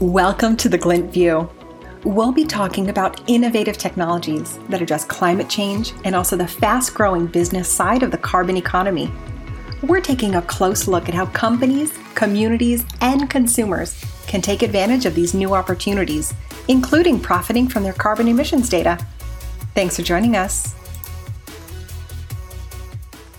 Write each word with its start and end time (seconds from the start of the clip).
Welcome 0.00 0.58
to 0.58 0.68
the 0.68 0.78
Glynt 0.78 1.08
View. 1.08 1.48
We'll 2.04 2.30
be 2.30 2.44
talking 2.44 2.90
about 2.90 3.26
innovative 3.30 3.78
technologies 3.78 4.58
that 4.68 4.82
address 4.82 5.06
climate 5.06 5.48
change 5.48 5.94
and 6.04 6.14
also 6.14 6.36
the 6.36 6.46
fast 6.46 6.92
growing 6.92 7.26
business 7.26 7.66
side 7.66 8.02
of 8.02 8.10
the 8.10 8.18
carbon 8.18 8.58
economy. 8.58 9.10
We're 9.82 10.02
taking 10.02 10.34
a 10.34 10.42
close 10.42 10.86
look 10.86 11.08
at 11.08 11.14
how 11.14 11.24
companies, 11.24 11.98
communities, 12.14 12.84
and 13.00 13.30
consumers 13.30 14.04
can 14.26 14.42
take 14.42 14.60
advantage 14.60 15.06
of 15.06 15.14
these 15.14 15.32
new 15.32 15.54
opportunities, 15.54 16.34
including 16.68 17.18
profiting 17.18 17.66
from 17.66 17.82
their 17.82 17.94
carbon 17.94 18.28
emissions 18.28 18.68
data. 18.68 18.98
Thanks 19.74 19.96
for 19.96 20.02
joining 20.02 20.36
us. 20.36 20.74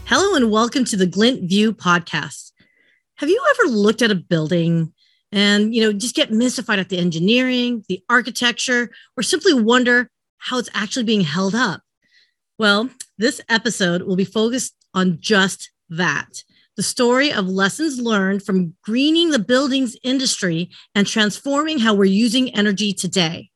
Hello, 0.06 0.34
and 0.34 0.50
welcome 0.50 0.86
to 0.86 0.98
the 0.98 1.06
Glynt 1.06 1.48
View 1.48 1.72
podcast. 1.72 2.52
Have 3.18 3.30
you 3.30 3.44
ever 3.52 3.70
looked 3.70 4.02
at 4.02 4.10
a 4.10 4.16
building 4.16 4.92
and 5.32 5.74
you 5.74 5.82
know 5.82 5.94
just 5.94 6.16
get 6.16 6.32
mystified 6.32 6.80
at 6.80 6.90
the 6.90 6.98
engineering 6.98 7.84
the 7.88 8.04
architecture 8.10 8.90
or 9.16 9.24
simply 9.24 9.54
wonder 9.54 10.10
how 10.38 10.58
it's 10.58 10.70
actually 10.74 11.04
being 11.04 11.22
held 11.22 11.56
up. 11.56 11.82
Well 12.58 12.90
this 13.18 13.42
episode 13.50 14.04
will 14.04 14.16
be 14.16 14.26
focused 14.26 14.76
on 14.94 15.18
just 15.20 15.72
that 15.90 16.44
the 16.76 16.84
story 16.84 17.32
of 17.32 17.48
lessons 17.48 18.00
learned 18.00 18.44
from 18.44 18.76
greening 18.84 19.32
the 19.32 19.40
buildings 19.40 19.98
industry 20.04 20.70
and 20.94 21.08
transforming 21.08 21.80
how 21.80 21.96
we're 21.96 22.06
using 22.06 22.54
energy 22.54 22.94
today. 22.94 23.50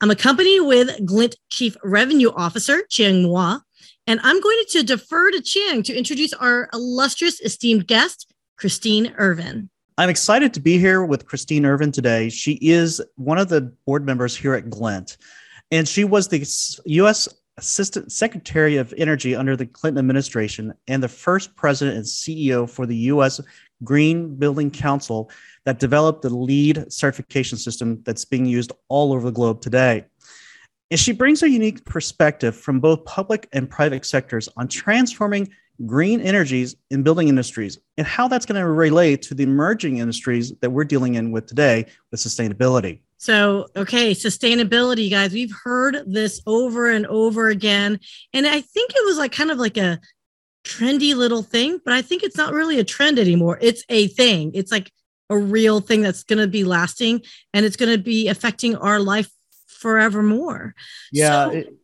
I'm 0.00 0.10
accompanied 0.10 0.60
with 0.60 0.88
Glynt 1.06 1.36
chief 1.48 1.76
revenue 1.84 2.32
officer 2.34 2.82
Chieng 2.90 3.24
Moua, 3.24 3.60
and 4.06 4.20
i'm 4.22 4.40
going 4.40 4.62
to 4.68 4.82
defer 4.82 5.30
to 5.30 5.38
Chieng 5.38 5.84
to 5.84 5.96
introduce 5.96 6.32
our 6.34 6.68
illustrious 6.72 7.40
esteemed 7.40 7.86
guest 7.86 8.32
christine 8.56 9.12
Erving 9.18 9.68
I'm 9.98 10.10
excited 10.10 10.52
to 10.52 10.60
be 10.60 10.76
here 10.76 11.06
with 11.06 11.24
Christine 11.24 11.62
Erving 11.62 11.90
today. 11.90 12.28
She 12.28 12.58
is 12.60 13.00
one 13.14 13.38
of 13.38 13.48
the 13.48 13.62
board 13.86 14.04
members 14.04 14.36
here 14.36 14.52
at 14.52 14.66
Glynt, 14.66 15.16
and 15.70 15.88
she 15.88 16.04
was 16.04 16.28
the 16.28 16.46
U.S. 16.84 17.30
Assistant 17.56 18.12
Secretary 18.12 18.76
of 18.76 18.92
Energy 18.98 19.34
under 19.34 19.56
the 19.56 19.64
Clinton 19.64 19.98
administration 19.98 20.74
and 20.86 21.02
the 21.02 21.08
first 21.08 21.56
president 21.56 21.96
and 21.96 22.04
CEO 22.04 22.68
for 22.68 22.84
the 22.84 22.96
U.S. 22.96 23.40
Green 23.84 24.36
Building 24.36 24.70
Council 24.70 25.30
that 25.64 25.78
developed 25.78 26.20
the 26.20 26.28
LEED 26.28 26.92
certification 26.92 27.56
system 27.56 28.02
that's 28.04 28.26
being 28.26 28.44
used 28.44 28.72
all 28.88 29.14
over 29.14 29.24
the 29.24 29.32
globe 29.32 29.62
today. 29.62 30.04
And 30.90 31.00
she 31.00 31.12
brings 31.12 31.42
a 31.42 31.48
unique 31.48 31.86
perspective 31.86 32.54
from 32.54 32.80
both 32.80 33.02
public 33.06 33.48
and 33.54 33.68
private 33.68 34.04
sectors 34.04 34.46
on 34.58 34.68
transforming 34.68 35.48
green 35.84 36.20
energies 36.20 36.74
in 36.90 37.02
building 37.02 37.28
industries 37.28 37.78
and 37.98 38.06
how 38.06 38.28
that's 38.28 38.46
going 38.46 38.60
to 38.60 38.66
relate 38.68 39.22
to 39.22 39.34
the 39.34 39.42
emerging 39.42 39.98
industries 39.98 40.52
that 40.60 40.70
we're 40.70 40.84
dealing 40.84 41.14
in 41.14 41.32
with 41.32 41.46
today 41.46 41.84
with 42.10 42.20
sustainability. 42.20 43.00
So, 43.18 43.66
okay, 43.76 44.12
sustainability, 44.12 45.10
guys, 45.10 45.32
we've 45.32 45.54
heard 45.64 46.02
this 46.06 46.40
over 46.46 46.88
and 46.88 47.06
over 47.06 47.48
again. 47.48 47.98
And 48.32 48.46
I 48.46 48.60
think 48.60 48.90
it 48.94 49.06
was 49.06 49.18
like 49.18 49.32
kind 49.32 49.50
of 49.50 49.58
like 49.58 49.76
a 49.76 49.98
trendy 50.64 51.14
little 51.14 51.42
thing, 51.42 51.80
but 51.84 51.94
I 51.94 52.02
think 52.02 52.22
it's 52.22 52.36
not 52.36 52.52
really 52.52 52.78
a 52.78 52.84
trend 52.84 53.18
anymore. 53.18 53.58
It's 53.60 53.84
a 53.88 54.08
thing. 54.08 54.52
It's 54.54 54.72
like 54.72 54.90
a 55.30 55.36
real 55.38 55.80
thing 55.80 56.02
that's 56.02 56.24
going 56.24 56.38
to 56.40 56.46
be 56.46 56.64
lasting 56.64 57.22
and 57.52 57.64
it's 57.64 57.76
going 57.76 57.92
to 57.96 58.02
be 58.02 58.28
affecting 58.28 58.76
our 58.76 59.00
life 59.00 59.30
forevermore. 59.66 60.74
Yeah. 61.12 61.44
So, 61.46 61.50
it- 61.50 61.74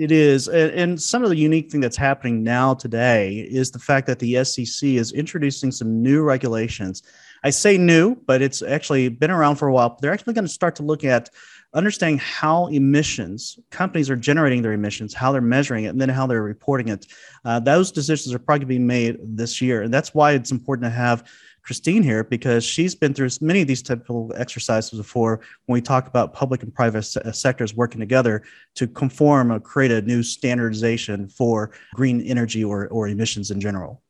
it 0.00 0.10
is. 0.10 0.48
And, 0.48 1.00
some 1.00 1.22
of 1.22 1.28
the 1.28 1.36
unique 1.36 1.70
thing 1.70 1.80
that's 1.80 1.96
happening 1.96 2.42
now 2.42 2.72
today 2.74 3.46
is 3.50 3.70
the 3.70 3.78
fact 3.78 4.06
that 4.06 4.18
the 4.18 4.42
SEC 4.44 4.88
is 4.88 5.12
introducing 5.12 5.70
some 5.70 6.02
new 6.02 6.22
regulations. 6.22 7.02
I 7.44 7.50
say 7.50 7.76
new, 7.76 8.16
but 8.26 8.40
it's 8.40 8.62
actually 8.62 9.08
been 9.08 9.30
around 9.30 9.56
for 9.56 9.68
a 9.68 9.72
while. 9.72 9.98
They're 10.00 10.12
actually 10.12 10.34
going 10.34 10.46
to 10.46 10.52
start 10.52 10.76
to 10.76 10.82
look 10.82 11.04
at 11.04 11.28
understanding 11.74 12.18
how 12.18 12.66
emissions 12.68 13.58
companies 13.70 14.10
are 14.10 14.16
generating 14.16 14.62
their 14.62 14.72
emissions, 14.72 15.14
how 15.14 15.32
they're 15.32 15.40
measuring 15.40 15.84
it, 15.84 15.88
and 15.88 16.00
then 16.00 16.08
how 16.08 16.26
they're 16.26 16.42
reporting 16.42 16.88
it. 16.88 17.06
Uh, 17.44 17.60
those 17.60 17.92
decisions 17.92 18.34
are 18.34 18.38
probably 18.38 18.64
being 18.64 18.86
made 18.86 19.18
this 19.22 19.60
year, 19.60 19.82
and 19.82 19.92
that's 19.92 20.14
why 20.14 20.32
it's 20.32 20.50
important 20.50 20.86
to 20.86 20.90
have 20.90 21.24
Christine 21.70 22.02
here 22.02 22.24
because 22.24 22.64
she's 22.64 22.96
been 22.96 23.14
through 23.14 23.28
many 23.40 23.60
of 23.60 23.68
these 23.68 23.80
typical 23.80 24.32
exercises 24.34 24.98
before 24.98 25.38
when 25.66 25.74
we 25.74 25.80
talk 25.80 26.08
about 26.08 26.34
public 26.34 26.64
and 26.64 26.74
private 26.74 27.04
se- 27.04 27.20
uh, 27.24 27.30
sectors 27.30 27.76
working 27.76 28.00
together 28.00 28.42
to 28.74 28.88
conform 28.88 29.52
or 29.52 29.60
create 29.60 29.92
a 29.92 30.02
new 30.02 30.20
standardization 30.20 31.28
for 31.28 31.70
green 31.94 32.22
energy 32.22 32.64
or, 32.64 32.88
or 32.88 33.06
emissions 33.06 33.52
in 33.52 33.60
general. 33.60 34.02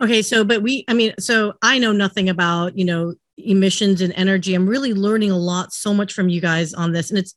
Okay, 0.00 0.22
so 0.22 0.44
but 0.44 0.62
we, 0.62 0.84
I 0.86 0.94
mean, 0.94 1.12
so 1.18 1.54
I 1.62 1.80
know 1.80 1.90
nothing 1.90 2.28
about, 2.28 2.78
you 2.78 2.84
know, 2.84 3.14
emissions 3.36 4.02
and 4.02 4.12
energy. 4.12 4.54
I'm 4.54 4.68
really 4.68 4.94
learning 4.94 5.32
a 5.32 5.36
lot, 5.36 5.72
so 5.72 5.92
much 5.92 6.12
from 6.12 6.28
you 6.28 6.40
guys 6.40 6.72
on 6.74 6.92
this. 6.92 7.10
And 7.10 7.18
it's 7.18 7.34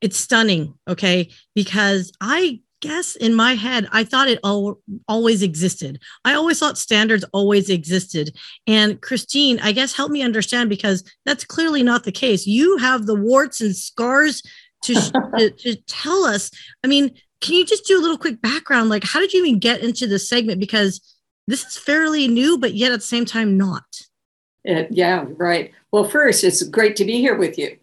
it's 0.00 0.16
stunning, 0.16 0.72
okay? 0.88 1.28
Because 1.54 2.10
I 2.22 2.62
guess 2.80 3.16
in 3.16 3.34
my 3.34 3.54
head, 3.54 3.88
I 3.92 4.04
thought 4.04 4.28
it 4.28 4.38
all, 4.42 4.80
always 5.08 5.42
existed. 5.42 6.00
I 6.24 6.34
always 6.34 6.58
thought 6.58 6.78
standards 6.78 7.24
always 7.32 7.70
existed. 7.70 8.36
And 8.66 9.00
Christine, 9.00 9.60
I 9.60 9.72
guess 9.72 9.94
help 9.94 10.10
me 10.10 10.22
understand 10.22 10.68
because 10.68 11.04
that's 11.24 11.44
clearly 11.44 11.82
not 11.82 12.04
the 12.04 12.12
case. 12.12 12.46
You 12.46 12.76
have 12.78 13.06
the 13.06 13.14
warts 13.14 13.60
and 13.60 13.76
scars 13.76 14.42
to, 14.84 14.94
to, 15.38 15.50
to 15.50 15.76
tell 15.86 16.24
us. 16.24 16.50
I 16.82 16.86
mean, 16.86 17.14
can 17.40 17.54
you 17.54 17.64
just 17.64 17.86
do 17.86 17.98
a 17.98 18.02
little 18.02 18.18
quick 18.18 18.40
background? 18.42 18.90
Like, 18.90 19.04
how 19.04 19.20
did 19.20 19.32
you 19.32 19.44
even 19.44 19.58
get 19.58 19.80
into 19.80 20.06
this 20.06 20.28
segment? 20.28 20.60
Because 20.60 21.00
this 21.46 21.64
is 21.64 21.76
fairly 21.76 22.28
new, 22.28 22.58
but 22.58 22.74
yet 22.74 22.92
at 22.92 23.00
the 23.00 23.06
same 23.06 23.24
time, 23.24 23.56
not. 23.56 23.84
Uh, 24.68 24.84
yeah, 24.90 25.24
right. 25.36 25.72
Well, 25.90 26.04
first, 26.04 26.44
it's 26.44 26.62
great 26.62 26.96
to 26.96 27.04
be 27.04 27.18
here 27.18 27.36
with 27.36 27.58
you. 27.58 27.78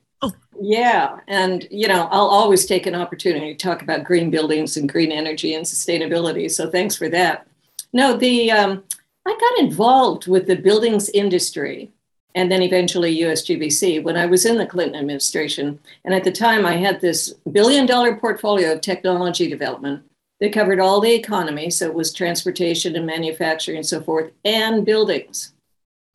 Yeah. 0.59 1.19
And, 1.27 1.67
you 1.69 1.87
know, 1.87 2.07
I'll 2.11 2.27
always 2.27 2.65
take 2.65 2.85
an 2.85 2.95
opportunity 2.95 3.53
to 3.53 3.57
talk 3.57 3.81
about 3.81 4.03
green 4.03 4.29
buildings 4.29 4.77
and 4.77 4.89
green 4.89 5.11
energy 5.11 5.53
and 5.53 5.65
sustainability. 5.65 6.49
So 6.49 6.69
thanks 6.69 6.95
for 6.95 7.09
that. 7.09 7.47
No, 7.93 8.17
the, 8.17 8.51
um, 8.51 8.83
I 9.25 9.37
got 9.39 9.63
involved 9.63 10.27
with 10.27 10.47
the 10.47 10.55
buildings 10.55 11.09
industry 11.09 11.91
and 12.35 12.51
then 12.51 12.61
eventually 12.61 13.17
USGBC 13.19 14.03
when 14.03 14.15
I 14.15 14.25
was 14.25 14.45
in 14.45 14.57
the 14.57 14.65
Clinton 14.65 14.99
administration. 14.99 15.79
And 16.05 16.13
at 16.13 16.23
the 16.23 16.31
time, 16.31 16.65
I 16.65 16.77
had 16.77 17.01
this 17.01 17.33
billion 17.51 17.85
dollar 17.85 18.15
portfolio 18.15 18.73
of 18.73 18.81
technology 18.81 19.49
development 19.49 20.03
that 20.39 20.53
covered 20.53 20.79
all 20.79 21.01
the 21.01 21.13
economy. 21.13 21.71
So 21.71 21.87
it 21.87 21.93
was 21.93 22.13
transportation 22.13 22.95
and 22.95 23.07
manufacturing 23.07 23.77
and 23.77 23.85
so 23.85 24.01
forth, 24.01 24.31
and 24.45 24.85
buildings. 24.85 25.53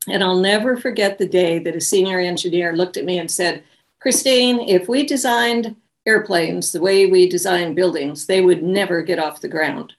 And 0.07 0.23
I'll 0.23 0.39
never 0.39 0.77
forget 0.77 1.17
the 1.17 1.27
day 1.27 1.59
that 1.59 1.75
a 1.75 1.81
senior 1.81 2.19
engineer 2.19 2.75
looked 2.75 2.97
at 2.97 3.05
me 3.05 3.19
and 3.19 3.29
said, 3.29 3.63
Christine, 4.03 4.59
if 4.59 4.89
we 4.89 5.05
designed 5.05 5.77
airplanes 6.05 6.73
the 6.73 6.81
way 6.81 7.05
we 7.05 7.29
design 7.29 7.73
buildings, 7.73 8.25
they 8.25 8.41
would 8.41 8.61
never 8.61 9.01
get 9.01 9.17
off 9.17 9.39
the 9.39 9.47
ground. 9.47 9.93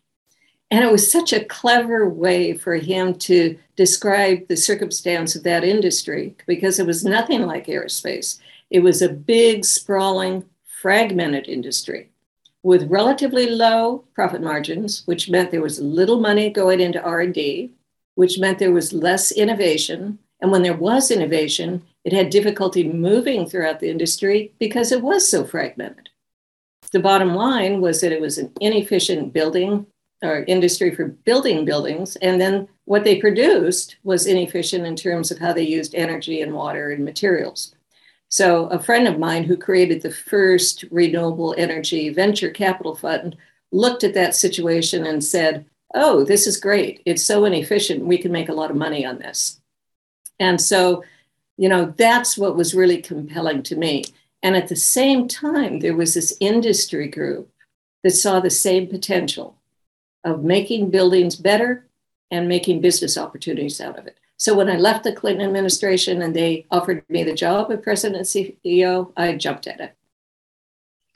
And 0.71 0.85
it 0.85 0.93
was 0.93 1.11
such 1.11 1.33
a 1.33 1.47
clever 1.47 2.07
way 2.07 2.53
for 2.53 2.75
him 2.75 3.15
to 3.21 3.59
describe 3.77 4.47
the 4.47 4.59
circumstance 4.59 5.35
of 5.35 5.43
that 5.45 5.65
industry 5.65 6.37
because 6.47 6.79
it 6.79 6.87
was 6.87 7.03
nothing 7.03 7.47
like 7.47 7.67
aerospace. 7.67 8.39
It 8.69 8.81
was 8.81 9.01
a 9.01 9.09
big, 9.09 9.65
sprawling, 9.65 10.45
fragmented 10.83 11.49
industry 11.49 12.11
with 12.63 12.91
relatively 12.91 13.49
low 13.49 14.05
profit 14.15 14.43
margins, 14.43 15.07
which 15.07 15.31
meant 15.31 15.51
there 15.51 15.63
was 15.63 15.81
little 15.81 16.21
money 16.21 16.51
going 16.51 16.81
into 16.81 17.03
R&D, 17.03 17.71
which 18.17 18.39
meant 18.39 18.59
there 18.59 18.71
was 18.71 18.93
less 18.93 19.33
innovation. 19.33 20.19
And 20.43 20.53
when 20.53 20.63
there 20.63 20.77
was 20.77 21.11
innovation, 21.11 21.83
it 22.05 22.13
had 22.13 22.31
difficulty 22.31 22.85
moving 22.85 23.47
throughout 23.47 23.81
the 23.81 23.91
industry 23.91 24.53
because 24.59 24.93
it 24.93 25.03
was 25.03 25.29
so 25.29 25.45
fragmented. 25.45 26.11
The 26.93 27.01
bottom 27.01 27.35
line 27.35 27.81
was 27.81 28.01
that 28.01 28.13
it 28.13 28.21
was 28.21 28.39
an 28.39 28.53
inefficient 28.61 29.33
building 29.33 29.87
or 30.23 30.45
industry 30.47 30.95
for 30.95 31.09
building 31.09 31.65
buildings. 31.65 32.17
And 32.17 32.41
then 32.41 32.69
what 32.85 33.05
they 33.05 33.21
produced 33.21 33.97
was 34.05 34.27
inefficient 34.27 34.87
in 34.87 34.97
terms 34.97 35.31
of 35.31 35.39
how 35.39 35.53
they 35.53 35.63
used 35.63 35.95
energy 35.95 36.41
and 36.41 36.55
water 36.55 36.91
and 36.91 37.05
materials. 37.05 37.75
So, 38.29 38.67
a 38.67 38.83
friend 38.83 39.07
of 39.07 39.19
mine 39.19 39.45
who 39.45 39.57
created 39.57 40.03
the 40.03 40.11
first 40.11 40.85
renewable 40.91 41.55
energy 41.57 42.09
venture 42.09 42.51
capital 42.51 42.97
fund 42.97 43.37
looked 43.71 44.03
at 44.03 44.15
that 44.15 44.35
situation 44.35 45.07
and 45.07 45.23
said, 45.23 45.67
Oh, 45.95 46.25
this 46.25 46.47
is 46.47 46.57
great. 46.57 47.01
It's 47.07 47.23
so 47.23 47.45
inefficient. 47.45 48.05
We 48.05 48.19
can 48.19 48.33
make 48.33 48.49
a 48.49 48.55
lot 48.55 48.71
of 48.71 48.77
money 48.77 49.07
on 49.07 49.19
this. 49.19 49.61
And 50.41 50.61
so 50.61 51.05
you 51.57 51.69
know, 51.69 51.95
that's 51.97 52.37
what 52.37 52.57
was 52.57 52.75
really 52.75 53.01
compelling 53.01 53.63
to 53.65 53.77
me. 53.77 54.05
And 54.43 54.57
at 54.57 54.69
the 54.69 54.77
same 54.77 55.29
time, 55.29 55.81
there 55.81 55.97
was 55.97 56.15
this 56.15 56.37
industry 56.41 57.09
group 57.09 57.51
that 58.03 58.11
saw 58.11 58.41
the 58.41 58.51
same 58.51 58.87
potential 58.87 59.57
of 60.25 60.45
making 60.45 60.91
buildings 60.91 61.37
better 61.37 61.87
and 62.31 62.49
making 62.49 62.81
business 62.81 63.17
opportunities 63.17 63.81
out 63.81 63.99
of 63.99 64.07
it. 64.07 64.19
So 64.37 64.55
when 64.55 64.69
I 64.69 64.77
left 64.77 65.05
the 65.05 65.13
Clinton 65.13 65.47
administration 65.47 66.21
and 66.23 66.35
they 66.35 66.67
offered 66.71 67.05
me 67.09 67.23
the 67.23 67.35
job 67.35 67.71
of 67.71 67.83
president 67.83 68.19
and 68.19 68.27
CEO, 68.27 69.13
I 69.17 69.35
jumped 69.35 69.67
at 69.67 69.81
it. 69.81 69.95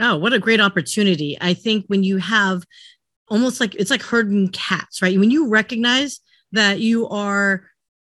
Oh, 0.01 0.17
what 0.17 0.33
a 0.33 0.39
great 0.39 0.61
opportunity. 0.61 1.37
I 1.41 1.55
think 1.55 1.87
when 1.89 2.05
you 2.05 2.19
have 2.19 2.65
almost 3.29 3.61
like 3.61 3.75
it's 3.75 3.91
like 3.91 4.03
herding 4.03 4.49
cats, 4.49 5.03
right? 5.03 5.19
When 5.19 5.31
you 5.31 5.49
recognize 5.49 6.21
that 6.53 6.81
you 6.81 7.09
are 7.09 7.65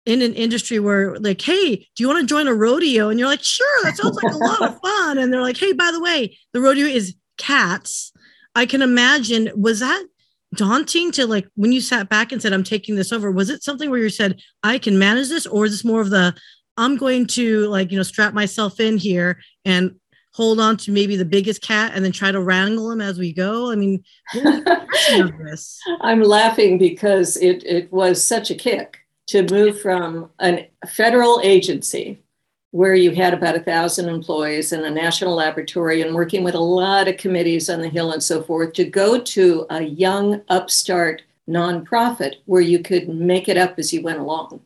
in 0.05 0.21
an 0.21 0.33
industry 0.33 0.79
where 0.79 1.17
like 1.19 1.41
hey 1.41 1.75
do 1.75 2.03
you 2.03 2.07
want 2.07 2.19
to 2.19 2.25
join 2.25 2.47
a 2.47 2.53
rodeo? 2.53 3.09
And 3.09 3.19
you're 3.19 3.29
like 3.29 3.43
sure 3.43 3.83
that 3.83 3.97
sounds 3.97 4.17
like 4.21 4.33
a 4.33 4.37
lot 4.37 4.61
of 4.61 4.79
fun. 4.79 5.17
And 5.17 5.31
they're 5.31 5.41
like 5.41 5.57
hey 5.57 5.73
by 5.73 5.91
the 5.91 6.01
way 6.01 6.37
the 6.53 6.61
rodeo 6.61 6.85
is 6.85 7.15
cats. 7.37 8.11
I 8.53 8.65
can 8.65 8.81
imagine 8.81 9.49
was 9.55 9.79
that 9.79 10.05
daunting 10.53 11.11
to 11.11 11.27
like 11.27 11.47
when 11.55 11.71
you 11.71 11.81
sat 11.81 12.07
back 12.07 12.31
and 12.31 12.41
said 12.41 12.53
i'm 12.53 12.63
taking 12.63 12.95
this 12.95 13.11
over 13.11 13.29
was 13.29 13.49
it 13.49 13.61
something 13.61 13.89
where 13.89 13.99
you 13.99 14.09
said 14.09 14.39
i 14.63 14.77
can 14.77 14.99
manage 14.99 15.29
this? 15.29 15.45
Or 15.45 15.65
is 15.65 15.71
this 15.71 15.85
more 15.85 16.01
of 16.01 16.09
the 16.09 16.35
i'm 16.77 16.97
going 16.97 17.25
to 17.27 17.67
like 17.67 17.91
you 17.91 17.97
know 17.97 18.03
strap 18.03 18.33
myself 18.33 18.79
in 18.79 18.97
here 18.97 19.39
and 19.63 19.95
hold 20.33 20.59
on 20.59 20.75
to 20.75 20.91
maybe 20.91 21.15
the 21.15 21.23
biggest 21.23 21.61
cat 21.61 21.93
and 21.95 22.03
then 22.03 22.11
try 22.11 22.29
to 22.29 22.41
wrangle 22.41 22.91
him 22.91 22.99
as 22.99 23.17
we 23.17 23.31
go? 23.31 23.71
I 23.71 23.75
mean, 23.75 24.03
I'm 26.01 26.21
laughing 26.21 26.77
because 26.77 27.37
it, 27.37 27.63
it 27.63 27.89
was 27.89 28.21
such 28.21 28.51
a 28.51 28.55
kick 28.55 29.04
to 29.27 29.47
move 29.49 29.81
from 29.81 30.29
a 30.39 30.69
federal 30.87 31.39
agency 31.43 32.21
where 32.71 32.93
you 32.93 33.11
had 33.11 33.33
about 33.33 33.55
a 33.55 33.61
thousand 33.61 34.09
employees 34.09 34.73
in 34.73 34.83
a 34.83 34.89
national 34.89 35.33
laboratory 35.33 36.01
and 36.01 36.13
working 36.13 36.43
with 36.43 36.55
a 36.55 36.59
lot 36.59 37.07
of 37.07 37.15
committees 37.17 37.69
on 37.69 37.81
the 37.81 37.87
Hill 37.87 38.11
and 38.11 38.21
so 38.21 38.43
forth 38.43 38.73
to 38.73 38.83
go 38.83 39.17
to 39.17 39.65
a 39.69 39.81
young 39.81 40.41
upstart 40.49 41.21
nonprofit 41.49 42.35
where 42.45 42.61
you 42.61 42.79
could 42.79 43.07
make 43.07 43.47
it 43.47 43.57
up 43.57 43.79
as 43.79 43.93
you 43.93 44.01
went 44.01 44.19
along. 44.19 44.59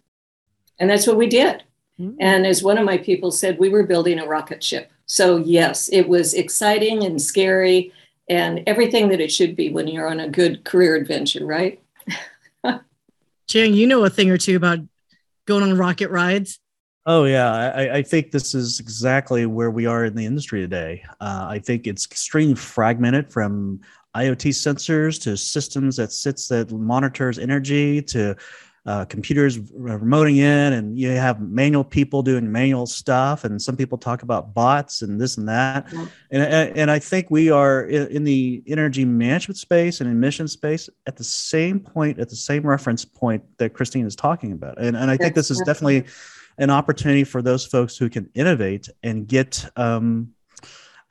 And 0.79 0.89
that's 0.89 1.06
what 1.06 1.17
we 1.17 1.27
did. 1.27 1.63
Mm-hmm. 2.00 2.17
And 2.19 2.47
as 2.47 2.63
one 2.63 2.77
of 2.77 2.85
my 2.85 2.97
people 2.97 3.31
said, 3.31 3.59
we 3.59 3.69
were 3.69 3.83
building 3.83 4.19
a 4.19 4.27
rocket 4.27 4.63
ship. 4.63 4.91
So, 5.06 5.38
yes, 5.38 5.89
it 5.89 6.07
was 6.07 6.33
exciting 6.33 7.03
and 7.03 7.21
scary 7.21 7.91
and 8.29 8.63
everything 8.67 9.09
that 9.09 9.19
it 9.19 9.31
should 9.31 9.56
be 9.56 9.69
when 9.69 9.88
you're 9.88 10.09
on 10.09 10.19
a 10.19 10.29
good 10.29 10.63
career 10.63 10.95
adventure, 10.95 11.45
right? 11.45 11.81
Chieng, 13.50 13.74
you 13.74 13.88
know 13.88 14.06
a 14.06 14.12
thing 14.12 14.30
or 14.30 14.38
two 14.38 14.56
about 14.56 14.78
going 15.48 15.63
on 15.63 15.75
rocket 15.75 16.12
rides. 16.12 16.60
Oh 17.07 17.24
yeah, 17.24 17.51
I, 17.51 17.98
I, 17.98 18.04
think 18.04 18.30
this 18.30 18.54
is 18.54 18.80
exactly 18.80 19.48
where 19.48 19.72
we 19.72 19.88
are 19.88 20.06
in 20.06 20.13
the 20.13 20.25
industry 20.25 20.62
today. 20.62 21.04
Uh, 21.19 21.48
I 21.50 21.57
think 21.57 21.88
it's 21.88 22.06
extremely 22.06 22.54
fragmented 22.54 23.34
from 23.34 23.80
IoT 24.16 24.50
sensors 24.50 25.19
to 25.24 25.36
systems 25.36 25.96
that 25.96 26.12
sits 26.12 26.48
that 26.50 26.72
monitors 26.72 27.40
energy 27.40 28.04
to 28.04 28.36
uh, 28.89 29.06
computers 29.06 29.59
remoting 29.59 30.38
in 30.38 30.74
and 30.74 30.97
you 30.97 31.12
have 31.12 31.39
manual 31.39 31.83
people 31.83 32.24
doing 32.24 32.51
manual 32.51 32.88
stuff 32.88 33.44
and 33.44 33.62
some 33.62 33.77
people 33.77 34.00
talk 34.00 34.24
about 34.24 34.51
bots 34.56 35.03
and 35.03 35.21
this 35.21 35.38
and 35.38 35.47
that. 35.47 35.86
Yeah. 35.94 36.07
and, 36.31 36.44
and 36.75 36.89
i 36.89 36.97
think 36.97 37.30
we 37.30 37.51
are 37.51 37.83
in 37.83 38.24
the 38.24 38.63
energy 38.65 39.06
management 39.06 39.59
space 39.59 40.01
and 40.01 40.09
emission 40.09 40.47
space 40.47 40.89
at 41.06 41.18
the 41.18 41.24
same 41.24 41.80
point 41.80 42.18
at 42.18 42.30
the 42.30 42.36
same 42.36 42.63
reference 42.63 43.06
point 43.06 43.44
that 43.59 43.75
christine 43.75 44.07
is 44.07 44.15
talking 44.15 44.53
about. 44.53 44.81
And, 44.81 44.97
and 44.97 45.12
i 45.12 45.18
think 45.18 45.35
this 45.35 45.51
is 45.51 45.62
definitely 45.68 46.06
an 46.57 46.71
opportunity 46.71 47.24
for 47.24 47.44
those 47.44 47.68
folks 47.68 47.95
who 47.95 48.09
can 48.09 48.27
innovate 48.33 48.89
and 49.03 49.27
get 49.27 49.69
um, 49.75 50.33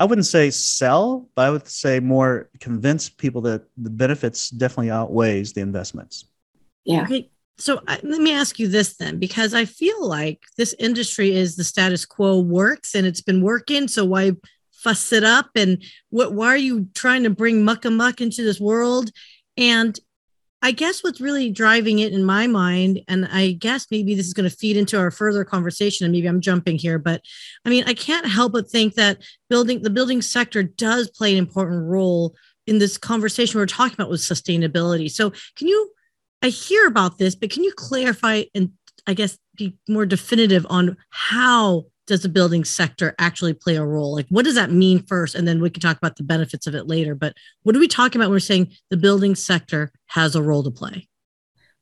I 0.00 0.04
wouldn't 0.04 0.26
say 0.26 0.50
sell, 0.50 1.28
but 1.34 1.46
I 1.46 1.50
would 1.50 1.66
say 1.66 1.98
more 1.98 2.50
convince 2.60 3.08
people 3.08 3.40
that 3.42 3.62
the 3.76 3.90
benefits 3.90 4.50
definitely 4.50 4.92
outweighs 4.92 5.52
the 5.54 5.60
investments. 5.60 6.24
Yeah 6.84 7.06
so 7.58 7.80
let 7.86 8.20
me 8.20 8.32
ask 8.32 8.58
you 8.58 8.68
this 8.68 8.96
then 8.96 9.18
because 9.18 9.52
i 9.52 9.64
feel 9.64 10.06
like 10.06 10.42
this 10.56 10.74
industry 10.78 11.34
is 11.34 11.56
the 11.56 11.64
status 11.64 12.04
quo 12.04 12.40
works 12.40 12.94
and 12.94 13.06
it's 13.06 13.20
been 13.20 13.42
working 13.42 13.88
so 13.88 14.04
why 14.04 14.32
fuss 14.78 15.12
it 15.12 15.24
up? 15.24 15.50
And 15.56 15.82
what 16.10 16.32
why 16.32 16.48
are 16.48 16.56
you 16.56 16.88
trying 16.94 17.24
to 17.24 17.30
bring 17.30 17.64
muck 17.64 17.84
a 17.84 17.90
muck 17.90 18.20
into 18.20 18.42
this 18.42 18.60
world? 18.60 19.10
And 19.56 19.98
i 20.60 20.72
guess 20.72 21.04
what's 21.04 21.20
really 21.20 21.50
driving 21.50 22.00
it 22.00 22.12
in 22.12 22.24
my 22.24 22.48
mind 22.48 23.00
and 23.06 23.28
i 23.30 23.52
guess 23.52 23.86
maybe 23.92 24.16
this 24.16 24.26
is 24.26 24.34
going 24.34 24.50
to 24.50 24.56
feed 24.56 24.76
into 24.76 24.98
our 24.98 25.12
further 25.12 25.44
conversation 25.44 26.04
and 26.04 26.10
maybe 26.10 26.26
i'm 26.26 26.40
jumping 26.40 26.76
here 26.76 26.98
but 26.98 27.22
i 27.64 27.68
mean 27.68 27.84
i 27.86 27.94
can't 27.94 28.26
help 28.26 28.52
but 28.54 28.68
think 28.68 28.94
that 28.94 29.22
building 29.48 29.82
the 29.82 29.88
building 29.88 30.20
sector 30.20 30.64
does 30.64 31.08
play 31.10 31.30
an 31.30 31.38
important 31.38 31.84
role 31.84 32.34
in 32.68 32.78
this 32.78 32.98
conversation 32.98 33.58
we're 33.58 33.66
talking 33.66 33.94
about 33.94 34.10
with 34.10 34.20
sustainability. 34.20 35.10
So 35.10 35.32
can 35.56 35.68
you 35.68 35.90
I 36.42 36.48
hear 36.48 36.86
about 36.86 37.18
this, 37.18 37.34
but 37.34 37.50
can 37.50 37.64
you 37.64 37.72
clarify 37.72 38.44
and 38.54 38.72
I 39.06 39.14
guess 39.14 39.38
be 39.56 39.76
more 39.88 40.06
definitive 40.06 40.66
on 40.68 40.96
how 41.10 41.86
does 42.06 42.22
the 42.22 42.28
building 42.28 42.64
sector 42.64 43.14
actually 43.18 43.52
play 43.52 43.76
a 43.76 43.84
role? 43.84 44.14
Like, 44.14 44.26
what 44.28 44.44
does 44.44 44.54
that 44.54 44.70
mean 44.70 45.02
first? 45.02 45.34
And 45.34 45.46
then 45.46 45.60
we 45.60 45.70
can 45.70 45.80
talk 45.80 45.96
about 45.98 46.16
the 46.16 46.22
benefits 46.22 46.66
of 46.66 46.74
it 46.74 46.86
later. 46.86 47.14
But 47.14 47.34
what 47.62 47.76
are 47.76 47.80
we 47.80 47.88
talking 47.88 48.20
about 48.20 48.28
when 48.28 48.36
we're 48.36 48.40
saying 48.40 48.72
the 48.90 48.96
building 48.96 49.34
sector 49.34 49.92
has 50.06 50.34
a 50.34 50.42
role 50.42 50.62
to 50.62 50.70
play? 50.70 51.08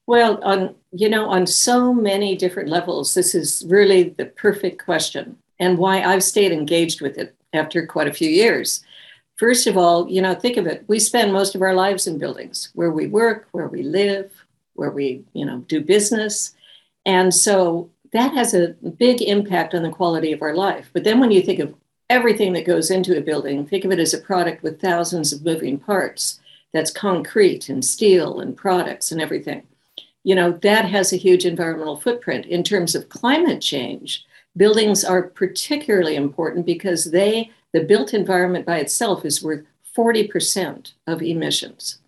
Well, 0.07 0.43
on 0.45 0.75
you 0.93 1.09
know, 1.09 1.29
on 1.29 1.47
so 1.47 1.93
many 1.93 2.37
different 2.37 2.69
levels, 2.69 3.15
this 3.15 3.35
is 3.35 3.65
really 3.69 4.11
the 4.11 4.27
perfect 4.27 4.85
question, 4.85 5.37
and 5.59 5.79
why 5.79 6.03
I've 6.03 6.23
stayed 6.23 6.53
engaged 6.53 7.01
with 7.01 7.19
it 7.19 7.35
after 7.53 7.87
quite 7.87 8.09
a 8.09 8.13
few 8.13 8.29
years. 8.29 8.85
First 9.37 9.67
of 9.67 9.77
all, 9.77 10.09
you 10.09 10.23
know, 10.23 10.35
think 10.35 10.57
of 10.57 10.67
it. 10.67 10.85
We 10.87 10.99
spend 10.99 11.33
most 11.33 11.55
of 11.55 11.63
our 11.63 11.75
lives 11.75 12.07
in 12.07 12.19
buildings 12.19 12.71
where 12.75 12.91
we 12.91 13.07
work, 13.07 13.49
where 13.51 13.67
we 13.67 13.83
live, 13.83 14.31
where 14.77 14.91
we, 14.91 15.25
you 15.33 15.45
know, 15.45 15.59
do 15.69 15.81
business. 15.81 16.55
And 17.05 17.35
so 17.35 17.91
that 18.13 18.35
has 18.35 18.55
a 18.55 18.69
big 18.99 19.23
impact 19.23 19.75
on 19.75 19.83
the 19.83 19.91
quality 19.91 20.33
of 20.33 20.43
our 20.43 20.55
life. 20.55 20.91
But 20.93 21.05
then 21.05 21.21
when 21.21 21.31
you 21.31 21.43
think 21.43 21.59
of 21.59 21.75
everything 22.09 22.53
that 22.53 22.67
goes 22.67 22.91
into 22.91 23.17
a 23.17 23.23
building, 23.23 23.67
think 23.67 23.85
of 23.85 23.93
it 23.93 23.99
as 23.99 24.15
a 24.15 24.19
product 24.19 24.63
with 24.63 24.81
thousands 24.81 25.33
of 25.33 25.45
moving 25.45 25.79
parts. 25.79 26.41
That's 26.73 26.91
concrete 26.91 27.69
and 27.69 27.85
steel 27.85 28.41
and 28.41 28.57
products 28.57 29.11
and 29.11 29.21
everything. 29.21 29.63
You 30.25 30.35
know, 30.35 30.53
that 30.53 30.87
has 30.87 31.13
a 31.13 31.17
huge 31.17 31.45
environmental 31.47 32.01
footprint. 32.01 32.47
In 32.47 32.63
terms 32.63 32.95
of 32.95 33.09
climate 33.09 33.61
change, 33.61 34.25
buildings 34.57 35.05
are 35.05 35.23
particularly 35.23 36.17
important 36.17 36.67
because 36.67 37.05
they, 37.05 37.51
the 37.73 37.85
built 37.85 38.13
environment 38.15 38.67
by 38.67 38.79
itself 38.79 39.25
is 39.25 39.43
worth 39.43 39.65
40% 39.97 40.93
of 41.07 41.23
emissions. 41.23 41.99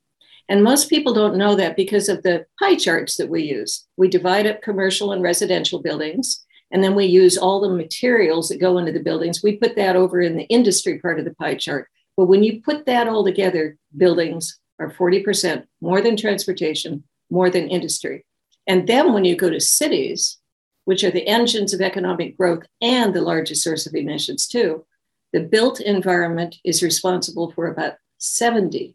And 0.48 0.62
most 0.62 0.88
people 0.88 1.12
don't 1.12 1.36
know 1.36 1.54
that 1.56 1.76
because 1.76 2.08
of 2.08 2.22
the 2.22 2.46
pie 2.58 2.76
charts 2.76 3.16
that 3.16 3.28
we 3.28 3.42
use. 3.42 3.86
We 3.96 4.08
divide 4.08 4.46
up 4.46 4.62
commercial 4.62 5.12
and 5.12 5.22
residential 5.22 5.80
buildings, 5.80 6.44
and 6.70 6.82
then 6.82 6.94
we 6.94 7.06
use 7.06 7.36
all 7.36 7.60
the 7.60 7.68
materials 7.68 8.48
that 8.48 8.60
go 8.60 8.78
into 8.78 8.92
the 8.92 9.00
buildings. 9.00 9.42
We 9.42 9.56
put 9.56 9.76
that 9.76 9.96
over 9.96 10.20
in 10.20 10.36
the 10.36 10.44
industry 10.44 10.98
part 10.98 11.18
of 11.18 11.24
the 11.24 11.34
pie 11.34 11.54
chart. 11.54 11.88
But 12.16 12.26
when 12.26 12.42
you 12.42 12.62
put 12.62 12.86
that 12.86 13.08
all 13.08 13.24
together, 13.24 13.76
buildings 13.96 14.58
are 14.78 14.90
40% 14.90 15.64
more 15.80 16.00
than 16.00 16.16
transportation, 16.16 17.04
more 17.30 17.50
than 17.50 17.68
industry. 17.68 18.24
And 18.66 18.86
then 18.86 19.12
when 19.12 19.24
you 19.24 19.36
go 19.36 19.50
to 19.50 19.60
cities, 19.60 20.38
which 20.84 21.04
are 21.04 21.10
the 21.10 21.26
engines 21.26 21.74
of 21.74 21.80
economic 21.80 22.36
growth 22.36 22.64
and 22.80 23.14
the 23.14 23.22
largest 23.22 23.62
source 23.62 23.86
of 23.86 23.94
emissions 23.94 24.46
too, 24.46 24.84
the 25.32 25.40
built 25.40 25.80
environment 25.80 26.56
is 26.64 26.82
responsible 26.82 27.50
for 27.52 27.66
about 27.66 27.94
70% 28.20 28.94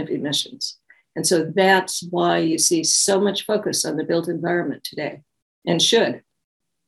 of 0.00 0.08
emissions. 0.08 0.78
And 1.16 1.26
so 1.26 1.50
that's 1.54 2.02
why 2.10 2.38
you 2.38 2.58
see 2.58 2.82
so 2.82 3.20
much 3.20 3.44
focus 3.44 3.84
on 3.84 3.96
the 3.96 4.04
built 4.04 4.28
environment 4.28 4.82
today 4.84 5.22
and 5.66 5.80
should. 5.80 6.22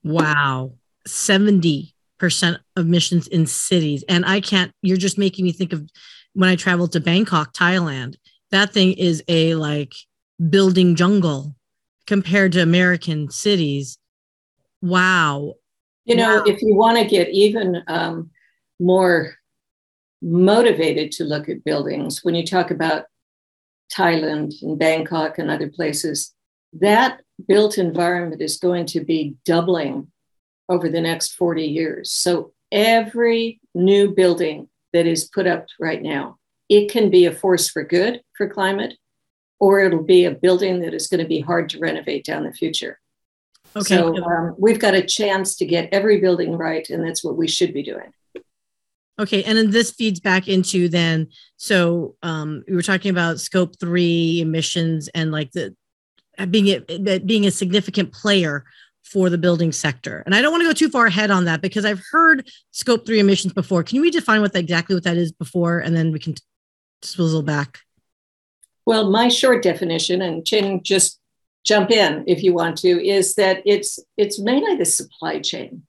Wow. 0.03 0.73
70% 1.09 1.93
of 2.23 2.59
emissions 2.77 3.29
in 3.29 3.47
cities. 3.47 4.05
And 4.09 4.25
I 4.27 4.41
can't, 4.41 4.73
you're 4.83 4.97
just 4.97 5.19
making 5.19 5.45
me 5.45 5.53
think 5.53 5.73
of 5.73 5.89
when 6.35 6.51
I 6.51 6.57
traveled 6.57 6.93
to 6.93 7.01
Bangkok, 7.01 7.55
Thailand. 7.55 8.17
That 8.51 8.73
thing 8.73 8.93
is 8.93 9.23
a 9.29 9.55
like 9.55 9.95
building 10.51 10.97
jungle 10.97 11.55
compared 12.07 12.53
to 12.53 12.63
American 12.63 13.31
cities. 13.31 13.99
Wow. 14.83 15.55
You 16.05 16.17
know, 16.17 16.37
wow. 16.37 16.45
if 16.47 16.63
you 16.63 16.75
want 16.75 16.99
to 16.99 17.05
get 17.05 17.29
even 17.31 17.83
um, 17.89 18.31
more 18.79 19.35
motivated 20.23 21.13
to 21.13 21.25
look 21.25 21.49
at 21.49 21.65
buildings, 21.65 22.21
when 22.23 22.35
you 22.35 22.45
talk 22.45 22.71
about 22.71 23.07
Thailand 23.95 24.55
and 24.63 24.79
Bangkok 24.79 25.39
and 25.39 25.51
other 25.51 25.69
places, 25.69 26.35
that 26.73 27.21
built 27.47 27.79
environment 27.79 28.43
is 28.43 28.59
going 28.59 28.87
to 28.87 29.01
be 29.01 29.37
doubling 29.45 30.11
over 30.69 30.89
the 30.89 31.01
next 31.01 31.35
40 31.35 31.65
years. 31.65 32.11
So 32.11 32.53
every 32.73 33.61
new 33.75 34.15
building 34.15 34.69
that 34.93 35.07
is 35.07 35.25
put 35.25 35.47
up 35.47 35.67
right 35.79 36.03
now, 36.03 36.39
it 36.69 36.91
can 36.91 37.11
be 37.11 37.27
a 37.27 37.33
force 37.33 37.69
for 37.69 37.85
good 37.85 38.23
for 38.37 38.49
climate, 38.49 38.95
or 39.61 39.81
it'll 39.81 40.03
be 40.03 40.25
a 40.25 40.33
building 40.33 40.81
that 40.81 40.95
is 40.95 41.07
going 41.07 41.23
to 41.23 41.29
be 41.29 41.41
hard 41.41 41.69
to 41.71 41.79
renovate 41.79 42.25
down 42.25 42.45
the 42.45 42.53
future. 42.53 42.99
Okay. 43.77 43.97
So 43.97 44.17
um, 44.25 44.55
we've 44.59 44.81
got 44.81 44.95
a 44.95 45.03
chance 45.03 45.57
to 45.57 45.67
get 45.67 45.91
every 45.93 46.19
building 46.21 46.57
right, 46.57 46.89
and 46.89 47.07
that's 47.07 47.23
what 47.23 47.37
we 47.37 47.47
should 47.47 47.73
be 47.73 47.83
doing. 47.83 48.13
Okay, 49.19 49.43
and 49.45 49.57
then 49.57 49.71
this 49.71 49.93
feeds 49.93 50.21
back 50.21 50.47
into 50.47 50.89
then. 50.89 51.29
So 51.57 52.17
um, 52.23 52.63
we 52.69 52.75
were 52.75 52.83
talking 52.83 53.11
about 53.11 53.41
scope 53.41 53.79
three 53.81 54.41
emissions 54.43 55.09
and 55.09 55.33
like 55.33 55.53
the 55.53 55.75
being 56.51 56.69
a, 56.69 57.19
being 57.21 57.47
a 57.47 57.51
significant 57.51 58.13
player 58.13 58.65
for 59.05 59.31
the 59.31 59.39
building 59.39 59.73
sector. 59.73 60.23
And 60.27 60.35
I 60.35 60.43
don't 60.43 60.51
want 60.51 60.63
to 60.63 60.69
go 60.69 60.73
too 60.75 60.91
far 60.91 61.07
ahead 61.07 61.31
on 61.31 61.45
that 61.45 61.63
because 61.63 61.85
I've 61.85 62.03
heard 62.11 62.47
scope 62.73 63.07
three 63.07 63.21
emissions 63.21 63.53
before. 63.53 63.83
Can 63.83 64.01
we 64.01 64.11
define 64.11 64.41
what 64.41 64.53
that, 64.53 64.59
exactly 64.59 64.95
what 64.95 65.05
that 65.05 65.17
is 65.17 65.33
before, 65.33 65.79
and 65.79 65.97
then 65.97 66.13
we 66.13 66.19
can 66.19 66.35
swizzle 67.03 67.43
back? 67.43 67.79
Well, 68.85 69.11
my 69.11 69.29
short 69.29 69.63
definition, 69.63 70.23
and 70.23 70.45
Chin 70.45 70.83
just 70.83 71.21
jump 71.65 71.91
in 71.91 72.25
if 72.27 72.43
you 72.43 72.53
want 72.53 72.79
to, 72.79 73.05
is 73.05 73.35
that 73.37 73.63
it's 73.65 73.99
it's 74.17 74.39
mainly 74.39 74.77
the 74.77 74.85
supply 74.85 75.41
chain. 75.41 75.85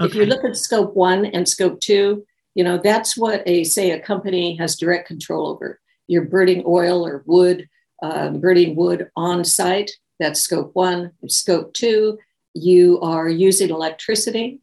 Okay. 0.00 0.08
If 0.08 0.14
you 0.14 0.26
look 0.26 0.44
at 0.44 0.56
scope 0.56 0.94
one 0.94 1.26
and 1.26 1.48
scope 1.48 1.80
two, 1.80 2.24
you 2.54 2.64
know, 2.64 2.78
that's 2.82 3.16
what 3.16 3.42
a 3.46 3.64
say 3.64 3.92
a 3.92 4.00
company 4.00 4.56
has 4.56 4.76
direct 4.76 5.06
control 5.06 5.48
over. 5.48 5.80
You're 6.06 6.24
burning 6.24 6.64
oil 6.66 7.06
or 7.06 7.22
wood, 7.26 7.68
um, 8.02 8.40
burning 8.40 8.74
wood 8.76 9.10
on 9.16 9.44
site. 9.44 9.90
That's 10.18 10.40
scope 10.40 10.72
one. 10.74 11.12
Scope 11.28 11.72
two, 11.72 12.18
you 12.54 13.00
are 13.00 13.28
using 13.28 13.70
electricity 13.70 14.60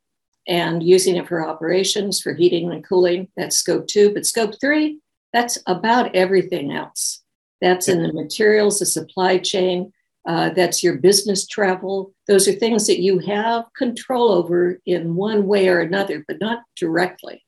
and 0.48 0.84
using 0.84 1.16
it 1.16 1.28
for 1.28 1.48
operations, 1.48 2.22
for 2.22 2.34
heating 2.34 2.72
and 2.72 2.86
cooling. 2.88 3.30
That's 3.36 3.58
scope 3.58 3.88
two. 3.88 4.14
But 4.14 4.26
scope 4.26 4.60
three, 4.60 5.00
that's 5.34 5.58
about 5.68 6.16
everything 6.16 6.72
else. 6.72 7.22
That's 7.62 7.88
in 7.88 8.04
the 8.04 8.14
materials, 8.14 8.80
the 8.80 8.86
supply 8.86 9.40
chain, 9.40 9.92
uh, 10.28 10.50
that's 10.50 10.84
your 10.84 10.98
business 10.98 11.48
travel. 11.48 12.14
Those 12.28 12.48
are 12.50 12.54
things 12.54 12.86
that 12.88 13.00
you 13.00 13.20
have 13.20 13.66
control 13.78 14.30
over 14.30 14.80
in 14.86 15.16
one 15.16 15.48
way 15.48 15.70
or 15.70 15.80
another, 15.80 16.24
but 16.28 16.42
not 16.42 16.64
directly. 16.76 17.46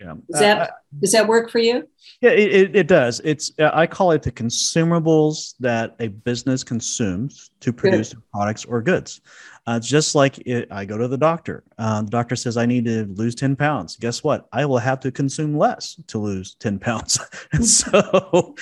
Yeah. 0.00 0.14
Does 0.30 0.40
that 0.40 0.60
uh, 0.60 0.66
does 1.00 1.12
that 1.12 1.26
work 1.26 1.50
for 1.50 1.58
you? 1.58 1.88
Yeah, 2.20 2.30
it, 2.30 2.76
it 2.76 2.86
does. 2.86 3.20
It's 3.24 3.52
uh, 3.58 3.70
I 3.72 3.86
call 3.86 4.12
it 4.12 4.22
the 4.22 4.32
consumables 4.32 5.54
that 5.60 5.96
a 6.00 6.08
business 6.08 6.62
consumes 6.62 7.50
to 7.60 7.72
produce 7.72 8.14
products 8.32 8.64
or 8.66 8.82
goods. 8.82 9.22
Uh, 9.66 9.80
just 9.80 10.14
like 10.14 10.38
it, 10.46 10.68
I 10.70 10.84
go 10.84 10.96
to 10.96 11.08
the 11.08 11.18
doctor. 11.18 11.64
Uh, 11.76 12.02
the 12.02 12.10
doctor 12.10 12.36
says 12.36 12.56
I 12.56 12.66
need 12.66 12.84
to 12.84 13.04
lose 13.06 13.34
10 13.34 13.56
pounds. 13.56 13.96
Guess 13.96 14.22
what? 14.22 14.46
I 14.52 14.64
will 14.64 14.78
have 14.78 15.00
to 15.00 15.10
consume 15.10 15.58
less 15.58 15.96
to 16.06 16.18
lose 16.18 16.54
10 16.54 16.78
pounds. 16.86 17.18
and 17.52 17.66
so 17.66 18.54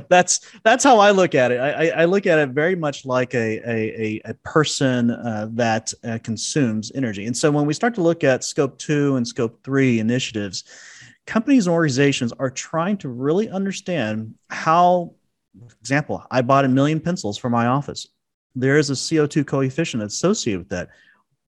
that's 0.08 0.40
that's 0.62 0.84
how 0.84 1.00
I 1.00 1.10
look 1.10 1.34
at 1.34 1.50
it. 1.50 1.58
I, 1.58 2.02
I, 2.02 2.04
look 2.04 2.26
at 2.26 2.38
it 2.38 2.50
very 2.50 2.76
much 2.76 3.04
like 3.04 3.34
a, 3.34 3.60
a, 3.68 4.20
a 4.24 4.34
person 4.44 5.10
uh, 5.10 5.48
that 5.52 5.92
uh, 6.04 6.18
consumes 6.22 6.92
energy. 6.94 7.26
And 7.26 7.36
so 7.36 7.50
when 7.50 7.66
we 7.66 7.74
start 7.74 7.94
to 7.96 8.02
look 8.02 8.22
at 8.22 8.44
scope 8.44 8.78
two 8.78 9.16
and 9.16 9.26
scope 9.26 9.64
three 9.64 9.98
initiatives, 9.98 10.62
companies 11.26 11.66
and 11.66 11.74
organizations 11.74 12.32
are 12.38 12.50
trying 12.50 12.98
to 12.98 13.08
really 13.08 13.48
understand 13.48 14.34
how 14.48 15.14
example, 15.80 16.24
I 16.30 16.42
bought 16.42 16.64
a 16.64 16.68
million 16.68 17.00
pencils 17.00 17.36
for 17.36 17.50
my 17.50 17.66
office 17.66 18.06
there 18.54 18.78
is 18.78 18.90
a 18.90 18.94
CO2 18.94 19.46
coefficient 19.46 20.02
associated 20.02 20.60
with 20.60 20.68
that. 20.70 20.90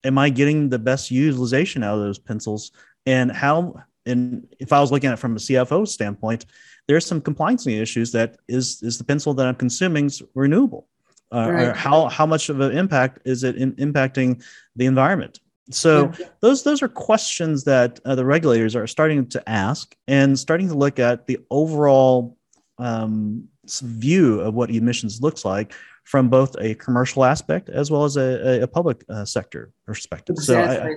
Am 0.04 0.18
I 0.18 0.30
getting 0.30 0.68
the 0.68 0.78
best 0.78 1.10
utilization 1.10 1.82
out 1.82 1.94
of 1.94 2.00
those 2.00 2.18
pencils? 2.18 2.72
And 3.06 3.30
how, 3.30 3.82
and 4.06 4.46
if 4.58 4.72
I 4.72 4.80
was 4.80 4.90
looking 4.90 5.08
at 5.08 5.14
it 5.14 5.18
from 5.18 5.36
a 5.36 5.38
CFO 5.38 5.86
standpoint, 5.86 6.46
there's 6.88 7.06
some 7.06 7.20
compliance 7.20 7.66
issues 7.66 8.12
that 8.12 8.36
is, 8.48 8.82
is 8.82 8.98
the 8.98 9.04
pencil 9.04 9.34
that 9.34 9.46
I'm 9.46 9.54
consuming 9.54 10.10
renewable? 10.34 10.88
Uh, 11.32 11.50
right. 11.50 11.68
Or 11.68 11.72
how, 11.72 12.08
how 12.08 12.26
much 12.26 12.48
of 12.48 12.60
an 12.60 12.76
impact 12.76 13.20
is 13.24 13.44
it 13.44 13.56
in, 13.56 13.72
impacting 13.74 14.42
the 14.76 14.86
environment? 14.86 15.40
So 15.70 16.12
yeah. 16.18 16.26
those 16.40 16.62
those 16.64 16.82
are 16.82 16.88
questions 16.88 17.64
that 17.64 18.00
uh, 18.04 18.14
the 18.14 18.24
regulators 18.24 18.74
are 18.74 18.86
starting 18.86 19.26
to 19.28 19.48
ask 19.48 19.94
and 20.08 20.38
starting 20.38 20.68
to 20.68 20.74
look 20.74 20.98
at 20.98 21.26
the 21.26 21.38
overall 21.50 22.36
um, 22.78 23.48
view 23.80 24.40
of 24.40 24.54
what 24.54 24.70
emissions 24.70 25.22
looks 25.22 25.44
like 25.44 25.72
from 26.04 26.28
both 26.28 26.56
a 26.60 26.74
commercial 26.74 27.24
aspect 27.24 27.68
as 27.68 27.90
well 27.90 28.04
as 28.04 28.16
a, 28.16 28.62
a 28.62 28.66
public 28.66 29.04
uh, 29.08 29.24
sector 29.24 29.72
perspective. 29.86 30.34
Exactly. 30.34 30.76
So 30.76 30.82
I, 30.82 30.96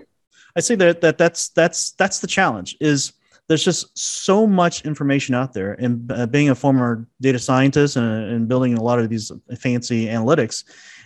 I 0.55 0.59
say 0.61 0.75
that, 0.75 1.01
that 1.01 1.17
that's 1.17 1.49
that's 1.49 1.91
that's 1.91 2.19
the 2.19 2.27
challenge 2.27 2.77
is 2.79 3.13
there's 3.47 3.63
just 3.63 3.95
so 3.97 4.47
much 4.47 4.85
information 4.85 5.35
out 5.35 5.53
there 5.53 5.73
and 5.73 6.11
uh, 6.11 6.25
being 6.25 6.49
a 6.49 6.55
former 6.55 7.07
data 7.21 7.37
scientist 7.37 7.95
and, 7.95 8.31
and, 8.31 8.47
building 8.47 8.75
a 8.75 8.81
lot 8.81 8.99
of 8.99 9.09
these 9.09 9.31
fancy 9.59 10.07
analytics 10.07 10.63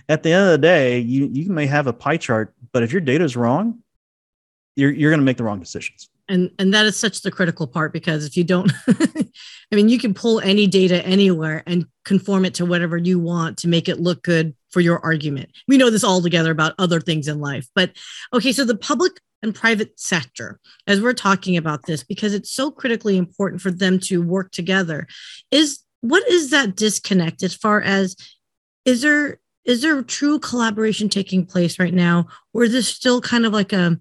at 0.08 0.24
the 0.24 0.32
end 0.32 0.46
of 0.46 0.52
the 0.52 0.58
day 0.58 1.00
you, 1.00 1.30
you 1.34 1.50
may 1.50 1.66
have 1.66 1.88
a 1.88 1.94
pie 1.94 2.18
chart 2.18 2.54
but 2.72 2.84
if 2.84 2.92
your 2.92 3.02
data 3.02 3.24
is 3.24 3.36
wrong 3.36 3.80
you're, 4.76 4.92
you're 4.92 5.12
going 5.12 5.20
to 5.20 5.26
make 5.26 5.38
the 5.38 5.44
wrong 5.44 5.60
decisions 5.60 6.10
and 6.30 6.52
and 6.60 6.74
that 6.74 6.86
is 6.86 6.96
such 6.96 7.22
the 7.22 7.32
critical 7.32 7.68
part 7.68 7.92
because 7.92 8.24
if 8.24 8.38
you 8.38 8.44
don't 8.44 8.72
i 8.88 9.76
mean 9.76 9.90
you 9.90 10.00
can 10.00 10.14
pull 10.14 10.40
any 10.42 10.68
data 10.68 11.06
anywhere 11.06 11.64
and 11.68 11.86
conform 12.06 12.46
it 12.46 12.54
to 12.54 12.66
whatever 12.66 12.98
you 12.98 13.20
want 13.20 13.58
to 13.58 13.68
make 13.68 13.90
it 13.90 14.00
look 14.00 14.24
good 14.24 14.56
for 14.72 14.82
your 14.82 15.04
argument. 15.04 15.50
We 15.68 15.78
know 15.78 15.90
this 15.90 16.04
all 16.04 16.22
together 16.22 16.52
about 16.52 16.76
other 16.80 17.02
things 17.02 17.28
in 17.28 17.40
life 17.40 17.68
but 17.76 17.92
okay 18.34 18.52
so 18.52 18.64
the 18.64 18.78
public 18.78 19.20
and 19.42 19.56
private 19.56 20.00
sector 20.00 20.60
as 20.86 21.02
we're 21.02 21.14
talking 21.14 21.58
about 21.58 21.86
this 21.86 22.04
because 22.04 22.34
it's 22.34 22.52
so 22.52 22.72
critically 22.72 23.18
important 23.18 23.62
for 23.62 23.72
them 23.72 24.00
to 24.00 24.22
work 24.22 24.52
together 24.52 25.08
is 25.52 25.80
what 26.02 26.28
is 26.30 26.52
that 26.52 26.76
disconnect 26.76 27.44
as 27.44 27.56
far 27.56 27.82
as 27.82 28.16
is 28.86 29.02
there 29.02 29.40
is 29.66 29.82
there 29.82 30.02
true 30.02 30.40
collaboration 30.40 31.10
taking 31.10 31.46
place 31.46 31.80
right 31.80 31.94
now 31.94 32.28
or 32.54 32.64
is 32.64 32.72
this 32.72 32.88
still 32.88 33.22
kind 33.22 33.46
of 33.46 33.54
like 33.54 33.74
a 33.74 34.00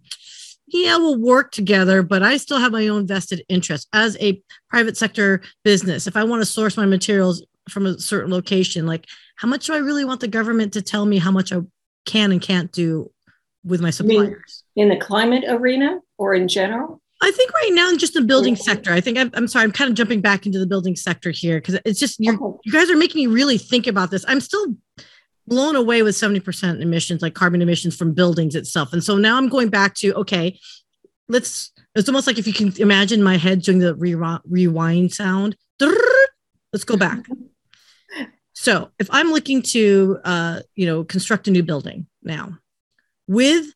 yeah, 0.70 0.96
we'll 0.96 1.18
work 1.18 1.52
together, 1.52 2.02
but 2.02 2.22
I 2.22 2.36
still 2.36 2.58
have 2.58 2.72
my 2.72 2.88
own 2.88 3.06
vested 3.06 3.42
interest 3.48 3.88
as 3.92 4.16
a 4.20 4.42
private 4.68 4.96
sector 4.96 5.42
business. 5.64 6.06
If 6.06 6.16
I 6.16 6.24
want 6.24 6.42
to 6.42 6.46
source 6.46 6.76
my 6.76 6.86
materials 6.86 7.44
from 7.68 7.86
a 7.86 7.98
certain 7.98 8.30
location, 8.30 8.86
like 8.86 9.06
how 9.36 9.48
much 9.48 9.66
do 9.66 9.74
I 9.74 9.78
really 9.78 10.04
want 10.04 10.20
the 10.20 10.28
government 10.28 10.72
to 10.74 10.82
tell 10.82 11.06
me 11.06 11.18
how 11.18 11.30
much 11.30 11.52
I 11.52 11.60
can 12.06 12.32
and 12.32 12.40
can't 12.40 12.72
do 12.72 13.10
with 13.64 13.80
my 13.80 13.90
suppliers? 13.90 14.64
In 14.76 14.88
the 14.88 14.96
climate 14.96 15.44
arena 15.46 16.00
or 16.16 16.34
in 16.34 16.48
general? 16.48 17.00
I 17.20 17.30
think 17.32 17.52
right 17.52 17.70
now 17.72 17.90
in 17.90 17.98
just 17.98 18.14
the 18.14 18.22
building 18.22 18.54
sector. 18.54 18.92
I 18.92 19.00
think 19.00 19.18
I'm, 19.18 19.30
I'm 19.34 19.48
sorry, 19.48 19.64
I'm 19.64 19.72
kind 19.72 19.90
of 19.90 19.96
jumping 19.96 20.20
back 20.20 20.46
into 20.46 20.58
the 20.58 20.66
building 20.66 20.94
sector 20.94 21.30
here 21.30 21.60
because 21.60 21.80
it's 21.84 21.98
just 21.98 22.20
you 22.20 22.60
guys 22.70 22.90
are 22.90 22.96
making 22.96 23.20
me 23.20 23.26
really 23.26 23.58
think 23.58 23.88
about 23.88 24.10
this. 24.10 24.24
I'm 24.28 24.40
still 24.40 24.76
blown 25.48 25.76
away 25.76 26.02
with 26.02 26.14
70% 26.14 26.80
emissions, 26.80 27.22
like 27.22 27.34
carbon 27.34 27.62
emissions 27.62 27.96
from 27.96 28.14
buildings 28.14 28.54
itself. 28.54 28.92
And 28.92 29.02
so 29.02 29.16
now 29.16 29.36
I'm 29.36 29.48
going 29.48 29.68
back 29.68 29.94
to, 29.96 30.14
okay, 30.14 30.58
let's, 31.28 31.72
it's 31.94 32.08
almost 32.08 32.26
like 32.26 32.38
if 32.38 32.46
you 32.46 32.52
can 32.52 32.72
imagine 32.78 33.22
my 33.22 33.36
head 33.36 33.62
doing 33.62 33.78
the 33.78 33.94
re- 33.94 34.38
rewind 34.44 35.12
sound. 35.12 35.56
Let's 35.80 36.84
go 36.84 36.96
back. 36.96 37.24
So 38.60 38.90
if 38.98 39.06
I'm 39.12 39.30
looking 39.30 39.62
to, 39.62 40.18
uh, 40.24 40.60
you 40.74 40.84
know, 40.84 41.04
construct 41.04 41.46
a 41.46 41.52
new 41.52 41.62
building 41.62 42.08
now 42.24 42.58
with, 43.28 43.72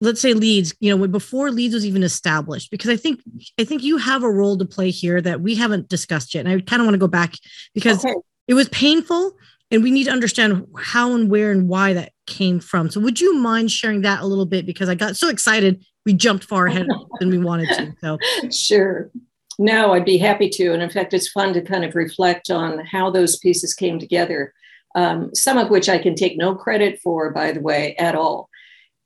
let's 0.00 0.20
say 0.20 0.32
LEEDS, 0.32 0.76
you 0.78 0.96
know, 0.96 1.08
before 1.08 1.50
LEEDS 1.50 1.74
was 1.74 1.84
even 1.84 2.04
established, 2.04 2.70
because 2.70 2.88
I 2.88 2.94
think, 2.94 3.20
I 3.58 3.64
think 3.64 3.82
you 3.82 3.96
have 3.96 4.22
a 4.22 4.30
role 4.30 4.56
to 4.58 4.64
play 4.64 4.90
here 4.90 5.20
that 5.20 5.40
we 5.40 5.56
haven't 5.56 5.88
discussed 5.88 6.36
yet. 6.36 6.46
And 6.46 6.50
I 6.50 6.60
kind 6.60 6.80
of 6.80 6.86
want 6.86 6.94
to 6.94 6.98
go 6.98 7.08
back 7.08 7.34
because 7.74 8.04
okay. 8.04 8.14
it 8.46 8.54
was 8.54 8.68
painful 8.68 9.32
and 9.72 9.82
we 9.82 9.90
need 9.90 10.04
to 10.04 10.10
understand 10.10 10.66
how 10.78 11.14
and 11.14 11.30
where 11.30 11.50
and 11.50 11.68
why 11.68 11.94
that 11.94 12.12
came 12.26 12.60
from. 12.60 12.90
So, 12.90 13.00
would 13.00 13.20
you 13.20 13.34
mind 13.38 13.72
sharing 13.72 14.02
that 14.02 14.20
a 14.20 14.26
little 14.26 14.46
bit? 14.46 14.66
Because 14.66 14.88
I 14.88 14.94
got 14.94 15.16
so 15.16 15.28
excited, 15.28 15.84
we 16.04 16.12
jumped 16.12 16.44
far 16.44 16.66
ahead 16.66 16.86
than 17.20 17.30
we 17.30 17.38
wanted 17.38 17.68
to. 17.70 17.94
So, 18.00 18.18
sure. 18.50 19.10
No, 19.58 19.92
I'd 19.92 20.04
be 20.04 20.18
happy 20.18 20.48
to. 20.50 20.72
And 20.72 20.82
in 20.82 20.90
fact, 20.90 21.14
it's 21.14 21.30
fun 21.30 21.52
to 21.54 21.62
kind 21.62 21.84
of 21.84 21.94
reflect 21.94 22.50
on 22.50 22.84
how 22.84 23.10
those 23.10 23.38
pieces 23.38 23.74
came 23.74 23.98
together, 23.98 24.52
um, 24.94 25.34
some 25.34 25.58
of 25.58 25.70
which 25.70 25.88
I 25.88 25.98
can 25.98 26.14
take 26.14 26.36
no 26.36 26.54
credit 26.54 27.00
for, 27.02 27.30
by 27.30 27.52
the 27.52 27.60
way, 27.60 27.96
at 27.96 28.14
all. 28.14 28.48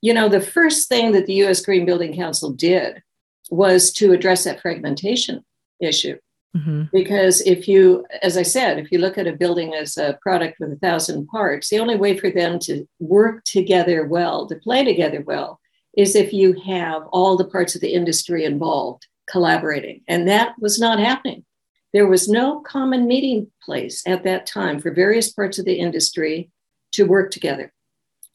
You 0.02 0.14
know, 0.14 0.28
the 0.28 0.40
first 0.40 0.88
thing 0.88 1.12
that 1.12 1.26
the 1.26 1.44
US 1.44 1.64
Green 1.64 1.86
Building 1.86 2.14
Council 2.14 2.50
did 2.50 3.02
was 3.50 3.92
to 3.94 4.12
address 4.12 4.44
that 4.44 4.60
fragmentation 4.60 5.44
issue. 5.80 6.16
Mm-hmm. 6.56 6.84
Because 6.92 7.40
if 7.42 7.68
you, 7.68 8.06
as 8.22 8.36
I 8.36 8.42
said, 8.42 8.78
if 8.78 8.90
you 8.90 8.98
look 8.98 9.18
at 9.18 9.26
a 9.26 9.32
building 9.32 9.74
as 9.74 9.96
a 9.96 10.18
product 10.22 10.58
with 10.58 10.72
a 10.72 10.76
thousand 10.76 11.26
parts, 11.26 11.68
the 11.68 11.78
only 11.78 11.96
way 11.96 12.16
for 12.16 12.30
them 12.30 12.58
to 12.60 12.86
work 12.98 13.44
together 13.44 14.06
well, 14.06 14.46
to 14.46 14.56
play 14.56 14.84
together 14.84 15.22
well, 15.26 15.60
is 15.96 16.14
if 16.14 16.32
you 16.32 16.54
have 16.66 17.02
all 17.10 17.36
the 17.36 17.44
parts 17.44 17.74
of 17.74 17.80
the 17.80 17.92
industry 17.92 18.44
involved 18.44 19.06
collaborating. 19.28 20.02
And 20.08 20.28
that 20.28 20.54
was 20.58 20.78
not 20.78 20.98
happening. 20.98 21.44
There 21.92 22.06
was 22.06 22.28
no 22.28 22.60
common 22.60 23.06
meeting 23.06 23.50
place 23.62 24.02
at 24.06 24.24
that 24.24 24.46
time 24.46 24.80
for 24.80 24.90
various 24.90 25.32
parts 25.32 25.58
of 25.58 25.64
the 25.64 25.78
industry 25.78 26.50
to 26.92 27.04
work 27.04 27.30
together. 27.30 27.72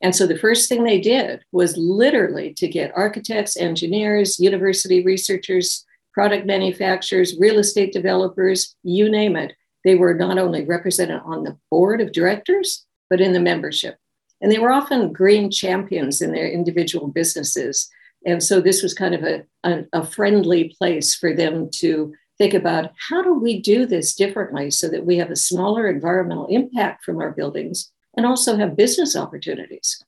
And 0.02 0.16
so 0.16 0.26
the 0.26 0.38
first 0.38 0.68
thing 0.68 0.84
they 0.84 1.00
did 1.00 1.42
was 1.52 1.78
literally 1.78 2.54
to 2.56 2.68
get 2.68 2.92
architects, 2.96 3.56
engineers, 3.56 4.40
university 4.40 5.04
researchers, 5.04 5.86
product 6.14 6.46
manufacturers, 6.46 7.38
real 7.40 7.60
estate 7.60 7.94
developers, 7.94 8.76
you 8.84 9.10
name 9.10 9.36
it. 9.36 9.54
They 9.84 9.96
were 9.96 10.14
not 10.14 10.38
only 10.38 10.66
represented 10.66 11.22
on 11.26 11.44
the 11.44 11.58
board 11.70 12.02
of 12.02 12.12
directors, 12.12 12.86
but 13.10 13.22
in 13.22 13.34
the 13.34 13.40
membership. 13.40 13.98
And 14.42 14.52
they 14.52 14.60
were 14.60 14.72
often 14.72 15.14
green 15.14 15.52
champions 15.52 16.22
in 16.22 16.34
their 16.34 16.50
individual 16.50 17.08
businesses. 17.08 17.90
And 18.26 18.44
so 18.44 18.60
this 18.60 18.82
was 18.82 18.94
kind 18.94 19.16
of 19.16 19.24
a, 19.24 19.44
a, 19.64 19.86
a 19.94 20.06
friendly 20.06 20.76
place 20.78 21.16
for 21.16 21.34
them 21.34 21.70
to 21.76 22.14
think 22.38 22.54
about 22.54 22.92
how 23.10 23.22
do 23.22 23.34
we 23.34 23.60
do 23.60 23.86
this 23.86 24.16
differently 24.16 24.72
so 24.72 24.88
that 24.90 25.06
we 25.06 25.18
have 25.18 25.30
a 25.30 25.36
smaller 25.36 25.88
environmental 25.88 26.48
impact 26.48 27.04
from 27.04 27.20
our 27.20 27.32
buildings 27.32 27.92
and 28.18 28.26
also 28.26 28.58
have 28.58 28.76
business 28.76 29.16
opportunities. 29.16 30.04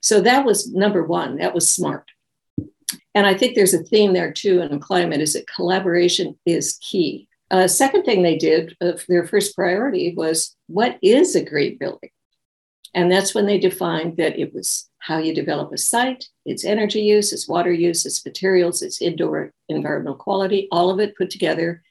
So 0.00 0.20
that 0.20 0.44
was 0.44 0.72
number 0.72 1.04
one, 1.04 1.36
that 1.36 1.54
was 1.54 1.68
smart. 1.68 2.10
And 3.14 3.26
I 3.26 3.34
think 3.34 3.54
there's 3.54 3.74
a 3.74 3.82
theme 3.82 4.12
there 4.12 4.32
too 4.32 4.60
in 4.60 4.80
climate 4.80 5.20
is 5.20 5.34
that 5.34 5.46
collaboration 5.46 6.38
is 6.46 6.78
key. 6.80 7.28
Uh, 7.50 7.68
second 7.68 8.04
thing 8.04 8.22
they 8.22 8.36
did, 8.36 8.74
uh, 8.80 8.92
their 9.08 9.26
first 9.26 9.54
priority 9.54 10.14
was 10.16 10.56
what 10.68 10.98
is 11.02 11.36
a 11.36 11.44
great 11.44 11.78
building? 11.78 12.10
And 12.94 13.10
that's 13.10 13.34
when 13.34 13.46
they 13.46 13.58
defined 13.58 14.16
that 14.18 14.38
it 14.38 14.54
was 14.54 14.88
how 14.98 15.18
you 15.18 15.34
develop 15.34 15.72
a 15.72 15.78
site, 15.78 16.26
its 16.44 16.64
energy 16.64 17.00
use, 17.00 17.32
its 17.32 17.48
water 17.48 17.72
use, 17.72 18.06
its 18.06 18.24
materials, 18.24 18.82
its 18.82 19.02
indoor 19.02 19.52
environmental 19.68 20.16
quality, 20.16 20.68
all 20.70 20.90
of 20.90 21.00
it 21.00 21.16
put 21.16 21.30
together. 21.30 21.82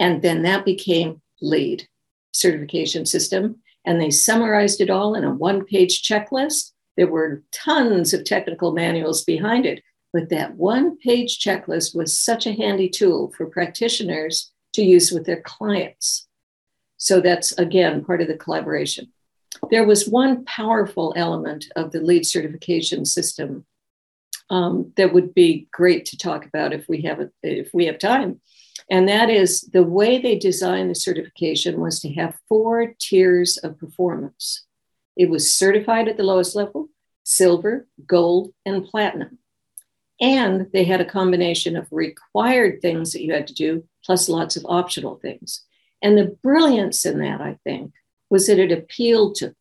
And 0.00 0.22
then 0.22 0.42
that 0.42 0.64
became 0.64 1.20
LEED 1.40 1.86
certification 2.32 3.06
system. 3.06 3.60
And 3.84 4.00
they 4.00 4.10
summarized 4.10 4.80
it 4.80 4.90
all 4.90 5.14
in 5.14 5.24
a 5.24 5.34
one 5.34 5.64
page 5.64 6.02
checklist. 6.02 6.72
There 6.96 7.06
were 7.06 7.42
tons 7.52 8.12
of 8.12 8.24
technical 8.24 8.72
manuals 8.72 9.24
behind 9.24 9.66
it, 9.66 9.82
but 10.12 10.28
that 10.30 10.54
one 10.54 10.96
page 10.98 11.38
checklist 11.38 11.94
was 11.94 12.18
such 12.18 12.46
a 12.46 12.52
handy 12.52 12.88
tool 12.88 13.32
for 13.36 13.46
practitioners 13.46 14.52
to 14.72 14.82
use 14.82 15.10
with 15.12 15.26
their 15.26 15.40
clients. 15.40 16.26
So 16.96 17.20
that's 17.20 17.52
again 17.52 18.04
part 18.04 18.20
of 18.20 18.28
the 18.28 18.36
collaboration. 18.36 19.12
There 19.70 19.86
was 19.86 20.08
one 20.08 20.44
powerful 20.44 21.14
element 21.16 21.66
of 21.76 21.90
the 21.90 22.00
LEED 22.00 22.26
certification 22.26 23.04
system 23.04 23.64
um, 24.50 24.92
that 24.96 25.12
would 25.12 25.34
be 25.34 25.68
great 25.72 26.06
to 26.06 26.16
talk 26.16 26.46
about 26.46 26.72
if 26.72 26.88
we 26.88 27.02
have 27.02 27.20
a, 27.20 27.30
if 27.42 27.70
we 27.74 27.86
have 27.86 27.98
time, 27.98 28.40
and 28.90 29.08
that 29.08 29.28
is 29.28 29.62
the 29.72 29.82
way 29.82 30.18
they 30.18 30.38
designed 30.38 30.90
the 30.90 30.94
certification 30.94 31.80
was 31.80 32.00
to 32.00 32.12
have 32.14 32.38
four 32.48 32.94
tiers 32.98 33.58
of 33.58 33.78
performance. 33.78 34.64
It 35.16 35.28
was 35.28 35.52
certified 35.52 36.08
at 36.08 36.16
the 36.16 36.22
lowest 36.22 36.54
level, 36.54 36.88
silver, 37.24 37.86
gold, 38.06 38.52
and 38.64 38.84
platinum. 38.84 39.37
And 40.20 40.66
they 40.72 40.84
had 40.84 41.00
a 41.00 41.04
combination 41.04 41.76
of 41.76 41.86
required 41.90 42.80
things 42.80 43.12
that 43.12 43.22
you 43.22 43.32
had 43.32 43.46
to 43.48 43.54
do, 43.54 43.84
plus 44.04 44.28
lots 44.28 44.56
of 44.56 44.66
optional 44.68 45.16
things. 45.16 45.62
And 46.02 46.16
the 46.16 46.36
brilliance 46.42 47.04
in 47.06 47.18
that, 47.20 47.40
I 47.40 47.58
think, 47.64 47.92
was 48.30 48.46
that 48.46 48.58
it 48.58 48.72
appealed 48.72 49.36
to 49.36 49.54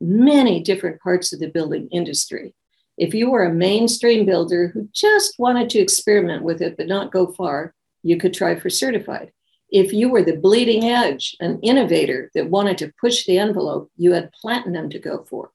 many 0.00 0.60
different 0.60 1.00
parts 1.00 1.32
of 1.32 1.40
the 1.40 1.48
building 1.48 1.88
industry. 1.90 2.54
If 2.98 3.14
you 3.14 3.30
were 3.30 3.44
a 3.44 3.52
mainstream 3.52 4.26
builder 4.26 4.68
who 4.68 4.88
just 4.92 5.38
wanted 5.38 5.70
to 5.70 5.78
experiment 5.78 6.42
with 6.42 6.60
it 6.60 6.76
but 6.76 6.88
not 6.88 7.12
go 7.12 7.32
far, 7.32 7.74
you 8.02 8.16
could 8.16 8.34
try 8.34 8.54
for 8.54 8.70
certified. 8.70 9.32
If 9.70 9.92
you 9.92 10.10
were 10.10 10.22
the 10.22 10.36
bleeding 10.36 10.84
edge, 10.84 11.34
an 11.40 11.58
innovator 11.62 12.30
that 12.34 12.50
wanted 12.50 12.78
to 12.78 12.92
push 13.00 13.24
the 13.24 13.38
envelope, 13.38 13.90
you 13.96 14.12
had 14.12 14.32
platinum 14.32 14.90
to 14.90 14.98
go 14.98 15.24
for. 15.28 15.50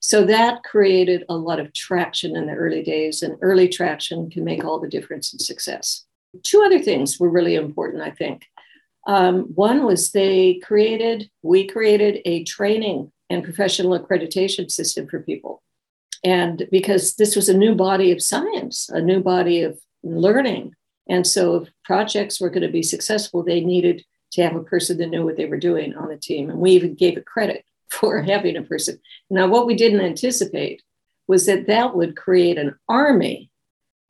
So 0.00 0.24
that 0.24 0.64
created 0.64 1.24
a 1.28 1.36
lot 1.36 1.60
of 1.60 1.72
traction 1.74 2.34
in 2.34 2.46
the 2.46 2.54
early 2.54 2.82
days, 2.82 3.22
and 3.22 3.36
early 3.42 3.68
traction 3.68 4.30
can 4.30 4.44
make 4.44 4.64
all 4.64 4.80
the 4.80 4.88
difference 4.88 5.32
in 5.32 5.38
success. 5.38 6.04
Two 6.42 6.62
other 6.62 6.78
things 6.78 7.20
were 7.20 7.28
really 7.28 7.54
important, 7.54 8.02
I 8.02 8.10
think. 8.10 8.46
Um, 9.06 9.42
one 9.54 9.84
was 9.84 10.10
they 10.10 10.60
created, 10.62 11.30
we 11.42 11.66
created 11.66 12.20
a 12.24 12.44
training 12.44 13.12
and 13.28 13.44
professional 13.44 13.98
accreditation 13.98 14.70
system 14.70 15.06
for 15.06 15.20
people. 15.20 15.62
And 16.24 16.66
because 16.70 17.16
this 17.16 17.36
was 17.36 17.48
a 17.48 17.56
new 17.56 17.74
body 17.74 18.12
of 18.12 18.22
science, 18.22 18.88
a 18.90 19.00
new 19.00 19.20
body 19.20 19.62
of 19.62 19.78
learning. 20.02 20.74
And 21.08 21.26
so 21.26 21.56
if 21.56 21.68
projects 21.84 22.40
were 22.40 22.50
going 22.50 22.66
to 22.66 22.72
be 22.72 22.82
successful, 22.82 23.42
they 23.42 23.60
needed 23.60 24.04
to 24.32 24.42
have 24.42 24.54
a 24.54 24.62
person 24.62 24.98
that 24.98 25.08
knew 25.08 25.24
what 25.24 25.36
they 25.36 25.46
were 25.46 25.58
doing 25.58 25.94
on 25.94 26.08
the 26.08 26.16
team. 26.16 26.50
And 26.50 26.58
we 26.58 26.72
even 26.72 26.94
gave 26.94 27.16
it 27.16 27.26
credit 27.26 27.64
for 27.90 28.22
having 28.22 28.56
a 28.56 28.62
person. 28.62 28.98
Now, 29.28 29.46
what 29.46 29.66
we 29.66 29.74
didn't 29.74 30.00
anticipate 30.00 30.82
was 31.26 31.46
that 31.46 31.66
that 31.66 31.94
would 31.94 32.16
create 32.16 32.58
an 32.58 32.74
army 32.88 33.50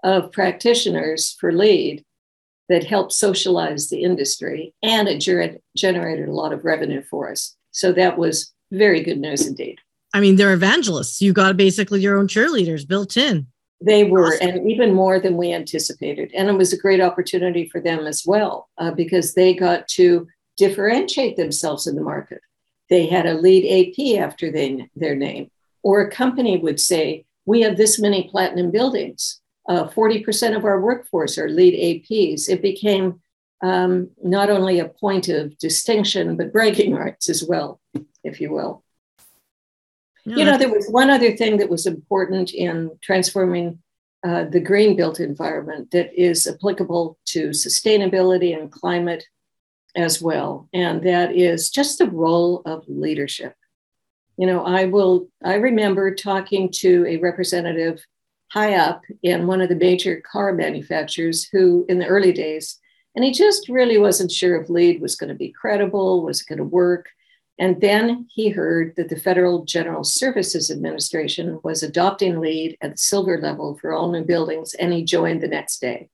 of 0.02 0.32
practitioners 0.32 1.36
for 1.38 1.52
LEED 1.52 2.04
that 2.68 2.84
helped 2.84 3.12
socialize 3.12 3.88
the 3.88 4.02
industry 4.02 4.72
and 4.82 5.08
it 5.08 5.18
ger- 5.18 5.58
generated 5.76 6.28
a 6.28 6.32
lot 6.32 6.52
of 6.52 6.64
revenue 6.64 7.02
for 7.02 7.30
us. 7.30 7.56
So 7.72 7.92
that 7.92 8.16
was 8.16 8.52
very 8.70 9.02
good 9.02 9.18
news 9.18 9.46
indeed. 9.46 9.78
I 10.14 10.20
mean, 10.20 10.36
they're 10.36 10.52
evangelists. 10.52 11.20
You 11.20 11.32
got 11.32 11.56
basically 11.56 12.00
your 12.00 12.18
own 12.18 12.28
cheerleaders 12.28 12.86
built 12.86 13.16
in. 13.16 13.46
They 13.80 14.04
were, 14.04 14.34
awesome. 14.34 14.48
and 14.48 14.70
even 14.70 14.92
more 14.92 15.18
than 15.18 15.36
we 15.36 15.52
anticipated. 15.52 16.30
And 16.34 16.48
it 16.48 16.52
was 16.52 16.72
a 16.72 16.78
great 16.78 17.00
opportunity 17.00 17.68
for 17.68 17.80
them 17.80 18.06
as 18.06 18.24
well, 18.26 18.68
uh, 18.78 18.90
because 18.90 19.34
they 19.34 19.54
got 19.54 19.88
to 19.88 20.28
differentiate 20.56 21.36
themselves 21.36 21.86
in 21.86 21.96
the 21.96 22.02
market. 22.02 22.42
They 22.90 23.06
had 23.06 23.26
a 23.26 23.34
LEED 23.34 23.64
AP 23.96 24.20
after 24.20 24.50
they, 24.50 24.88
their 24.96 25.14
name, 25.14 25.50
or 25.82 26.00
a 26.00 26.10
company 26.10 26.58
would 26.58 26.80
say, 26.80 27.24
We 27.46 27.62
have 27.62 27.76
this 27.76 27.98
many 27.98 28.28
platinum 28.28 28.70
buildings 28.70 29.40
uh, 29.70 29.86
40% 29.88 30.56
of 30.56 30.64
our 30.64 30.80
workforce 30.80 31.38
are 31.38 31.48
LEED 31.48 32.04
APs. 32.10 32.48
It 32.48 32.60
became 32.60 33.20
um, 33.62 34.10
not 34.20 34.50
only 34.50 34.80
a 34.80 34.88
point 34.88 35.28
of 35.28 35.56
distinction, 35.58 36.36
but 36.36 36.52
bragging 36.52 36.94
rights 37.04 37.28
as 37.28 37.44
well, 37.44 37.80
if 38.24 38.40
you 38.40 38.50
will. 38.50 38.82
No, 40.26 40.36
you 40.36 40.44
know, 40.44 40.58
there 40.58 40.72
was 40.72 40.88
one 40.90 41.08
other 41.08 41.36
thing 41.36 41.56
that 41.58 41.70
was 41.70 41.86
important 41.86 42.52
in 42.52 42.90
transforming 43.00 43.78
uh, 44.26 44.44
the 44.44 44.60
green 44.60 44.96
built 44.96 45.20
environment 45.20 45.92
that 45.92 46.12
is 46.20 46.48
applicable 46.48 47.16
to 47.26 47.50
sustainability 47.50 48.58
and 48.58 48.72
climate 48.72 49.24
as 49.96 50.20
well. 50.20 50.68
And 50.72 51.02
that 51.02 51.34
is 51.34 51.70
just 51.70 51.98
the 51.98 52.10
role 52.10 52.62
of 52.66 52.84
leadership. 52.88 53.54
You 54.36 54.46
know, 54.46 54.64
I 54.64 54.86
will, 54.86 55.28
I 55.44 55.54
remember 55.54 56.14
talking 56.14 56.70
to 56.76 57.04
a 57.06 57.18
representative 57.18 58.04
high 58.52 58.74
up 58.74 59.02
in 59.22 59.46
one 59.46 59.60
of 59.60 59.68
the 59.68 59.76
major 59.76 60.22
car 60.30 60.52
manufacturers 60.52 61.44
who, 61.44 61.84
in 61.88 61.98
the 61.98 62.06
early 62.06 62.32
days, 62.32 62.78
and 63.14 63.24
he 63.24 63.32
just 63.32 63.68
really 63.68 63.98
wasn't 63.98 64.30
sure 64.30 64.60
if 64.60 64.70
LEED 64.70 65.00
was 65.00 65.16
going 65.16 65.28
to 65.28 65.34
be 65.34 65.52
credible, 65.52 66.22
was 66.22 66.40
it 66.40 66.46
going 66.46 66.58
to 66.58 66.64
work. 66.64 67.08
And 67.58 67.80
then 67.80 68.26
he 68.32 68.48
heard 68.48 68.94
that 68.96 69.10
the 69.10 69.20
Federal 69.20 69.64
General 69.64 70.02
Services 70.02 70.70
Administration 70.70 71.60
was 71.62 71.82
adopting 71.82 72.40
LEED 72.40 72.78
at 72.80 72.92
the 72.92 72.96
silver 72.96 73.38
level 73.38 73.76
for 73.78 73.92
all 73.92 74.10
new 74.10 74.24
buildings, 74.24 74.72
and 74.74 74.92
he 74.92 75.04
joined 75.04 75.42
the 75.42 75.48
next 75.48 75.80
day. 75.80 76.08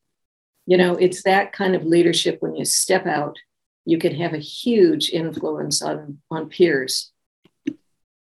You 0.67 0.77
know, 0.77 0.97
it's 0.97 1.23
that 1.23 1.53
kind 1.53 1.77
of 1.77 1.85
leadership 1.85 2.39
when 2.41 2.57
you 2.57 2.65
step 2.65 3.07
out, 3.07 3.39
you 3.87 3.99
can 3.99 4.15
have 4.15 4.35
a 4.35 4.39
huge 4.39 5.11
influence 5.11 5.81
on, 5.81 6.19
on 6.31 6.49
peers. 6.49 7.13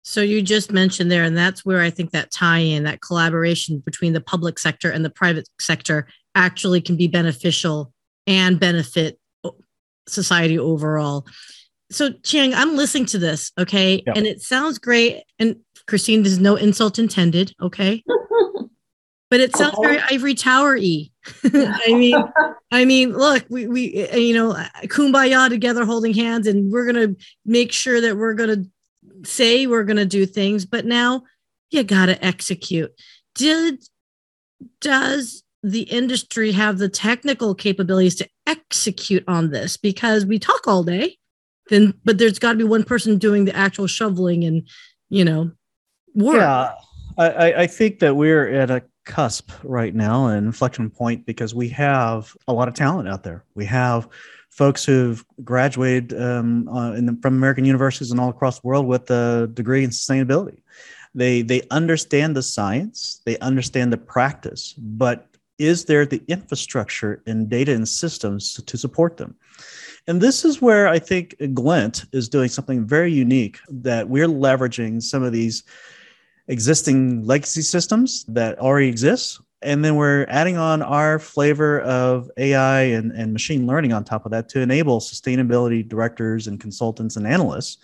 So 0.04 0.22
you 0.22 0.42
just 0.42 0.72
mentioned 0.72 1.12
there, 1.12 1.24
and 1.24 1.36
that's 1.36 1.66
where 1.66 1.82
I 1.82 1.90
think 1.90 2.12
that 2.12 2.32
tie-in, 2.32 2.84
that 2.84 3.02
collaboration 3.02 3.80
between 3.80 4.14
the 4.14 4.22
public 4.22 4.58
sector 4.58 4.90
and 4.90 5.04
the 5.04 5.10
private 5.10 5.50
sector 5.60 6.08
actually 6.34 6.80
can 6.80 6.96
be 6.96 7.08
beneficial 7.08 7.92
and 8.26 8.58
benefit 8.58 9.20
society 10.08 10.58
overall. 10.58 11.28
So 11.90 12.12
Chieng, 12.12 12.54
I'm 12.56 12.78
listening 12.78 13.08
to 13.08 13.18
this, 13.18 13.52
okay, 13.58 14.04
and 14.16 14.26
it 14.28 14.42
sounds 14.42 14.78
great. 14.78 15.24
And 15.40 15.58
Christine, 15.88 16.24
there's 16.24 16.40
no 16.40 16.56
insult 16.56 17.00
intended, 17.00 17.54
okay? 17.62 18.04
but 19.30 19.40
it 19.40 19.56
sounds 19.56 19.78
very 19.82 20.00
ivory 20.00 20.36
tower-y. 20.36 21.10
I 21.54 21.88
mean, 21.90 22.24
I 22.72 22.86
mean, 22.86 23.14
look, 23.14 23.46
we 23.50 23.68
we 23.68 24.08
uh, 24.08 24.16
you 24.16 24.34
know, 24.34 24.54
kumbaya 24.86 25.50
together, 25.50 25.86
holding 25.86 26.14
hands, 26.14 26.48
and 26.48 26.72
we're 26.72 26.86
gonna 26.86 27.16
make 27.46 27.72
sure 27.72 28.00
that 28.02 28.16
we're 28.18 28.34
gonna 28.34 28.64
say 29.24 29.68
we're 29.68 29.84
going 29.84 29.98
to 29.98 30.06
do 30.06 30.26
things, 30.26 30.66
but 30.66 30.86
now 30.86 31.24
you 31.70 31.84
got 31.84 32.08
to 32.08 32.26
execute. 32.26 32.92
Did 33.36 33.84
does 34.82 35.44
the 35.64 35.82
industry 35.82 36.52
have 36.52 36.78
the 36.78 36.90
technical 36.90 37.54
capabilities 37.54 38.16
to 38.16 38.28
execute 38.46 39.24
on 39.28 39.52
this? 39.52 39.78
Because 39.78 40.26
we 40.26 40.40
talk 40.40 40.68
all 40.68 40.84
day, 40.84 41.18
then 41.70 41.94
but 42.04 42.18
there's 42.18 42.40
got 42.40 42.54
to 42.54 42.58
be 42.58 42.64
one 42.64 42.84
person 42.84 43.18
doing 43.18 43.46
the 43.46 43.56
actual 43.56 43.88
shoveling 43.88 44.44
and 44.44 44.68
you 45.10 45.26
know 45.26 45.52
work. 46.16 46.38
Yeah, 46.38 46.74
I, 47.18 47.54
I 47.54 47.68
think 47.68 48.00
that 48.00 48.16
we're 48.16 48.50
at 48.50 48.72
a 48.72 48.84
cusp 49.08 49.50
right 49.64 49.96
now, 49.96 50.28
an 50.28 50.46
inflection 50.46 50.90
point, 50.90 51.26
because 51.26 51.56
we 51.56 51.70
have 51.70 52.36
a 52.48 52.54
lot 52.54 52.68
of 52.68 52.76
talent 52.76 53.08
out 53.08 53.24
there. 53.24 53.44
We 53.56 53.66
have 53.66 54.08
folks 54.50 54.86
who've 54.86 55.26
graduated 55.44 56.20
um, 56.22 56.68
uh, 56.68 56.92
the, 56.92 57.18
from 57.22 57.36
American 57.36 57.66
universities 57.66 58.12
and 58.12 58.20
all 58.20 58.30
across 58.30 58.60
the 58.60 58.68
world 58.68 58.86
with 58.86 59.10
a 59.10 59.50
degree 59.54 59.84
in 59.84 59.90
sustainability. 59.90 60.60
They 61.16 61.42
they 61.42 61.62
understand 61.72 62.36
the 62.36 62.44
science, 62.44 63.22
they 63.26 63.40
understand 63.40 63.92
the 63.92 63.98
practice, 63.98 64.74
but 64.78 65.28
is 65.58 65.86
there 65.86 66.06
the 66.06 66.22
infrastructure 66.28 67.24
and 67.26 67.50
data 67.50 67.74
and 67.74 67.88
systems 67.88 68.62
to 68.64 68.78
support 68.78 69.18
them? 69.18 69.36
And 70.08 70.22
this 70.22 70.46
is 70.46 70.62
where 70.62 70.88
I 70.88 71.00
think 71.00 71.36
Glynt 71.40 72.06
is 72.14 72.30
doing 72.30 72.50
something 72.50 72.86
very 72.86 73.12
unique 73.12 73.58
that 73.70 74.08
we're 74.08 74.28
leveraging 74.28 75.02
some 75.02 75.24
of 75.24 75.34
these 75.34 75.64
existing 76.48 77.26
legacy 77.26 77.62
systems 77.62 78.24
that 78.26 78.58
already 78.60 78.88
exist 78.88 79.42
and 79.62 79.84
then 79.84 79.96
we're 79.96 80.26
adding 80.30 80.58
on 80.58 80.82
our 80.82 81.18
flavor 81.18 81.82
of 81.82 82.30
AI 82.38 82.82
and, 82.82 83.12
and 83.12 83.34
machine 83.34 83.66
learning 83.66 83.92
on 83.92 84.04
top 84.04 84.26
of 84.26 84.32
that 84.32 84.50
to 84.50 84.62
enable 84.62 85.00
sustainability 85.00 85.88
directors 85.88 86.48
and 86.48 86.60
consultants 86.60 87.16
and 87.16 87.26
analysts 87.26 87.78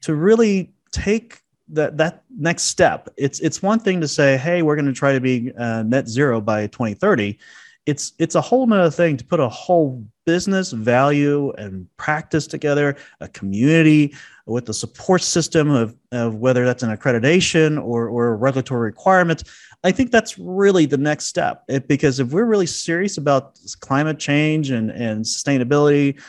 to 0.00 0.14
really 0.14 0.72
take 0.92 1.40
that 1.68 1.98
that 1.98 2.24
next 2.36 2.64
step. 2.64 3.08
It's 3.16 3.38
it's 3.40 3.62
one 3.62 3.78
thing 3.78 4.00
to 4.00 4.08
say, 4.08 4.36
hey, 4.36 4.62
we're 4.62 4.76
going 4.76 4.86
to 4.86 4.92
try 4.92 5.12
to 5.12 5.20
be 5.20 5.52
uh, 5.56 5.82
net 5.82 6.08
zero 6.08 6.40
by 6.40 6.66
2030. 6.68 7.38
It's 7.86 8.12
it's 8.18 8.34
a 8.34 8.40
whole 8.40 8.66
nother 8.66 8.90
thing 8.90 9.16
to 9.16 9.24
put 9.24 9.40
a 9.40 9.48
whole 9.48 10.04
business 10.26 10.70
value 10.70 11.50
and 11.52 11.86
practice 11.96 12.46
together, 12.46 12.96
a 13.20 13.28
community 13.28 14.14
with 14.46 14.66
the 14.66 14.74
support 14.74 15.22
system 15.22 15.70
of, 15.70 15.96
of 16.12 16.36
whether 16.36 16.64
that's 16.64 16.82
an 16.82 16.94
accreditation 16.94 17.82
or, 17.82 18.08
or 18.08 18.36
regulatory 18.36 18.82
requirement. 18.82 19.44
I 19.82 19.92
think 19.92 20.10
that's 20.10 20.38
really 20.38 20.86
the 20.86 20.98
next 20.98 21.26
step 21.26 21.64
it, 21.68 21.88
because 21.88 22.20
if 22.20 22.32
we're 22.32 22.44
really 22.44 22.66
serious 22.66 23.16
about 23.16 23.58
climate 23.80 24.18
change 24.18 24.70
and, 24.70 24.90
and 24.90 25.24
sustainability, 25.24 26.20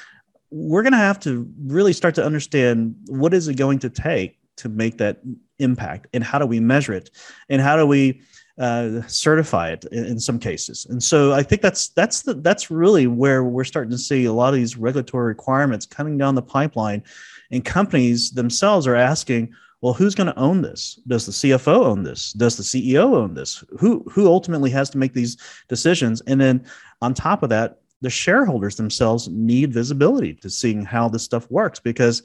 we're 0.51 0.83
going 0.83 0.93
to 0.93 0.97
have 0.97 1.19
to 1.21 1.47
really 1.65 1.93
start 1.93 2.15
to 2.15 2.25
understand 2.25 2.95
what 3.07 3.33
is 3.33 3.47
it 3.47 3.55
going 3.55 3.79
to 3.79 3.89
take 3.89 4.37
to 4.57 4.69
make 4.69 4.97
that 4.97 5.21
impact 5.59 6.07
and 6.13 6.23
how 6.23 6.39
do 6.39 6.45
we 6.45 6.59
measure 6.59 6.93
it 6.93 7.09
and 7.49 7.61
how 7.61 7.75
do 7.75 7.85
we 7.85 8.21
uh, 8.61 9.01
certify 9.07 9.71
it 9.71 9.85
in, 9.85 10.05
in, 10.05 10.19
some 10.19 10.37
cases. 10.37 10.85
And 10.87 11.01
so 11.01 11.33
I 11.33 11.41
think 11.41 11.63
that's 11.63 11.89
that's 11.89 12.21
the, 12.21 12.35
that's 12.35 12.69
really 12.69 13.07
where 13.07 13.43
we're 13.43 13.63
starting 13.63 13.89
to 13.89 13.97
see 13.97 14.25
a 14.25 14.33
lot 14.33 14.49
of 14.49 14.59
these 14.59 14.77
regulatory 14.77 15.25
requirements 15.25 15.87
coming 15.87 16.15
down 16.15 16.35
the 16.35 16.43
pipeline, 16.43 17.03
and 17.49 17.65
companies 17.65 18.29
themselves 18.29 18.85
are 18.85 18.95
asking, 18.95 19.51
well, 19.81 19.93
who's 19.93 20.13
going 20.13 20.27
to 20.27 20.37
own 20.37 20.61
this? 20.61 20.99
Does 21.07 21.25
the 21.25 21.31
CFO 21.31 21.85
own 21.85 22.03
this? 22.03 22.33
Does 22.33 22.55
the 22.55 22.61
CEO 22.61 23.15
own 23.15 23.33
this? 23.33 23.63
Who 23.79 24.05
who 24.11 24.27
ultimately 24.27 24.69
has 24.69 24.91
to 24.91 24.99
make 24.99 25.13
these 25.13 25.37
decisions? 25.67 26.21
And 26.27 26.39
then 26.39 26.63
on 27.01 27.15
top 27.15 27.41
of 27.41 27.49
that, 27.49 27.79
the 28.01 28.11
shareholders 28.11 28.75
themselves 28.75 29.27
need 29.27 29.73
visibility 29.73 30.35
to 30.35 30.51
seeing 30.51 30.85
how 30.85 31.09
this 31.09 31.23
stuff 31.23 31.49
works 31.49 31.79
because 31.79 32.21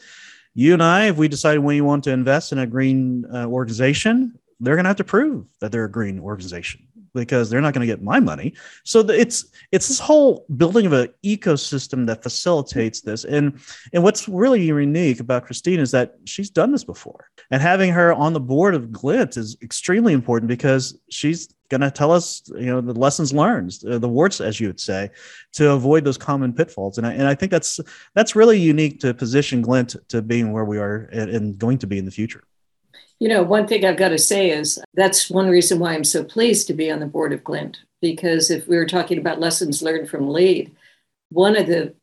you 0.53 0.75
and 0.75 0.83
I, 0.83 1.07
if 1.07 1.17
we 1.17 1.29
decide 1.29 1.61
we 1.61 1.81
want 1.81 2.05
to 2.05 2.11
invest 2.11 2.53
in 2.53 2.59
a 2.59 2.67
green 2.67 3.25
uh, 3.33 3.47
organization, 3.47 4.39
they're 4.61 4.77
going 4.77 4.85
to 4.85 4.89
have 4.89 4.97
to 4.97 5.05
prove 5.05 5.47
that 5.61 5.73
they're 5.73 5.85
a 5.85 5.91
green 5.91 6.19
organization 6.19 6.87
because 7.15 7.49
they're 7.51 7.61
not 7.61 7.75
going 7.75 7.87
to 7.87 7.93
get 7.93 8.03
my 8.03 8.21
money. 8.21 8.55
So 8.85 9.01
it's 9.01 9.47
it's 9.73 9.89
this 9.89 9.99
whole 9.99 10.45
building 10.57 10.87
of 10.87 10.93
an 10.93 11.09
ecosystem 11.25 12.07
that 12.07 12.23
facilitates 12.23 13.01
this. 13.01 13.25
And 13.25 13.59
and 13.93 14.03
what's 14.03 14.29
really 14.29 14.63
unique 14.63 15.21
about 15.21 15.47
Christine 15.47 15.81
is 15.81 15.91
that 15.91 16.17
she's 16.25 16.51
done 16.51 16.73
this 16.73 16.85
before. 16.85 17.31
And 17.51 17.61
having 17.61 17.91
her 17.93 18.13
on 18.13 18.33
the 18.33 18.41
board 18.41 18.75
of 18.75 18.89
Glynt 18.89 19.37
is 19.37 19.57
extremely 19.63 20.13
important 20.13 20.49
because 20.49 20.99
she's 21.09 21.49
going 21.69 21.81
to 21.81 21.91
tell 21.91 22.13
us, 22.13 22.43
you 22.55 22.67
know, 22.67 22.81
the 22.81 22.93
lessons 22.93 23.33
learned, 23.33 23.77
uh, 23.89 23.99
the 23.99 24.09
warts, 24.09 24.41
as 24.41 24.61
you 24.61 24.69
would 24.69 24.79
say, 24.81 25.11
to 25.53 25.71
avoid 25.73 26.05
those 26.05 26.19
common 26.19 26.53
pitfalls. 26.53 26.99
And 26.99 27.07
I, 27.07 27.13
and 27.13 27.27
I 27.27 27.35
think 27.35 27.51
that's 27.51 27.81
that's 28.15 28.37
really 28.37 28.59
unique 28.59 29.01
to 29.01 29.15
position 29.15 29.65
Glynt 29.65 29.97
to 30.09 30.23
being 30.23 30.53
where 30.53 30.65
we 30.65 30.79
are 30.79 31.09
and, 31.13 31.31
and 31.31 31.59
going 31.59 31.79
to 31.79 31.87
be 31.87 31.99
in 31.99 32.05
the 32.05 32.11
future. 32.11 32.45
You 33.19 33.29
know, 33.29 33.43
one 33.43 33.67
thing 33.67 33.85
I've 33.85 33.97
got 33.97 34.11
to 34.11 34.19
say 34.19 34.51
is 34.51 34.79
that's 34.95 35.31
one 35.31 35.49
reason 35.49 35.79
why 35.79 35.95
I'm 35.95 36.05
so 36.05 36.23
pleased 36.23 36.67
to 36.67 36.75
be 36.75 36.91
on 36.91 37.01
the 37.01 37.07
board 37.07 37.33
of 37.33 37.43
Glynt. 37.43 37.77
Because 38.03 38.51
if 38.51 38.69
we 38.69 38.77
were 38.77 38.87
talking 38.87 39.19
about 39.19 39.41
lessons 39.41 39.83
learned 39.83 40.11
from 40.11 40.29
LEED, 40.29 40.75
one 41.31 41.57
of 41.57 41.67
the 41.67 41.95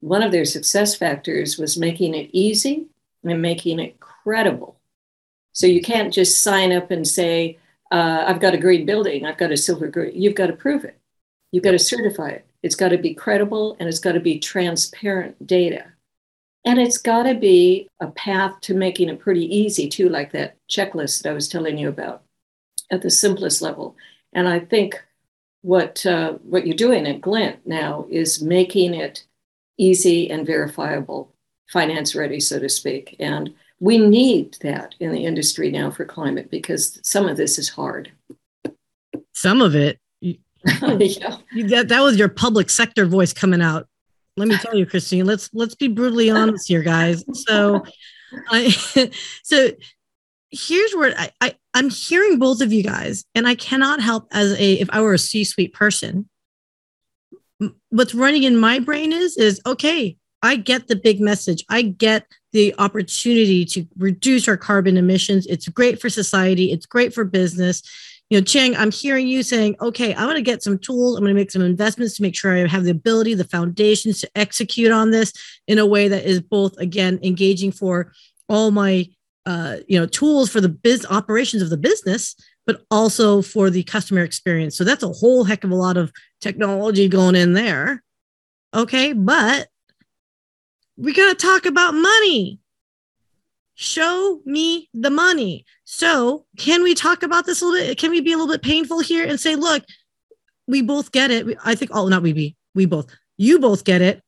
one 0.00 0.22
of 0.22 0.32
their 0.32 0.44
success 0.44 0.94
factors 0.94 1.56
was 1.56 1.78
making 1.78 2.14
it 2.14 2.30
easy 2.32 2.86
and 3.24 3.40
making 3.40 3.78
it 3.78 3.98
credible. 4.00 4.78
So 5.52 5.66
you 5.66 5.80
can't 5.80 6.12
just 6.12 6.42
sign 6.42 6.72
up 6.72 6.90
and 6.90 7.06
say, 7.06 7.58
uh, 7.90 8.24
"I've 8.26 8.40
got 8.40 8.54
a 8.54 8.58
green 8.58 8.84
building, 8.84 9.24
I've 9.24 9.38
got 9.38 9.52
a 9.52 9.56
silver 9.56 9.88
green." 9.88 10.20
You've 10.20 10.34
got 10.34 10.48
to 10.48 10.52
prove 10.52 10.84
it. 10.84 10.98
You've 11.52 11.64
got 11.64 11.72
to 11.72 11.78
certify 11.78 12.30
it. 12.30 12.46
It's 12.62 12.74
got 12.74 12.88
to 12.88 12.98
be 12.98 13.14
credible 13.14 13.76
and 13.78 13.88
it's 13.88 14.00
got 14.00 14.12
to 14.12 14.20
be 14.20 14.38
transparent 14.38 15.46
data. 15.46 15.86
And 16.66 16.80
it's 16.80 16.98
got 16.98 17.22
to 17.22 17.34
be 17.34 17.88
a 18.00 18.08
path 18.08 18.60
to 18.62 18.74
making 18.74 19.08
it 19.08 19.20
pretty 19.20 19.46
easy, 19.56 19.88
too, 19.88 20.08
like 20.08 20.32
that 20.32 20.56
checklist 20.68 21.22
that 21.22 21.30
I 21.30 21.32
was 21.32 21.48
telling 21.48 21.78
you 21.78 21.88
about 21.88 22.22
at 22.90 23.02
the 23.02 23.10
simplest 23.10 23.62
level. 23.62 23.96
And 24.32 24.48
I 24.48 24.58
think 24.58 25.00
what, 25.62 26.04
uh, 26.04 26.32
what 26.42 26.66
you're 26.66 26.76
doing 26.76 27.06
at 27.06 27.20
Glynt 27.20 27.58
now 27.64 28.06
is 28.10 28.42
making 28.42 28.94
it 28.94 29.24
easy 29.78 30.28
and 30.28 30.44
verifiable, 30.44 31.32
finance 31.68 32.16
ready, 32.16 32.40
so 32.40 32.58
to 32.58 32.68
speak. 32.68 33.14
And 33.20 33.54
we 33.78 33.98
need 33.98 34.56
that 34.62 34.96
in 34.98 35.12
the 35.12 35.24
industry 35.24 35.70
now 35.70 35.92
for 35.92 36.04
climate 36.04 36.50
because 36.50 36.98
some 37.04 37.28
of 37.28 37.36
this 37.36 37.60
is 37.60 37.68
hard. 37.68 38.10
Some 39.34 39.60
of 39.60 39.76
it. 39.76 40.00
yeah. 40.20 41.36
that, 41.68 41.86
that 41.88 42.00
was 42.00 42.18
your 42.18 42.28
public 42.28 42.70
sector 42.70 43.06
voice 43.06 43.32
coming 43.32 43.62
out 43.62 43.86
let 44.36 44.48
me 44.48 44.56
tell 44.58 44.74
you, 44.74 44.86
Christine. 44.86 45.24
Let's 45.24 45.50
let's 45.52 45.74
be 45.74 45.88
brutally 45.88 46.30
honest 46.30 46.68
here, 46.68 46.82
guys. 46.82 47.24
So, 47.46 47.84
I 48.50 48.68
so 49.42 49.70
here's 50.50 50.94
where 50.94 51.14
I, 51.18 51.30
I 51.40 51.54
I'm 51.74 51.90
hearing 51.90 52.38
both 52.38 52.60
of 52.60 52.72
you 52.72 52.82
guys, 52.82 53.24
and 53.34 53.48
I 53.48 53.54
cannot 53.54 54.00
help 54.00 54.28
as 54.32 54.52
a 54.52 54.72
if 54.74 54.88
I 54.92 55.00
were 55.00 55.14
a 55.14 55.18
C-suite 55.18 55.72
person. 55.72 56.28
What's 57.88 58.14
running 58.14 58.42
in 58.42 58.58
my 58.58 58.78
brain 58.78 59.12
is 59.12 59.36
is 59.36 59.60
okay. 59.66 60.16
I 60.42 60.56
get 60.56 60.86
the 60.86 60.96
big 60.96 61.20
message. 61.20 61.64
I 61.70 61.82
get 61.82 62.26
the 62.52 62.74
opportunity 62.78 63.64
to 63.64 63.86
reduce 63.96 64.46
our 64.48 64.56
carbon 64.56 64.96
emissions. 64.96 65.46
It's 65.46 65.66
great 65.68 66.00
for 66.00 66.10
society. 66.10 66.72
It's 66.72 66.86
great 66.86 67.14
for 67.14 67.24
business 67.24 67.82
you 68.28 68.38
know, 68.38 68.44
Chieng, 68.44 68.74
I'm 68.76 68.90
hearing 68.90 69.28
you 69.28 69.42
saying, 69.42 69.76
okay, 69.80 70.12
I'm 70.14 70.24
going 70.24 70.34
to 70.34 70.42
get 70.42 70.62
some 70.62 70.78
tools. 70.78 71.16
I'm 71.16 71.22
going 71.22 71.34
to 71.34 71.40
make 71.40 71.52
some 71.52 71.62
investments 71.62 72.16
to 72.16 72.22
make 72.22 72.34
sure 72.34 72.56
I 72.56 72.66
have 72.66 72.84
the 72.84 72.90
ability, 72.90 73.34
the 73.34 73.44
foundations 73.44 74.20
to 74.20 74.30
execute 74.34 74.90
on 74.90 75.12
this 75.12 75.32
in 75.68 75.78
a 75.78 75.86
way 75.86 76.08
that 76.08 76.24
is 76.24 76.40
both, 76.40 76.76
again, 76.78 77.20
engaging 77.22 77.70
for 77.70 78.12
all 78.48 78.72
my, 78.72 79.08
uh, 79.44 79.76
you 79.86 79.98
know, 79.98 80.06
tools 80.06 80.50
for 80.50 80.60
the 80.60 80.68
biz 80.68 81.06
operations 81.08 81.62
of 81.62 81.70
the 81.70 81.76
business, 81.76 82.34
but 82.66 82.82
also 82.90 83.42
for 83.42 83.70
the 83.70 83.84
customer 83.84 84.22
experience. 84.22 84.76
So 84.76 84.82
that's 84.82 85.04
a 85.04 85.08
whole 85.08 85.44
heck 85.44 85.62
of 85.62 85.70
a 85.70 85.76
lot 85.76 85.96
of 85.96 86.10
technology 86.40 87.08
going 87.08 87.36
in 87.36 87.52
there. 87.52 88.02
Okay. 88.74 89.12
But 89.12 89.68
we 90.96 91.12
got 91.12 91.38
to 91.38 91.46
talk 91.46 91.64
about 91.64 91.94
money 91.94 92.58
show 93.76 94.40
me 94.44 94.88
the 94.92 95.10
money. 95.10 95.64
So, 95.88 96.44
can 96.58 96.82
we 96.82 96.94
talk 96.94 97.22
about 97.22 97.46
this 97.46 97.62
a 97.62 97.64
little 97.64 97.86
bit? 97.86 97.96
Can 97.96 98.10
we 98.10 98.20
be 98.20 98.32
a 98.32 98.36
little 98.36 98.52
bit 98.52 98.60
painful 98.60 98.98
here 98.98 99.24
and 99.24 99.38
say, 99.38 99.54
look, 99.54 99.84
we 100.66 100.82
both 100.82 101.12
get 101.12 101.30
it. 101.30 101.46
I 101.64 101.76
think, 101.76 101.92
oh, 101.94 102.08
not 102.08 102.24
we 102.24 102.32
be, 102.32 102.56
we 102.74 102.86
both, 102.86 103.06
you 103.36 103.60
both 103.60 103.84
get 103.84 104.02
it. 104.02 104.20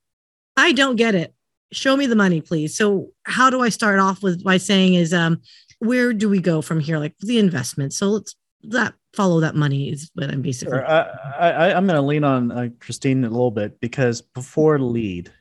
I 0.56 0.70
don't 0.70 0.94
get 0.94 1.16
it. 1.16 1.34
Show 1.72 1.96
me 1.96 2.06
the 2.06 2.14
money, 2.14 2.40
please. 2.40 2.76
So, 2.76 3.08
how 3.24 3.50
do 3.50 3.60
I 3.60 3.70
start 3.70 3.98
off 3.98 4.22
with 4.22 4.44
by 4.44 4.56
saying, 4.56 4.94
is, 4.94 5.12
um, 5.12 5.42
where 5.80 6.12
do 6.12 6.28
we 6.28 6.40
go 6.40 6.62
from 6.62 6.78
here? 6.78 6.96
Like 6.96 7.16
the 7.18 7.40
investment. 7.40 7.92
So, 7.92 8.06
let's 8.06 8.36
that 8.62 8.94
follow 9.14 9.40
that 9.40 9.56
money 9.56 9.90
is 9.90 10.12
what 10.14 10.30
I'm 10.30 10.42
basically. 10.42 10.78
Sure. 10.78 10.86
I, 10.88 11.50
I, 11.50 11.74
I'm 11.74 11.86
going 11.88 12.00
to 12.00 12.06
lean 12.06 12.22
on 12.22 12.52
uh, 12.52 12.68
Christine 12.78 13.24
a 13.24 13.30
little 13.30 13.50
bit 13.50 13.80
because 13.80 14.22
before 14.22 14.78
LEED, 14.78 15.32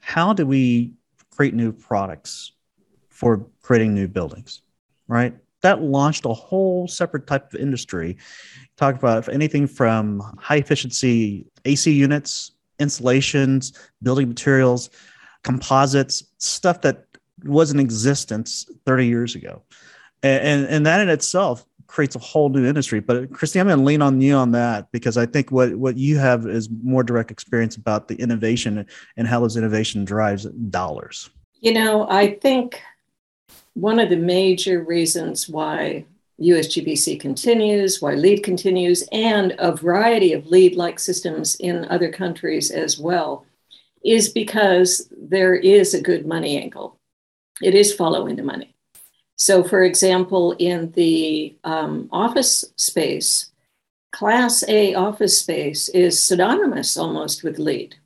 how 0.00 0.34
do 0.34 0.46
we 0.46 0.92
create 1.30 1.54
new 1.54 1.72
products? 1.72 2.52
for 3.14 3.46
creating 3.62 3.94
new 3.94 4.08
buildings, 4.08 4.60
right? 5.08 5.34
That 5.62 5.82
launched 5.82 6.24
a 6.26 6.32
whole 6.32 6.88
separate 6.88 7.26
type 7.26 7.52
of 7.52 7.60
industry. 7.60 8.16
Talk 8.76 8.96
about 8.96 9.28
anything 9.28 9.66
from 9.66 10.20
high 10.38 10.56
efficiency 10.56 11.46
AC 11.64 11.90
units, 11.90 12.52
installations, 12.78 13.72
building 14.02 14.28
materials, 14.28 14.90
composites, 15.42 16.24
stuff 16.38 16.80
that 16.82 17.06
was 17.44 17.70
in 17.70 17.80
existence 17.80 18.66
30 18.86 19.06
years 19.06 19.34
ago. 19.34 19.62
And, 20.22 20.42
and, 20.42 20.66
and 20.66 20.86
that 20.86 21.00
in 21.00 21.08
itself 21.08 21.64
creates 21.86 22.16
a 22.16 22.18
whole 22.18 22.48
new 22.48 22.66
industry. 22.66 23.00
But 23.00 23.30
Christy, 23.30 23.60
I'm 23.60 23.66
going 23.66 23.78
to 23.78 23.84
lean 23.84 24.02
on 24.02 24.20
you 24.20 24.34
on 24.34 24.52
that 24.52 24.90
because 24.90 25.16
I 25.16 25.26
think 25.26 25.52
what, 25.52 25.76
what 25.76 25.96
you 25.96 26.18
have 26.18 26.46
is 26.46 26.68
more 26.82 27.02
direct 27.02 27.30
experience 27.30 27.76
about 27.76 28.08
the 28.08 28.16
innovation 28.16 28.86
and 29.16 29.28
how 29.28 29.40
those 29.40 29.56
innovation 29.56 30.04
drives 30.04 30.44
dollars. 30.44 31.30
You 31.60 31.72
know, 31.72 32.08
I 32.10 32.34
think 32.42 32.82
one 33.74 33.98
of 33.98 34.08
the 34.08 34.16
major 34.16 34.82
reasons 34.82 35.48
why 35.48 36.04
USGBC 36.40 37.20
continues, 37.20 38.00
why 38.00 38.14
LEED 38.14 38.42
continues, 38.42 39.06
and 39.12 39.54
a 39.58 39.74
variety 39.74 40.32
of 40.32 40.46
LEED 40.46 40.74
like 40.74 40.98
systems 40.98 41.56
in 41.56 41.84
other 41.86 42.10
countries 42.10 42.70
as 42.70 42.98
well, 42.98 43.46
is 44.04 44.28
because 44.28 45.08
there 45.16 45.54
is 45.54 45.94
a 45.94 46.02
good 46.02 46.26
money 46.26 46.60
angle. 46.60 46.98
It 47.62 47.74
is 47.74 47.94
following 47.94 48.36
the 48.36 48.42
money. 48.42 48.74
So, 49.36 49.64
for 49.64 49.82
example, 49.82 50.52
in 50.58 50.92
the 50.92 51.56
um, 51.64 52.08
office 52.12 52.64
space, 52.76 53.50
Class 54.12 54.62
A 54.68 54.94
office 54.94 55.38
space 55.38 55.88
is 55.88 56.22
synonymous 56.22 56.96
almost 56.96 57.42
with 57.42 57.58
LEED, 57.58 57.96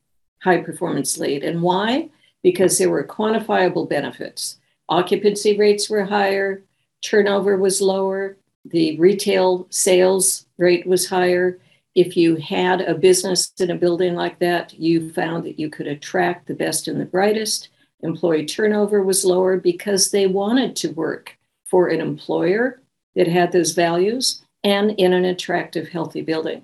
high 0.43 0.63
performance 0.63 1.19
LEED. 1.19 1.45
And 1.45 1.61
why? 1.61 2.09
Because 2.43 2.79
there 2.79 2.89
were 2.89 3.05
quantifiable 3.05 3.89
benefits 3.89 4.57
occupancy 4.89 5.57
rates 5.57 5.89
were 5.89 6.05
higher, 6.05 6.63
turnover 7.03 7.57
was 7.57 7.81
lower, 7.81 8.37
the 8.65 8.99
retail 8.99 9.67
sales 9.71 10.47
rate 10.59 10.87
was 10.87 11.09
higher. 11.09 11.59
If 11.95 12.17
you 12.17 12.37
had 12.37 12.81
a 12.83 12.95
business 12.95 13.53
in 13.59 13.71
a 13.71 13.77
building 13.77 14.15
like 14.15 14.39
that, 14.41 14.75
you 14.79 15.11
found 15.11 15.45
that 15.45 15.59
you 15.59 15.71
could 15.71 15.87
attract 15.87 16.47
the 16.47 16.55
best 16.55 16.89
and 16.89 17.01
the 17.01 17.05
brightest. 17.07 17.71
Employee 18.03 18.47
turnover 18.47 19.03
was 19.03 19.25
lower 19.25 19.57
because 19.57 20.11
they 20.11 20.27
wanted 20.27 20.77
to 20.77 20.93
work 20.93 21.37
for 21.65 21.89
an 21.89 22.01
employer 22.01 22.81
that 23.15 23.27
had 23.27 23.53
those 23.53 23.73
values 23.73 24.43
and 24.63 24.93
in 24.93 25.13
an 25.13 25.25
attractive, 25.25 25.89
healthy 25.89 26.23
building. 26.23 26.63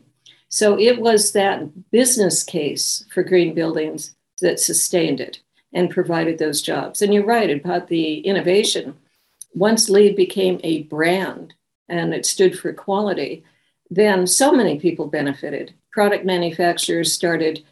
So 0.49 0.79
it 0.79 1.01
was 1.01 1.33
that 1.33 1.91
business 1.91 2.45
case 2.45 3.05
for 3.13 3.23
green 3.25 3.55
buildings 3.55 4.15
that 4.41 4.61
sustained 4.61 5.21
it 5.21 5.41
and 5.75 5.91
provided 5.91 6.39
those 6.39 6.63
jobs. 6.63 7.03
And 7.03 7.13
you're 7.13 7.27
right 7.27 7.51
about 7.51 7.89
the 7.89 8.21
innovation. 8.21 8.97
Once 9.53 9.91
LEED 9.91 10.17
became 10.17 10.61
a 10.63 10.85
brand 10.85 11.55
and 11.89 12.15
it 12.15 12.25
stood 12.25 12.59
for 12.59 12.73
quality, 12.73 13.45
then 13.91 14.27
so 14.27 14.53
many 14.53 14.79
people 14.79 15.07
benefited. 15.07 15.75
Product 15.93 16.25
manufacturers 16.25 17.13
started 17.13 17.63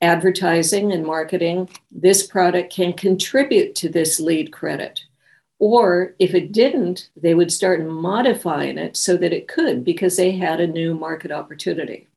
advertising 0.00 0.92
and 0.92 1.04
marketing. 1.04 1.68
This 1.90 2.26
product 2.26 2.72
can 2.72 2.92
contribute 2.94 3.74
to 3.76 3.88
this 3.88 4.18
LEED 4.18 4.52
credit. 4.52 5.04
Or 5.58 6.14
if 6.18 6.34
it 6.34 6.52
didn't, 6.52 7.10
they 7.14 7.34
would 7.34 7.52
start 7.52 7.86
modifying 7.86 8.78
it 8.78 8.96
so 8.96 9.18
that 9.18 9.32
it 9.32 9.46
could 9.46 9.84
because 9.84 10.16
they 10.16 10.32
had 10.32 10.58
a 10.58 10.66
new 10.66 10.94
market 10.94 11.30
opportunity. 11.30 12.08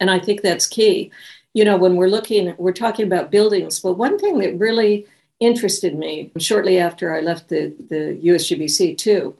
And 0.00 0.10
I 0.10 0.20
think 0.20 0.42
that's 0.42 0.66
key. 0.66 1.10
You 1.58 1.64
know, 1.64 1.76
when 1.76 1.96
we're 1.96 2.06
looking, 2.06 2.54
we're 2.56 2.70
talking 2.70 3.04
about 3.04 3.32
buildings, 3.32 3.80
but 3.80 3.94
one 3.94 4.16
thing 4.16 4.38
that 4.38 4.56
really 4.60 5.08
interested 5.40 5.98
me 5.98 6.30
shortly 6.38 6.78
after 6.78 7.12
I 7.12 7.18
left 7.18 7.48
the, 7.48 7.74
the 7.90 8.16
USGBC 8.22 8.96
too 8.96 9.36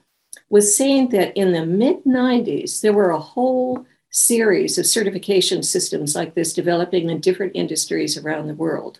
was 0.50 0.76
seeing 0.76 1.10
that 1.10 1.36
in 1.36 1.52
the 1.52 1.64
mid 1.64 2.02
90s, 2.02 2.80
there 2.80 2.92
were 2.92 3.12
a 3.12 3.20
whole 3.20 3.86
series 4.10 4.78
of 4.78 4.86
certification 4.86 5.62
systems 5.62 6.16
like 6.16 6.34
this 6.34 6.52
developing 6.52 7.08
in 7.08 7.20
different 7.20 7.52
industries 7.54 8.18
around 8.18 8.48
the 8.48 8.54
world. 8.54 8.98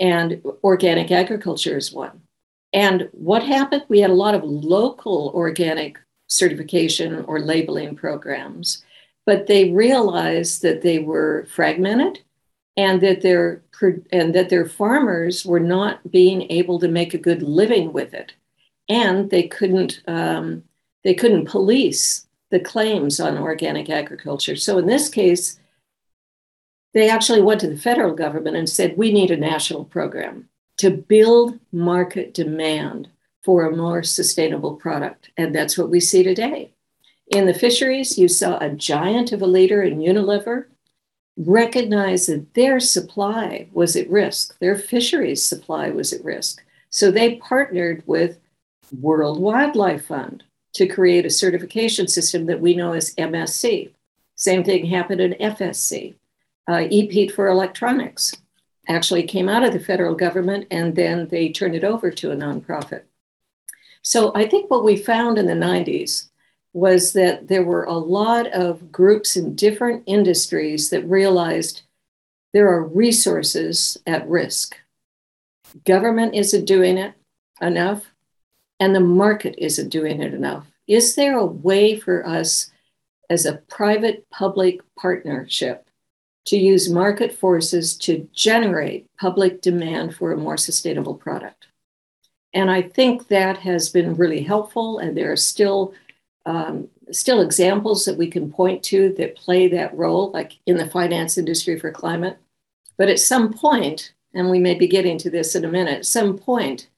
And 0.00 0.40
organic 0.64 1.10
agriculture 1.10 1.76
is 1.76 1.92
one. 1.92 2.22
And 2.72 3.10
what 3.12 3.42
happened? 3.42 3.84
We 3.90 4.00
had 4.00 4.08
a 4.08 4.24
lot 4.24 4.34
of 4.34 4.42
local 4.42 5.32
organic 5.34 5.98
certification 6.28 7.26
or 7.26 7.40
labeling 7.40 7.94
programs, 7.94 8.82
but 9.26 9.48
they 9.48 9.70
realized 9.70 10.62
that 10.62 10.80
they 10.80 10.98
were 10.98 11.46
fragmented 11.50 12.20
and 12.78 13.00
that 13.00 13.22
their 13.22 13.60
and 14.12 14.34
that 14.34 14.48
their 14.48 14.66
farmers 14.66 15.44
were 15.44 15.60
not 15.60 16.10
being 16.10 16.50
able 16.50 16.78
to 16.78 16.88
make 16.88 17.12
a 17.12 17.18
good 17.18 17.42
living 17.42 17.92
with 17.92 18.14
it, 18.14 18.32
and 18.88 19.30
they 19.30 19.42
couldn't 19.42 20.00
um, 20.06 20.62
they 21.02 21.12
couldn't 21.12 21.50
police 21.50 22.26
the 22.50 22.60
claims 22.60 23.20
on 23.20 23.36
organic 23.36 23.90
agriculture. 23.90 24.56
So 24.56 24.78
in 24.78 24.86
this 24.86 25.08
case, 25.08 25.58
they 26.94 27.10
actually 27.10 27.42
went 27.42 27.60
to 27.60 27.68
the 27.68 27.76
federal 27.76 28.14
government 28.14 28.56
and 28.56 28.68
said, 28.68 28.96
we 28.96 29.12
need 29.12 29.30
a 29.30 29.36
national 29.36 29.84
program 29.84 30.48
to 30.78 30.90
build 30.90 31.58
market 31.72 32.32
demand 32.32 33.08
for 33.42 33.66
a 33.66 33.76
more 33.76 34.02
sustainable 34.02 34.76
product. 34.76 35.30
And 35.36 35.54
that's 35.54 35.76
what 35.76 35.90
we 35.90 36.00
see 36.00 36.22
today. 36.22 36.72
In 37.26 37.44
the 37.44 37.52
fisheries, 37.52 38.16
you 38.16 38.28
saw 38.28 38.56
a 38.58 38.70
giant 38.70 39.32
of 39.32 39.42
a 39.42 39.46
leader 39.46 39.82
in 39.82 39.98
Unilever 39.98 40.66
recognize 41.38 42.26
that 42.26 42.52
their 42.54 42.80
supply 42.80 43.68
was 43.72 43.96
at 43.96 44.10
risk, 44.10 44.58
their 44.58 44.76
fisheries 44.76 45.42
supply 45.44 45.90
was 45.90 46.12
at 46.12 46.24
risk. 46.24 46.64
So 46.90 47.10
they 47.10 47.36
partnered 47.36 48.02
with 48.06 48.38
World 49.00 49.40
Wildlife 49.40 50.06
Fund, 50.06 50.42
to 50.78 50.86
create 50.86 51.26
a 51.26 51.30
certification 51.30 52.06
system 52.06 52.46
that 52.46 52.60
we 52.60 52.74
know 52.74 52.92
as 52.92 53.14
MSC. 53.16 53.90
Same 54.36 54.62
thing 54.62 54.86
happened 54.86 55.20
in 55.20 55.32
FSC. 55.34 56.14
Uh, 56.68 56.86
EPEAT 56.90 57.32
for 57.32 57.48
electronics 57.48 58.34
actually 58.86 59.24
came 59.24 59.48
out 59.48 59.64
of 59.64 59.72
the 59.72 59.80
federal 59.80 60.14
government 60.14 60.66
and 60.70 60.94
then 60.94 61.26
they 61.28 61.50
turned 61.50 61.74
it 61.74 61.84
over 61.84 62.10
to 62.10 62.30
a 62.30 62.36
nonprofit. 62.36 63.02
So 64.02 64.32
I 64.34 64.46
think 64.46 64.70
what 64.70 64.84
we 64.84 64.96
found 64.96 65.38
in 65.38 65.46
the 65.46 65.52
90s 65.52 66.28
was 66.72 67.12
that 67.14 67.48
there 67.48 67.62
were 67.62 67.84
a 67.84 67.92
lot 67.92 68.46
of 68.48 68.92
groups 68.92 69.36
in 69.36 69.54
different 69.54 70.02
industries 70.06 70.90
that 70.90 71.08
realized 71.08 71.82
there 72.52 72.68
are 72.68 72.84
resources 72.84 73.96
at 74.06 74.28
risk. 74.28 74.76
Government 75.84 76.34
isn't 76.34 76.64
doing 76.64 76.98
it 76.98 77.14
enough 77.60 78.06
and 78.80 78.94
the 78.94 79.00
market 79.00 79.54
isn't 79.58 79.88
doing 79.88 80.22
it 80.22 80.34
enough. 80.34 80.66
Is 80.86 81.14
there 81.14 81.36
a 81.36 81.44
way 81.44 81.98
for 81.98 82.26
us 82.26 82.70
as 83.28 83.44
a 83.44 83.56
private 83.68 84.28
public 84.30 84.80
partnership 84.96 85.88
to 86.46 86.56
use 86.56 86.88
market 86.88 87.32
forces 87.32 87.96
to 87.98 88.28
generate 88.32 89.06
public 89.18 89.60
demand 89.60 90.14
for 90.14 90.32
a 90.32 90.36
more 90.36 90.56
sustainable 90.56 91.14
product? 91.14 91.66
And 92.54 92.70
I 92.70 92.80
think 92.80 93.28
that 93.28 93.58
has 93.58 93.90
been 93.90 94.16
really 94.16 94.42
helpful, 94.42 94.98
and 94.98 95.14
there 95.14 95.30
are 95.30 95.36
still 95.36 95.92
um, 96.48 96.88
still 97.12 97.42
examples 97.42 98.06
that 98.06 98.16
we 98.16 98.26
can 98.26 98.50
point 98.50 98.82
to 98.84 99.14
that 99.18 99.36
play 99.36 99.68
that 99.68 99.94
role, 99.94 100.30
like 100.30 100.54
in 100.64 100.78
the 100.78 100.88
finance 100.88 101.36
industry 101.36 101.78
for 101.78 101.92
climate. 101.92 102.38
But 102.96 103.10
at 103.10 103.20
some 103.20 103.52
point, 103.52 104.14
and 104.32 104.48
we 104.48 104.58
may 104.58 104.74
be 104.74 104.88
getting 104.88 105.18
to 105.18 105.30
this 105.30 105.54
in 105.54 105.66
a 105.66 105.70
minute, 105.70 105.98
at 105.98 106.06
some 106.06 106.38
point, 106.38 106.88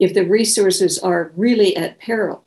if 0.00 0.12
the 0.12 0.26
resources 0.26 0.98
are 0.98 1.30
really 1.36 1.76
at 1.76 2.00
peril 2.00 2.44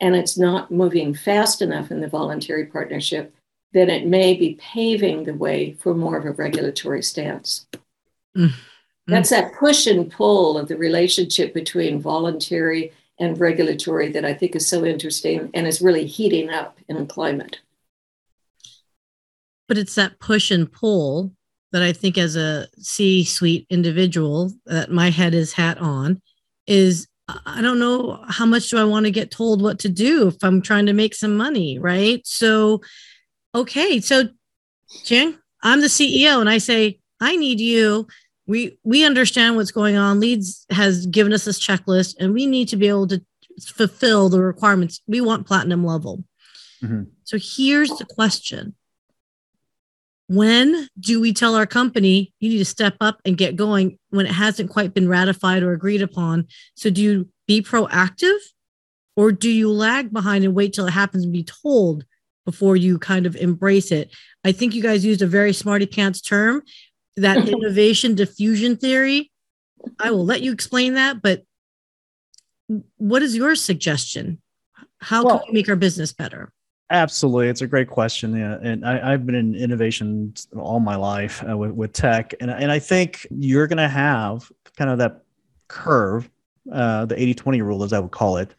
and 0.00 0.16
it's 0.16 0.38
not 0.38 0.70
moving 0.70 1.12
fast 1.12 1.60
enough 1.60 1.90
in 1.90 2.00
the 2.00 2.08
voluntary 2.08 2.64
partnership, 2.64 3.34
then 3.72 3.90
it 3.90 4.06
may 4.06 4.34
be 4.34 4.58
paving 4.60 5.24
the 5.24 5.34
way 5.34 5.72
for 5.74 5.94
more 5.94 6.16
of 6.16 6.24
a 6.24 6.32
regulatory 6.32 7.02
stance. 7.02 7.66
Mm-hmm. 8.34 8.54
That's 9.06 9.30
that 9.30 9.52
push 9.54 9.86
and 9.86 10.10
pull 10.10 10.56
of 10.56 10.68
the 10.68 10.76
relationship 10.76 11.52
between 11.52 12.00
voluntary 12.00 12.92
and 13.20 13.38
regulatory 13.38 14.10
that 14.12 14.24
I 14.24 14.34
think 14.34 14.56
is 14.56 14.66
so 14.66 14.84
interesting 14.84 15.50
and 15.54 15.66
is 15.66 15.80
really 15.80 16.06
heating 16.06 16.50
up 16.50 16.78
in 16.88 17.06
climate. 17.06 17.60
But 19.68 19.78
it's 19.78 19.94
that 19.94 20.18
push 20.18 20.50
and 20.50 20.70
pull 20.70 21.32
that 21.72 21.82
I 21.82 21.92
think, 21.92 22.18
as 22.18 22.34
a 22.34 22.66
C 22.78 23.22
suite 23.22 23.66
individual, 23.70 24.52
that 24.66 24.90
my 24.90 25.10
head 25.10 25.34
is 25.34 25.52
hat 25.52 25.78
on, 25.78 26.20
is 26.66 27.06
I 27.46 27.62
don't 27.62 27.78
know 27.78 28.24
how 28.28 28.46
much 28.46 28.70
do 28.70 28.78
I 28.78 28.82
want 28.82 29.06
to 29.06 29.12
get 29.12 29.30
told 29.30 29.62
what 29.62 29.78
to 29.80 29.88
do 29.88 30.26
if 30.26 30.36
I'm 30.42 30.62
trying 30.62 30.86
to 30.86 30.92
make 30.92 31.14
some 31.14 31.36
money, 31.36 31.78
right? 31.78 32.26
So, 32.26 32.80
okay, 33.54 34.00
so 34.00 34.24
Jing, 35.04 35.38
I'm 35.62 35.80
the 35.80 35.86
CEO, 35.86 36.40
and 36.40 36.50
I 36.50 36.58
say 36.58 36.98
I 37.20 37.36
need 37.36 37.60
you. 37.60 38.08
We 38.50 38.78
we 38.82 39.04
understand 39.04 39.54
what's 39.54 39.70
going 39.70 39.96
on. 39.96 40.18
LEEDS 40.18 40.66
has 40.70 41.06
given 41.06 41.32
us 41.32 41.44
this 41.44 41.64
checklist, 41.64 42.16
and 42.18 42.34
we 42.34 42.46
need 42.46 42.66
to 42.68 42.76
be 42.76 42.88
able 42.88 43.06
to 43.06 43.22
fulfill 43.62 44.28
the 44.28 44.40
requirements. 44.40 45.00
We 45.06 45.20
want 45.20 45.46
platinum 45.46 45.86
level. 45.86 46.24
Mm-hmm. 46.82 47.04
So 47.22 47.38
here's 47.40 47.90
the 47.90 48.04
question: 48.04 48.74
when 50.26 50.88
do 50.98 51.20
we 51.20 51.32
tell 51.32 51.54
our 51.54 51.66
company 51.66 52.32
you 52.40 52.50
need 52.50 52.58
to 52.58 52.64
step 52.64 52.96
up 53.00 53.20
and 53.24 53.36
get 53.36 53.54
going 53.54 53.98
when 54.10 54.26
it 54.26 54.32
hasn't 54.32 54.70
quite 54.70 54.94
been 54.94 55.08
ratified 55.08 55.62
or 55.62 55.72
agreed 55.72 56.02
upon 56.02 56.46
so 56.76 56.88
do 56.88 57.02
you 57.02 57.28
be 57.48 57.60
proactive 57.60 58.38
or 59.16 59.32
do 59.32 59.50
you 59.50 59.68
lag 59.68 60.12
behind 60.12 60.44
and 60.44 60.54
wait 60.54 60.72
till 60.72 60.86
it 60.86 60.92
happens 60.92 61.24
and 61.24 61.32
be 61.32 61.42
told 61.42 62.04
before 62.46 62.76
you 62.76 62.96
kind 62.96 63.26
of 63.26 63.34
embrace 63.34 63.90
it 63.90 64.14
i 64.44 64.52
think 64.52 64.72
you 64.72 64.80
guys 64.80 65.04
used 65.04 65.20
a 65.20 65.26
very 65.26 65.52
smarty 65.52 65.84
pants 65.84 66.20
term 66.20 66.62
that 67.16 67.48
innovation 67.48 68.14
diffusion 68.14 68.76
theory 68.76 69.30
i 69.98 70.10
will 70.10 70.24
let 70.24 70.42
you 70.42 70.52
explain 70.52 70.94
that 70.94 71.22
but 71.22 71.42
what 72.96 73.22
is 73.22 73.36
your 73.36 73.54
suggestion 73.54 74.40
how 75.00 75.24
well, 75.24 75.38
can 75.38 75.48
we 75.48 75.54
make 75.54 75.68
our 75.68 75.76
business 75.76 76.12
better 76.12 76.52
Absolutely, 76.90 77.48
it's 77.48 77.60
a 77.60 77.68
great 77.68 77.88
question. 77.88 78.34
Yeah, 78.34 78.58
and 78.60 78.84
I, 78.84 79.12
have 79.12 79.24
been 79.24 79.36
in 79.36 79.54
innovation 79.54 80.34
all 80.56 80.80
my 80.80 80.96
life 80.96 81.42
uh, 81.48 81.56
with, 81.56 81.70
with 81.70 81.92
tech, 81.92 82.34
and 82.40 82.50
and 82.50 82.72
I 82.72 82.80
think 82.80 83.28
you're 83.30 83.68
going 83.68 83.78
to 83.78 83.88
have 83.88 84.50
kind 84.76 84.90
of 84.90 84.98
that 84.98 85.22
curve, 85.68 86.28
uh, 86.72 87.04
the 87.04 87.14
80-20 87.14 87.62
rule, 87.62 87.84
as 87.84 87.92
I 87.92 88.00
would 88.00 88.10
call 88.10 88.38
it, 88.38 88.56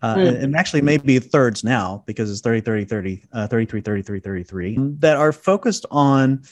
uh, 0.00 0.14
mm. 0.14 0.28
and, 0.28 0.36
and, 0.36 0.56
actually 0.56 0.82
maybe 0.82 1.18
thirds 1.18 1.64
now 1.64 2.04
because 2.06 2.30
it's 2.30 2.40
30, 2.40 2.60
30, 2.60 2.84
30, 2.84 3.22
uh, 3.32 3.46
33, 3.48 3.80
33, 3.80 4.20
33 4.20 4.76
that 5.00 5.16
are 5.16 5.32
focused 5.32 5.86
on. 5.90 6.42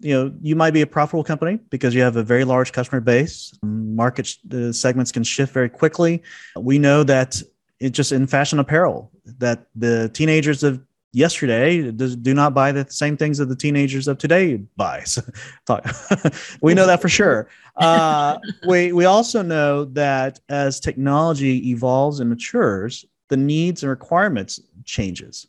You 0.00 0.14
know, 0.14 0.34
you 0.40 0.56
might 0.56 0.72
be 0.72 0.80
a 0.80 0.86
profitable 0.86 1.24
company 1.24 1.58
because 1.68 1.94
you 1.94 2.00
have 2.02 2.16
a 2.16 2.22
very 2.22 2.44
large 2.44 2.72
customer 2.72 3.00
base. 3.00 3.52
Market 3.62 4.34
segments 4.72 5.12
can 5.12 5.22
shift 5.22 5.52
very 5.52 5.68
quickly. 5.68 6.22
We 6.56 6.78
know 6.78 7.04
that 7.04 7.42
it 7.80 7.90
just 7.90 8.12
in 8.12 8.26
fashion 8.26 8.58
apparel 8.58 9.10
that 9.38 9.66
the 9.74 10.10
teenagers 10.12 10.62
of 10.62 10.80
yesterday 11.12 11.90
do 11.90 12.34
not 12.34 12.54
buy 12.54 12.72
the 12.72 12.86
same 12.88 13.16
things 13.16 13.38
that 13.38 13.46
the 13.46 13.56
teenagers 13.56 14.06
of 14.06 14.18
today 14.18 14.56
buy. 14.76 15.04
We 16.60 16.74
know 16.74 16.86
that 16.86 17.00
for 17.00 17.08
sure. 17.08 17.48
Uh, 17.76 18.38
we 18.66 18.92
we 18.92 19.04
also 19.04 19.42
know 19.42 19.84
that 19.86 20.40
as 20.48 20.80
technology 20.80 21.70
evolves 21.70 22.20
and 22.20 22.28
matures, 22.28 23.04
the 23.28 23.36
needs 23.36 23.82
and 23.82 23.90
requirements 23.90 24.60
changes, 24.84 25.46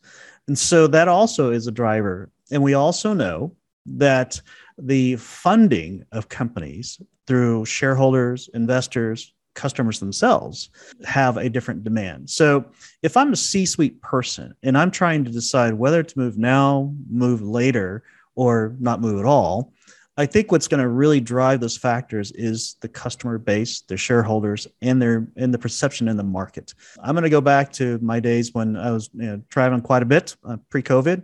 and 0.48 0.58
so 0.58 0.88
that 0.88 1.08
also 1.08 1.52
is 1.52 1.68
a 1.68 1.72
driver. 1.72 2.30
And 2.52 2.64
we 2.64 2.74
also 2.74 3.14
know 3.14 3.56
that 3.86 4.42
the 4.78 5.16
funding 5.18 6.06
of 6.12 6.30
companies 6.30 7.02
through 7.28 7.66
shareholders, 7.66 8.50
investors, 8.54 9.34
customers 9.54 10.00
themselves 10.00 10.70
have 11.06 11.38
a 11.38 11.50
different 11.50 11.84
demand. 11.84 12.30
So 12.30 12.66
if 13.02 13.18
I'm 13.18 13.34
a 13.34 13.36
C 13.36 13.66
suite 13.66 14.02
person 14.02 14.54
and 14.64 14.78
I'm 14.78 14.92
trying 14.92 15.26
to 15.26 15.32
decide 15.32 15.74
whether 15.74 16.04
to 16.04 16.20
move 16.20 16.38
now, 16.38 16.94
move 17.10 17.42
later, 17.42 18.04
or 18.36 18.76
not 18.80 19.02
move 19.02 19.20
at 19.20 19.26
all, 19.26 19.74
I 20.18 20.26
think 20.26 20.52
what's 20.52 20.68
going 20.68 20.82
to 20.82 20.90
really 20.90 21.20
drive 21.20 21.62
those 21.62 21.78
factors 21.78 22.32
is 22.34 22.76
the 22.82 22.88
customer 22.88 23.38
base, 23.38 23.82
their 23.82 23.98
shareholders, 23.98 24.68
and 24.82 25.02
their 25.02 25.28
and 25.36 25.54
the 25.54 25.58
perception 25.58 26.08
in 26.08 26.18
the 26.18 26.24
market. 26.24 26.74
I'm 27.02 27.16
going 27.16 27.24
to 27.24 27.30
go 27.30 27.42
back 27.42 27.72
to 27.74 27.98
my 28.02 28.20
days 28.20 28.54
when 28.54 28.76
I 28.76 28.92
was 28.92 29.10
you 29.14 29.26
know, 29.26 29.42
traveling 29.50 29.82
quite 29.82 30.04
a 30.04 30.06
bit 30.06 30.36
uh, 30.44 30.58
pre-COVID. 30.70 31.24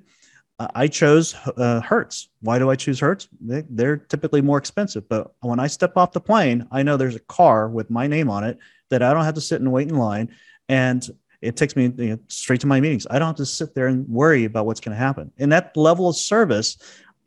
I 0.59 0.87
chose 0.87 1.35
uh, 1.55 1.81
Hertz. 1.81 2.29
Why 2.41 2.57
do 2.57 2.69
I 2.69 2.75
choose 2.75 2.99
Hertz? 2.99 3.27
They, 3.39 3.63
they're 3.69 3.97
typically 3.97 4.41
more 4.41 4.57
expensive, 4.57 5.07
but 5.07 5.31
when 5.41 5.59
I 5.59 5.67
step 5.67 5.95
off 5.95 6.13
the 6.13 6.19
plane, 6.19 6.67
I 6.71 6.81
know 6.81 6.97
there's 6.97 7.15
a 7.15 7.19
car 7.19 7.69
with 7.69 7.91
my 7.91 8.07
name 8.07 8.29
on 8.29 8.43
it 8.43 8.57
that 8.89 9.03
I 9.03 9.13
don't 9.13 9.25
have 9.25 9.35
to 9.35 9.41
sit 9.41 9.61
and 9.61 9.71
wait 9.71 9.89
in 9.89 9.97
line, 9.97 10.35
and 10.67 11.07
it 11.41 11.55
takes 11.55 11.75
me 11.75 11.93
you 11.97 12.09
know, 12.09 12.19
straight 12.27 12.61
to 12.61 12.67
my 12.67 12.79
meetings. 12.79 13.05
I 13.09 13.19
don't 13.19 13.27
have 13.27 13.35
to 13.35 13.45
sit 13.45 13.75
there 13.75 13.87
and 13.87 14.07
worry 14.09 14.45
about 14.45 14.65
what's 14.65 14.79
going 14.79 14.95
to 14.95 14.99
happen. 14.99 15.31
And 15.37 15.51
that 15.51 15.77
level 15.77 16.09
of 16.09 16.15
service, 16.15 16.77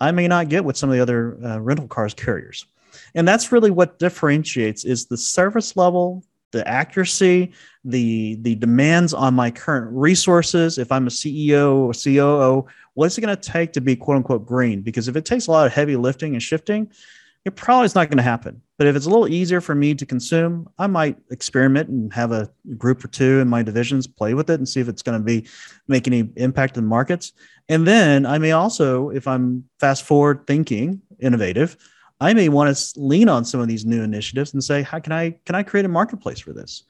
I 0.01 0.11
may 0.11 0.27
not 0.27 0.49
get 0.49 0.65
with 0.65 0.77
some 0.77 0.91
of 0.91 0.97
the 0.97 1.03
other 1.03 1.39
uh, 1.45 1.61
rental 1.61 1.87
cars 1.87 2.15
carriers. 2.15 2.67
And 3.15 3.29
that's 3.29 3.53
really 3.53 3.71
what 3.71 4.01
differentiates 4.01 4.85
is 4.85 5.07
the 5.07 5.17
service 5.17 5.77
level 5.77 6.25
the 6.53 6.67
accuracy, 6.67 7.53
the 7.85 8.37
the 8.41 8.55
demands 8.57 9.15
on 9.15 9.35
my 9.35 9.51
current 9.51 9.91
resources. 9.93 10.79
If 10.79 10.93
I'm 10.93 11.07
a 11.07 11.11
CEO 11.11 11.77
or 11.77 11.93
COO, 11.93 12.67
what's 12.95 13.17
it 13.17 13.21
going 13.21 13.37
to 13.37 13.51
take 13.51 13.73
to 13.75 13.81
be 13.81 13.97
quote 13.97 14.17
unquote 14.17 14.47
green? 14.47 14.83
Because 14.83 15.09
if 15.09 15.17
it 15.17 15.25
takes 15.25 15.47
a 15.47 15.51
lot 15.51 15.67
of 15.67 15.73
heavy 15.73 15.97
lifting 15.97 16.35
and 16.35 16.43
shifting, 16.43 16.91
it 17.45 17.57
probably 17.57 17.87
is 17.87 17.95
not 17.95 18.09
going 18.09 18.19
to 18.19 18.23
happen. 18.23 18.61
But 18.77 18.87
if 18.87 18.97
it's 18.97 19.07
a 19.07 19.11
little 19.11 19.29
easier 19.29 19.61
for 19.61 19.75
me 19.75 19.95
to 19.95 20.07
consume, 20.07 20.69
I 20.79 20.87
might 20.87 21.19
experiment 21.31 21.89
and 21.89 22.13
have 22.13 22.33
a 22.33 22.51
group 22.77 23.05
or 23.05 23.09
two 23.09 23.41
in 23.41 23.49
my 23.49 23.63
divisions 23.63 24.07
play 24.07 24.35
with 24.35 24.51
it 24.51 24.59
and 24.59 24.69
see 24.69 24.81
if 24.81 24.89
it's 24.89 25.03
going 25.03 25.19
to 25.19 25.25
be 25.25 25.49
make 25.89 26.07
any 26.07 26.31
impact 26.37 26.77
in 26.77 26.87
markets. 26.87 27.33
And 27.69 27.87
then 27.87 28.27
I 28.27 28.39
may 28.39 28.53
also, 28.53 29.11
if 29.11 29.29
I'm 29.29 29.65
fast 29.79 30.03
forward 30.03 30.47
thinking, 30.47 31.03
innovative, 31.19 31.77
I 32.21 32.35
may 32.35 32.49
want 32.49 32.77
to 32.77 33.01
lean 33.01 33.29
on 33.29 33.45
some 33.45 33.61
of 33.61 33.69
these 33.69 33.87
new 33.87 34.03
initiatives 34.03 34.53
and 34.53 34.63
say, 34.63 34.83
how 34.83 35.01
can 35.01 35.13
I 35.13 35.31
can 35.47 35.55
I 35.55 35.63
create 35.63 35.87
a 35.87 35.89
marketplace 35.89 36.41
for 36.41 36.53
this? 36.53 36.85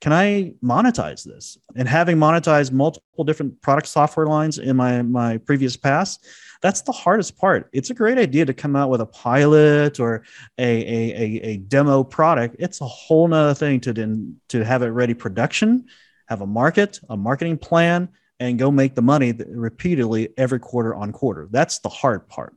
Can 0.00 0.12
I 0.12 0.52
monetize 0.62 1.24
this? 1.24 1.56
And 1.74 1.88
having 1.88 2.18
monetized 2.18 2.70
multiple 2.72 3.24
different 3.24 3.60
product 3.62 3.88
software 3.88 4.26
lines 4.26 4.58
in 4.58 4.76
my 4.76 5.00
my 5.00 5.38
previous 5.38 5.76
past, 5.76 6.26
that's 6.60 6.82
the 6.82 6.92
hardest 6.92 7.38
part. 7.38 7.70
It's 7.72 7.88
a 7.88 7.94
great 7.94 8.18
idea 8.18 8.44
to 8.44 8.52
come 8.52 8.76
out 8.76 8.90
with 8.90 9.00
a 9.00 9.06
pilot 9.06 9.98
or 9.98 10.24
a, 10.58 10.64
a, 10.64 11.14
a, 11.14 11.40
a 11.42 11.56
demo 11.56 12.04
product. 12.04 12.56
It's 12.58 12.82
a 12.82 12.86
whole 12.86 13.26
nother 13.28 13.54
thing 13.54 13.80
to 13.80 13.94
then 13.94 14.36
to 14.48 14.62
have 14.62 14.82
it 14.82 14.88
ready 14.88 15.14
production, 15.14 15.86
have 16.26 16.42
a 16.42 16.46
market, 16.46 17.00
a 17.08 17.16
marketing 17.16 17.56
plan, 17.56 18.10
and 18.38 18.58
go 18.58 18.70
make 18.70 18.94
the 18.94 19.02
money 19.02 19.32
repeatedly 19.32 20.28
every 20.36 20.58
quarter 20.58 20.94
on 20.94 21.12
quarter. 21.12 21.48
That's 21.50 21.78
the 21.78 21.88
hard 21.88 22.28
part 22.28 22.54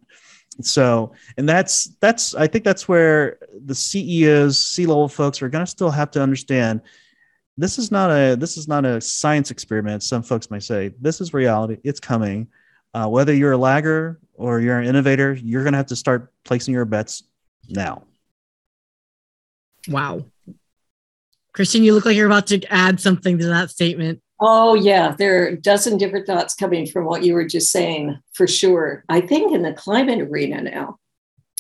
so 0.62 1.12
and 1.38 1.48
that's 1.48 1.86
that's 2.02 2.36
i 2.36 2.46
think 2.46 2.64
that's 2.64 2.88
where 2.88 3.38
the 3.66 3.76
ceos 3.76 4.58
c-level 4.58 5.08
folks 5.08 5.42
are 5.42 5.50
going 5.50 5.64
to 5.64 5.70
still 5.70 5.90
have 5.90 6.12
to 6.12 6.22
understand 6.22 6.82
this 7.60 7.78
is 7.78 7.92
not 7.92 8.10
a 8.10 8.36
this 8.36 8.56
is 8.56 8.70
not 8.70 8.86
a 8.86 9.02
science 9.02 9.52
experiment 9.52 10.02
some 10.02 10.24
folks 10.24 10.50
may 10.50 10.62
say. 10.62 10.94
This 11.02 11.20
is 11.20 11.34
reality. 11.34 11.78
It's 11.84 12.00
coming. 12.00 12.48
Uh, 12.94 13.08
whether 13.08 13.34
you're 13.34 13.52
a 13.52 13.58
lagger 13.58 14.18
or 14.34 14.62
you're 14.62 14.80
an 14.80 14.88
innovator 14.88 15.34
you're 15.34 15.64
going 15.64 15.74
to 15.74 15.78
have 15.78 15.88
to 15.88 15.96
start 15.96 16.32
placing 16.46 16.74
your 16.74 16.86
bets 16.86 17.24
now. 17.68 18.04
Wow. 19.90 20.26
Christine 21.54 21.84
you 21.84 21.94
look 21.94 22.06
like 22.06 22.16
you're 22.16 22.28
about 22.28 22.48
to 22.48 22.62
add 22.72 23.02
something 23.02 23.38
to 23.38 23.48
that 23.48 23.70
statement 23.70 24.22
Oh, 24.42 24.74
yeah. 24.74 25.16
There 25.18 25.44
are 25.44 25.48
a 25.48 25.58
dozen 25.58 25.98
different 25.98 26.26
thoughts 26.26 26.56
coming 26.56 26.88
from 26.88 27.06
what 27.06 27.24
you 27.24 27.34
were 27.34 27.46
just 27.46 27.72
saying, 27.72 28.18
for 28.34 28.48
sure. 28.48 29.04
I 29.10 29.20
think 29.20 29.54
in 29.54 29.64
the 29.64 29.74
climate 29.74 30.22
arena 30.22 30.62
now, 30.62 30.98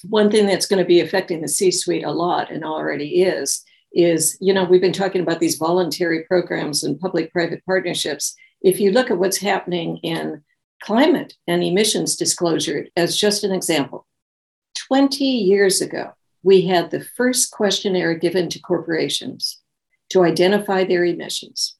one 0.03 0.31
thing 0.31 0.45
that's 0.45 0.65
going 0.65 0.81
to 0.81 0.87
be 0.87 1.01
affecting 1.01 1.41
the 1.41 1.49
C 1.49 1.71
suite 1.71 2.05
a 2.05 2.11
lot 2.11 2.51
and 2.51 2.63
already 2.63 3.23
is, 3.23 3.63
is, 3.91 4.37
you 4.39 4.53
know, 4.53 4.63
we've 4.63 4.79
been 4.79 4.93
talking 4.93 5.21
about 5.21 5.41
these 5.41 5.57
voluntary 5.57 6.23
programs 6.23 6.83
and 6.83 6.99
public 6.99 7.33
private 7.33 7.65
partnerships. 7.65 8.33
If 8.61 8.79
you 8.79 8.91
look 8.91 9.11
at 9.11 9.17
what's 9.17 9.37
happening 9.37 9.97
in 9.97 10.43
climate 10.81 11.33
and 11.47 11.63
emissions 11.63 12.15
disclosure, 12.15 12.87
as 12.95 13.17
just 13.17 13.43
an 13.43 13.51
example, 13.51 14.05
20 14.87 15.25
years 15.25 15.81
ago, 15.81 16.13
we 16.43 16.61
had 16.61 16.91
the 16.91 17.03
first 17.03 17.51
questionnaire 17.51 18.13
given 18.13 18.47
to 18.49 18.59
corporations 18.59 19.59
to 20.11 20.23
identify 20.23 20.85
their 20.85 21.03
emissions. 21.03 21.75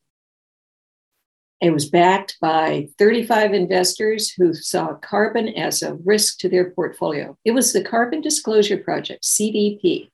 It 1.62 1.72
was 1.72 1.90
backed 1.90 2.38
by 2.40 2.88
35 2.98 3.54
investors 3.54 4.32
who 4.32 4.54
saw 4.54 4.94
carbon 4.94 5.50
as 5.50 5.82
a 5.82 5.96
risk 5.96 6.40
to 6.40 6.50
their 6.50 6.72
portfolio. 6.72 7.38
It 7.44 7.52
was 7.52 7.74
the 7.74 7.84
Carbon 7.84 8.22
Disclosure 8.22 8.78
Project, 8.78 9.24
CDP. 9.24 10.10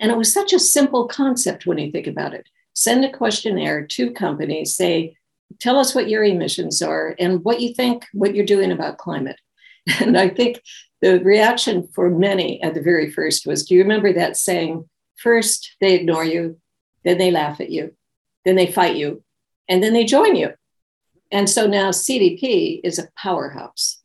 And 0.00 0.10
it 0.10 0.16
was 0.16 0.32
such 0.32 0.54
a 0.54 0.58
simple 0.58 1.06
concept 1.06 1.66
when 1.66 1.78
you 1.78 1.92
think 1.92 2.06
about 2.06 2.32
it. 2.32 2.46
Send 2.74 3.04
a 3.04 3.12
questionnaire 3.12 3.86
to 3.88 4.10
companies, 4.12 4.74
say, 4.74 5.16
tell 5.60 5.78
us 5.78 5.94
what 5.94 6.08
your 6.08 6.24
emissions 6.24 6.80
are 6.80 7.14
and 7.18 7.44
what 7.44 7.60
you 7.60 7.74
think, 7.74 8.06
what 8.14 8.34
you're 8.34 8.46
doing 8.46 8.72
about 8.72 8.98
climate. 8.98 9.38
And 10.00 10.16
I 10.16 10.28
think 10.28 10.62
the 11.00 11.18
reaction 11.20 11.88
for 11.88 12.08
many 12.08 12.62
at 12.62 12.74
the 12.74 12.80
very 12.80 13.10
first 13.10 13.46
was 13.46 13.64
do 13.64 13.74
you 13.74 13.82
remember 13.82 14.12
that 14.12 14.36
saying, 14.36 14.88
first 15.16 15.76
they 15.80 15.94
ignore 15.94 16.24
you, 16.24 16.58
then 17.04 17.18
they 17.18 17.32
laugh 17.32 17.60
at 17.60 17.70
you, 17.70 17.92
then 18.44 18.54
they 18.54 18.70
fight 18.70 18.94
you, 18.96 19.24
and 19.68 19.82
then 19.82 19.92
they 19.92 20.04
join 20.04 20.36
you. 20.36 20.50
And 21.30 21.48
so 21.48 21.66
now 21.66 21.90
CDP 21.90 22.80
is 22.84 22.98
a 22.98 23.08
powerhouse. 23.16 24.02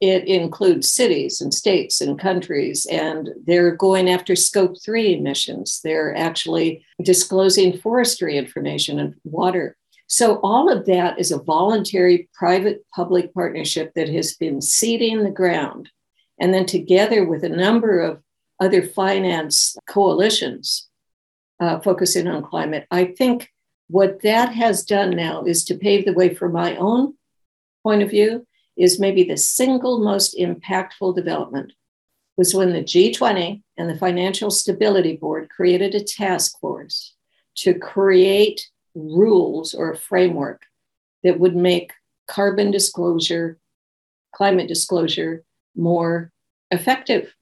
It 0.00 0.28
includes 0.28 0.88
cities 0.88 1.40
and 1.40 1.52
states 1.52 2.00
and 2.00 2.18
countries, 2.18 2.86
and 2.86 3.30
they're 3.44 3.74
going 3.74 4.08
after 4.08 4.36
scope 4.36 4.76
three 4.80 5.14
emissions. 5.14 5.80
They're 5.82 6.16
actually 6.16 6.84
disclosing 7.02 7.78
forestry 7.78 8.38
information 8.38 9.00
and 9.00 9.14
water. 9.24 9.76
So, 10.06 10.36
all 10.42 10.70
of 10.70 10.86
that 10.86 11.18
is 11.18 11.32
a 11.32 11.42
voluntary 11.42 12.28
private 12.32 12.86
public 12.94 13.34
partnership 13.34 13.92
that 13.94 14.08
has 14.08 14.34
been 14.34 14.62
seeding 14.62 15.24
the 15.24 15.30
ground. 15.30 15.90
And 16.38 16.54
then, 16.54 16.64
together 16.64 17.24
with 17.24 17.42
a 17.42 17.48
number 17.48 18.00
of 18.00 18.22
other 18.60 18.82
finance 18.82 19.76
coalitions 19.88 20.88
uh, 21.58 21.80
focusing 21.80 22.28
on 22.28 22.44
climate, 22.44 22.86
I 22.90 23.06
think 23.06 23.50
what 23.88 24.22
that 24.22 24.54
has 24.54 24.84
done 24.84 25.10
now 25.10 25.44
is 25.44 25.64
to 25.64 25.74
pave 25.74 26.04
the 26.04 26.12
way 26.12 26.34
for 26.34 26.48
my 26.48 26.76
own 26.76 27.14
point 27.82 28.02
of 28.02 28.10
view 28.10 28.46
is 28.76 29.00
maybe 29.00 29.24
the 29.24 29.36
single 29.36 29.98
most 29.98 30.36
impactful 30.38 31.16
development 31.16 31.72
was 32.36 32.54
when 32.54 32.72
the 32.72 32.82
G20 32.82 33.62
and 33.76 33.90
the 33.90 33.96
Financial 33.96 34.50
Stability 34.50 35.16
Board 35.16 35.48
created 35.50 35.94
a 35.94 36.04
task 36.04 36.60
force 36.60 37.16
to 37.56 37.74
create 37.74 38.68
rules 38.94 39.74
or 39.74 39.90
a 39.90 39.96
framework 39.96 40.62
that 41.24 41.40
would 41.40 41.56
make 41.56 41.92
carbon 42.28 42.70
disclosure, 42.70 43.58
climate 44.32 44.68
disclosure 44.68 45.42
more 45.74 46.30
effective 46.70 47.34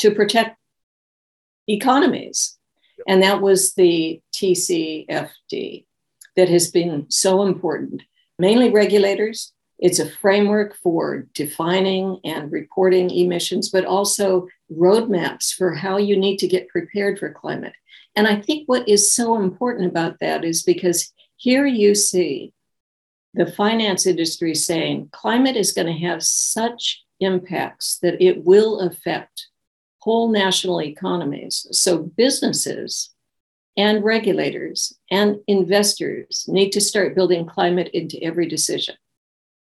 to 0.00 0.10
protect 0.10 0.58
economies 1.68 2.58
and 3.06 3.22
that 3.22 3.40
was 3.40 3.74
the 3.74 4.20
TCFD 4.34 5.84
that 6.36 6.48
has 6.48 6.70
been 6.70 7.10
so 7.10 7.42
important, 7.42 8.02
mainly 8.38 8.70
regulators. 8.70 9.52
It's 9.78 9.98
a 9.98 10.10
framework 10.10 10.76
for 10.76 11.26
defining 11.34 12.20
and 12.24 12.52
reporting 12.52 13.10
emissions, 13.10 13.70
but 13.70 13.84
also 13.84 14.46
roadmaps 14.70 15.54
for 15.54 15.74
how 15.74 15.96
you 15.96 16.16
need 16.16 16.38
to 16.38 16.48
get 16.48 16.68
prepared 16.68 17.18
for 17.18 17.32
climate. 17.32 17.72
And 18.14 18.26
I 18.26 18.40
think 18.40 18.68
what 18.68 18.88
is 18.88 19.12
so 19.12 19.36
important 19.36 19.90
about 19.90 20.18
that 20.20 20.44
is 20.44 20.62
because 20.62 21.12
here 21.36 21.66
you 21.66 21.94
see 21.94 22.52
the 23.34 23.46
finance 23.46 24.06
industry 24.06 24.54
saying 24.54 25.08
climate 25.12 25.56
is 25.56 25.72
going 25.72 25.86
to 25.86 26.06
have 26.06 26.22
such 26.22 27.04
impacts 27.20 27.98
that 28.02 28.20
it 28.20 28.44
will 28.44 28.80
affect 28.80 29.48
whole 30.00 30.30
national 30.30 30.82
economies. 30.82 31.66
So 31.72 31.98
businesses 31.98 33.10
and 33.76 34.02
regulators 34.02 34.92
and 35.10 35.36
investors 35.46 36.44
need 36.48 36.70
to 36.70 36.80
start 36.80 37.14
building 37.14 37.46
climate 37.46 37.90
into 37.92 38.22
every 38.22 38.46
decision. 38.48 38.96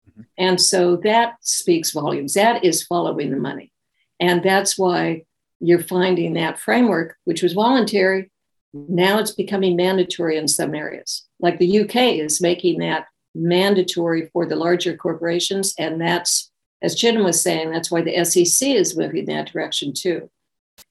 Mm-hmm. 0.09 0.21
And 0.37 0.61
so 0.61 0.97
that 0.97 1.35
speaks 1.41 1.91
volumes. 1.91 2.33
That 2.33 2.63
is 2.63 2.83
following 2.83 3.31
the 3.31 3.37
money. 3.37 3.71
And 4.19 4.43
that's 4.43 4.77
why 4.77 5.23
you're 5.59 5.83
finding 5.83 6.33
that 6.33 6.59
framework, 6.59 7.15
which 7.23 7.41
was 7.41 7.53
voluntary, 7.53 8.31
now 8.73 9.19
it's 9.19 9.31
becoming 9.31 9.75
mandatory 9.75 10.37
in 10.37 10.47
some 10.47 10.73
areas. 10.73 11.25
Like 11.39 11.59
the 11.59 11.81
UK 11.81 11.95
is 12.17 12.41
making 12.41 12.79
that 12.79 13.05
mandatory 13.35 14.29
for 14.33 14.45
the 14.45 14.55
larger 14.55 14.97
corporations. 14.97 15.73
And 15.77 16.01
that's 16.01 16.51
as 16.83 16.95
Jim 16.95 17.23
was 17.23 17.41
saying, 17.41 17.71
that's 17.71 17.89
why 17.89 18.01
the 18.01 18.23
SEC 18.25 18.67
is 18.67 18.97
moving 18.97 19.19
in 19.19 19.25
that 19.25 19.51
direction 19.51 19.93
too. 19.93 20.29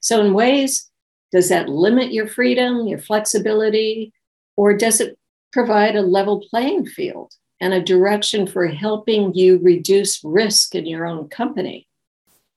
So, 0.01 0.25
in 0.25 0.35
ways, 0.35 0.89
Does 1.33 1.49
that 1.49 1.69
limit 1.69 2.13
your 2.13 2.27
freedom, 2.27 2.87
your 2.87 2.99
flexibility, 2.99 4.13
or 4.57 4.77
does 4.77 5.01
it 5.01 5.19
provide 5.51 5.97
a 5.97 6.03
level 6.03 6.45
playing 6.51 6.87
field 6.87 7.33
and 7.61 7.73
a 7.73 7.83
direction 7.83 8.47
for 8.47 8.67
helping 8.67 9.33
you 9.35 9.59
reduce 9.63 10.23
risk 10.25 10.75
in 10.75 10.85
your 10.85 11.07
own 11.07 11.29
company 11.29 11.87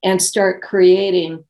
and 0.04 0.22
start 0.22 0.62
creating 0.62 1.46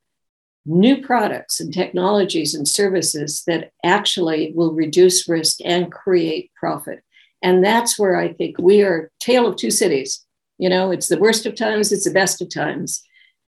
new 0.66 1.02
products 1.02 1.60
and 1.60 1.74
technologies 1.74 2.54
and 2.54 2.68
services 2.68 3.44
that 3.46 3.72
actually 3.84 4.52
will 4.56 4.74
reduce 4.74 5.28
risk 5.30 5.60
and 5.64 5.92
create 5.92 6.52
profit. 6.56 7.02
And 7.42 7.64
that's 7.64 7.98
where 8.00 8.16
I 8.16 8.34
think 8.34 8.58
we 8.60 8.82
are 8.82 9.12
tale 9.20 9.48
of 9.48 9.56
two 9.56 9.72
cities. 9.72 10.25
You 10.58 10.70
know, 10.70 10.92
it's 10.92 11.08
the 11.08 11.20
worst 11.20 11.46
of 11.46 11.56
times, 11.56 11.92
it's 11.92 12.06
the 12.06 12.12
best 12.12 12.42
of 12.42 12.50
times. 12.50 13.04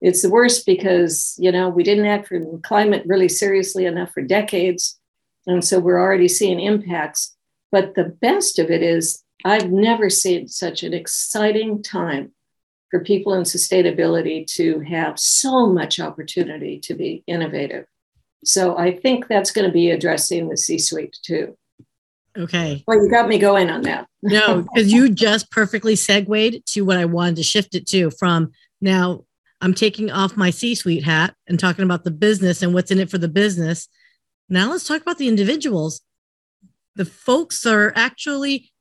It's 0.01 0.21
the 0.21 0.29
worst 0.29 0.65
because, 0.65 1.35
you 1.37 1.51
know, 1.51 1.69
we 1.69 1.83
didn't 1.83 2.07
act 2.07 2.27
for 2.27 2.39
climate 2.63 3.03
really 3.05 3.29
seriously 3.29 3.85
enough 3.85 4.11
for 4.11 4.21
decades. 4.21 4.99
And 5.45 5.63
so 5.63 5.79
we're 5.79 6.01
already 6.01 6.27
seeing 6.27 6.59
impacts. 6.59 7.35
But 7.71 7.95
the 7.95 8.05
best 8.05 8.59
of 8.59 8.69
it 8.69 8.81
is, 8.81 9.23
I've 9.45 9.71
never 9.71 10.09
seen 10.09 10.47
such 10.47 10.83
an 10.83 10.93
exciting 10.93 11.81
time 11.81 12.31
for 12.89 12.99
people 12.99 13.33
in 13.33 13.43
sustainability 13.43 14.45
to 14.55 14.81
have 14.81 15.17
so 15.17 15.67
much 15.67 15.99
opportunity 15.99 16.79
to 16.79 16.93
be 16.93 17.23
innovative. 17.25 17.85
So 18.43 18.77
I 18.77 18.95
think 18.95 19.27
that's 19.27 19.51
going 19.51 19.65
to 19.67 19.73
be 19.73 19.91
addressing 19.91 20.49
the 20.49 20.57
C 20.57 20.77
suite 20.77 21.17
too. 21.23 21.57
Okay. 22.37 22.83
Well, 22.87 23.03
you 23.03 23.09
got 23.09 23.27
me 23.27 23.37
going 23.37 23.69
on 23.69 23.81
that. 23.83 24.07
no, 24.21 24.65
because 24.73 24.91
you 24.91 25.09
just 25.09 25.51
perfectly 25.51 25.95
segued 25.95 26.65
to 26.67 26.81
what 26.81 26.97
I 26.97 27.05
wanted 27.05 27.37
to 27.37 27.43
shift 27.43 27.75
it 27.75 27.87
to 27.87 28.11
from 28.11 28.51
now 28.79 29.25
I'm 29.61 29.73
taking 29.73 30.11
off 30.11 30.35
my 30.35 30.49
C 30.49 30.73
suite 30.75 31.03
hat 31.03 31.35
and 31.47 31.59
talking 31.59 31.85
about 31.85 32.03
the 32.03 32.11
business 32.11 32.61
and 32.61 32.73
what's 32.73 32.91
in 32.91 32.99
it 32.99 33.11
for 33.11 33.19
the 33.19 33.27
business. 33.27 33.87
Now 34.49 34.71
let's 34.71 34.87
talk 34.87 35.01
about 35.01 35.17
the 35.17 35.27
individuals. 35.27 36.01
The 36.95 37.05
folks 37.05 37.65
are 37.65 37.93
actually 37.95 38.71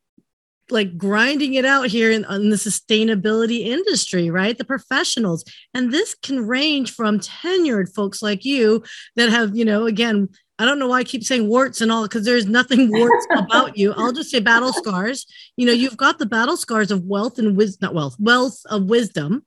like 0.71 0.97
grinding 0.97 1.55
it 1.55 1.65
out 1.65 1.89
here 1.89 2.11
in, 2.11 2.25
in, 2.31 2.51
the 2.51 2.57
sustainability 2.57 3.67
industry, 3.67 4.31
right? 4.31 4.57
The 4.57 4.65
professionals. 4.65 5.45
And 5.75 5.93
this 5.93 6.15
can 6.15 6.47
range 6.47 6.95
from 6.95 7.19
tenured 7.19 7.93
folks 7.93 8.23
like 8.23 8.45
you 8.45 8.85
that 9.17 9.31
have, 9.31 9.57
you 9.57 9.65
know, 9.65 9.87
again, 9.87 10.29
I 10.61 10.67
don't 10.67 10.79
know 10.79 10.89
why 10.89 10.99
I 10.99 11.05
keep 11.05 11.25
saying 11.25 11.49
warts 11.49 11.81
and 11.81 11.91
all 11.91 12.03
because 12.03 12.27
there's 12.27 12.45
nothing 12.45 12.91
warts 12.93 13.27
about 13.35 13.79
you. 13.79 13.95
I'll 13.97 14.13
just 14.13 14.31
say 14.31 14.41
battle 14.41 14.75
scars. 14.75 15.25
You 15.57 15.65
know, 15.65 15.73
you've 15.73 15.97
got 15.97 16.19
the 16.19 16.27
battle 16.27 16.59
scars 16.59 16.91
of 16.91 17.05
wealth 17.05 17.39
and 17.39 17.57
wisdom, 17.57 17.87
not 17.87 17.95
wealth, 17.95 18.17
wealth 18.19 18.61
of 18.67 18.85
wisdom. 18.85 19.47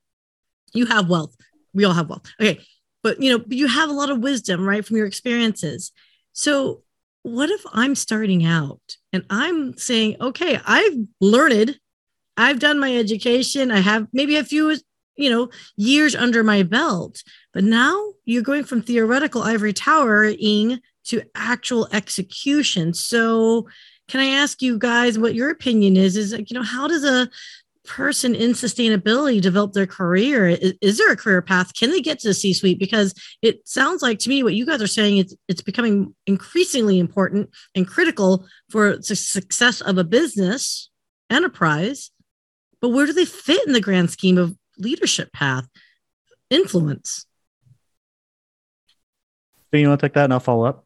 You 0.72 0.86
have 0.86 1.08
wealth. 1.08 1.36
We 1.72 1.84
all 1.84 1.92
have 1.92 2.08
wealth. 2.08 2.26
Okay. 2.40 2.60
But, 3.04 3.22
you 3.22 3.30
know, 3.30 3.44
you 3.46 3.68
have 3.68 3.90
a 3.90 3.92
lot 3.92 4.10
of 4.10 4.18
wisdom, 4.18 4.68
right, 4.68 4.84
from 4.84 4.96
your 4.96 5.06
experiences. 5.06 5.92
So 6.32 6.82
what 7.22 7.48
if 7.48 7.62
I'm 7.72 7.94
starting 7.94 8.44
out 8.44 8.80
and 9.12 9.24
I'm 9.30 9.78
saying, 9.78 10.16
okay, 10.20 10.58
I've 10.66 10.98
learned, 11.20 11.78
I've 12.36 12.58
done 12.58 12.80
my 12.80 12.96
education, 12.96 13.70
I 13.70 13.78
have 13.78 14.08
maybe 14.12 14.34
a 14.34 14.42
few, 14.42 14.76
you 15.14 15.30
know, 15.30 15.50
years 15.76 16.16
under 16.16 16.42
my 16.42 16.64
belt, 16.64 17.22
but 17.52 17.62
now 17.62 18.14
you're 18.24 18.42
going 18.42 18.64
from 18.64 18.82
theoretical 18.82 19.42
ivory 19.42 19.72
towering 19.72 20.80
to 21.04 21.22
actual 21.34 21.88
execution. 21.92 22.94
So, 22.94 23.68
can 24.08 24.20
I 24.20 24.26
ask 24.26 24.60
you 24.60 24.78
guys 24.78 25.18
what 25.18 25.34
your 25.34 25.50
opinion 25.50 25.96
is? 25.96 26.16
Is 26.16 26.32
like, 26.32 26.50
you 26.50 26.54
know, 26.54 26.62
how 26.62 26.86
does 26.86 27.04
a 27.04 27.28
person 27.84 28.34
in 28.34 28.52
sustainability 28.52 29.40
develop 29.40 29.72
their 29.72 29.86
career? 29.86 30.48
Is, 30.48 30.74
is, 30.80 30.98
there 30.98 31.12
a 31.12 31.16
career 31.16 31.42
path? 31.42 31.74
Can 31.74 31.90
they 31.90 32.00
get 32.00 32.18
to 32.20 32.28
the 32.28 32.34
C 32.34 32.52
suite? 32.52 32.78
Because 32.78 33.14
it 33.42 33.66
sounds 33.66 34.02
like 34.02 34.18
to 34.20 34.28
me 34.28 34.42
what 34.42 34.54
you 34.54 34.66
guys 34.66 34.82
are 34.82 34.86
saying 34.86 35.18
it's 35.18 35.34
it's 35.48 35.62
becoming 35.62 36.14
increasingly 36.26 36.98
important 36.98 37.50
and 37.74 37.86
critical 37.86 38.46
for 38.70 38.96
the 38.96 39.16
success 39.16 39.80
of 39.80 39.98
a 39.98 40.04
business 40.04 40.90
enterprise. 41.30 42.10
But 42.80 42.90
where 42.90 43.06
do 43.06 43.12
they 43.12 43.24
fit 43.24 43.66
in 43.66 43.72
the 43.72 43.80
grand 43.80 44.10
scheme 44.10 44.38
of 44.38 44.56
leadership 44.78 45.32
path, 45.32 45.66
influence? 46.50 47.26
So 49.70 49.78
you 49.78 49.88
want 49.88 50.00
to 50.00 50.06
take 50.06 50.14
that 50.14 50.24
and 50.24 50.32
I'll 50.32 50.40
follow 50.40 50.66
up? 50.66 50.84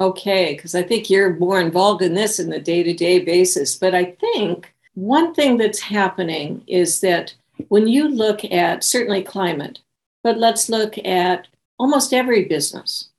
Okay, 0.00 0.54
because 0.54 0.74
I 0.74 0.82
think 0.82 1.10
you're 1.10 1.36
more 1.36 1.60
involved 1.60 2.00
in 2.00 2.14
this 2.14 2.38
in 2.38 2.48
the 2.48 2.58
day 2.58 2.82
to 2.82 2.94
day 2.94 3.18
basis. 3.18 3.76
But 3.76 3.94
I 3.94 4.04
think 4.12 4.72
one 4.94 5.34
thing 5.34 5.58
that's 5.58 5.80
happening 5.80 6.64
is 6.66 7.00
that 7.00 7.34
when 7.68 7.86
you 7.86 8.08
look 8.08 8.42
at 8.44 8.82
certainly 8.82 9.22
climate, 9.22 9.80
but 10.22 10.38
let's 10.38 10.70
look 10.70 10.96
at 11.04 11.48
almost 11.78 12.14
every 12.14 12.44
business 12.44 13.10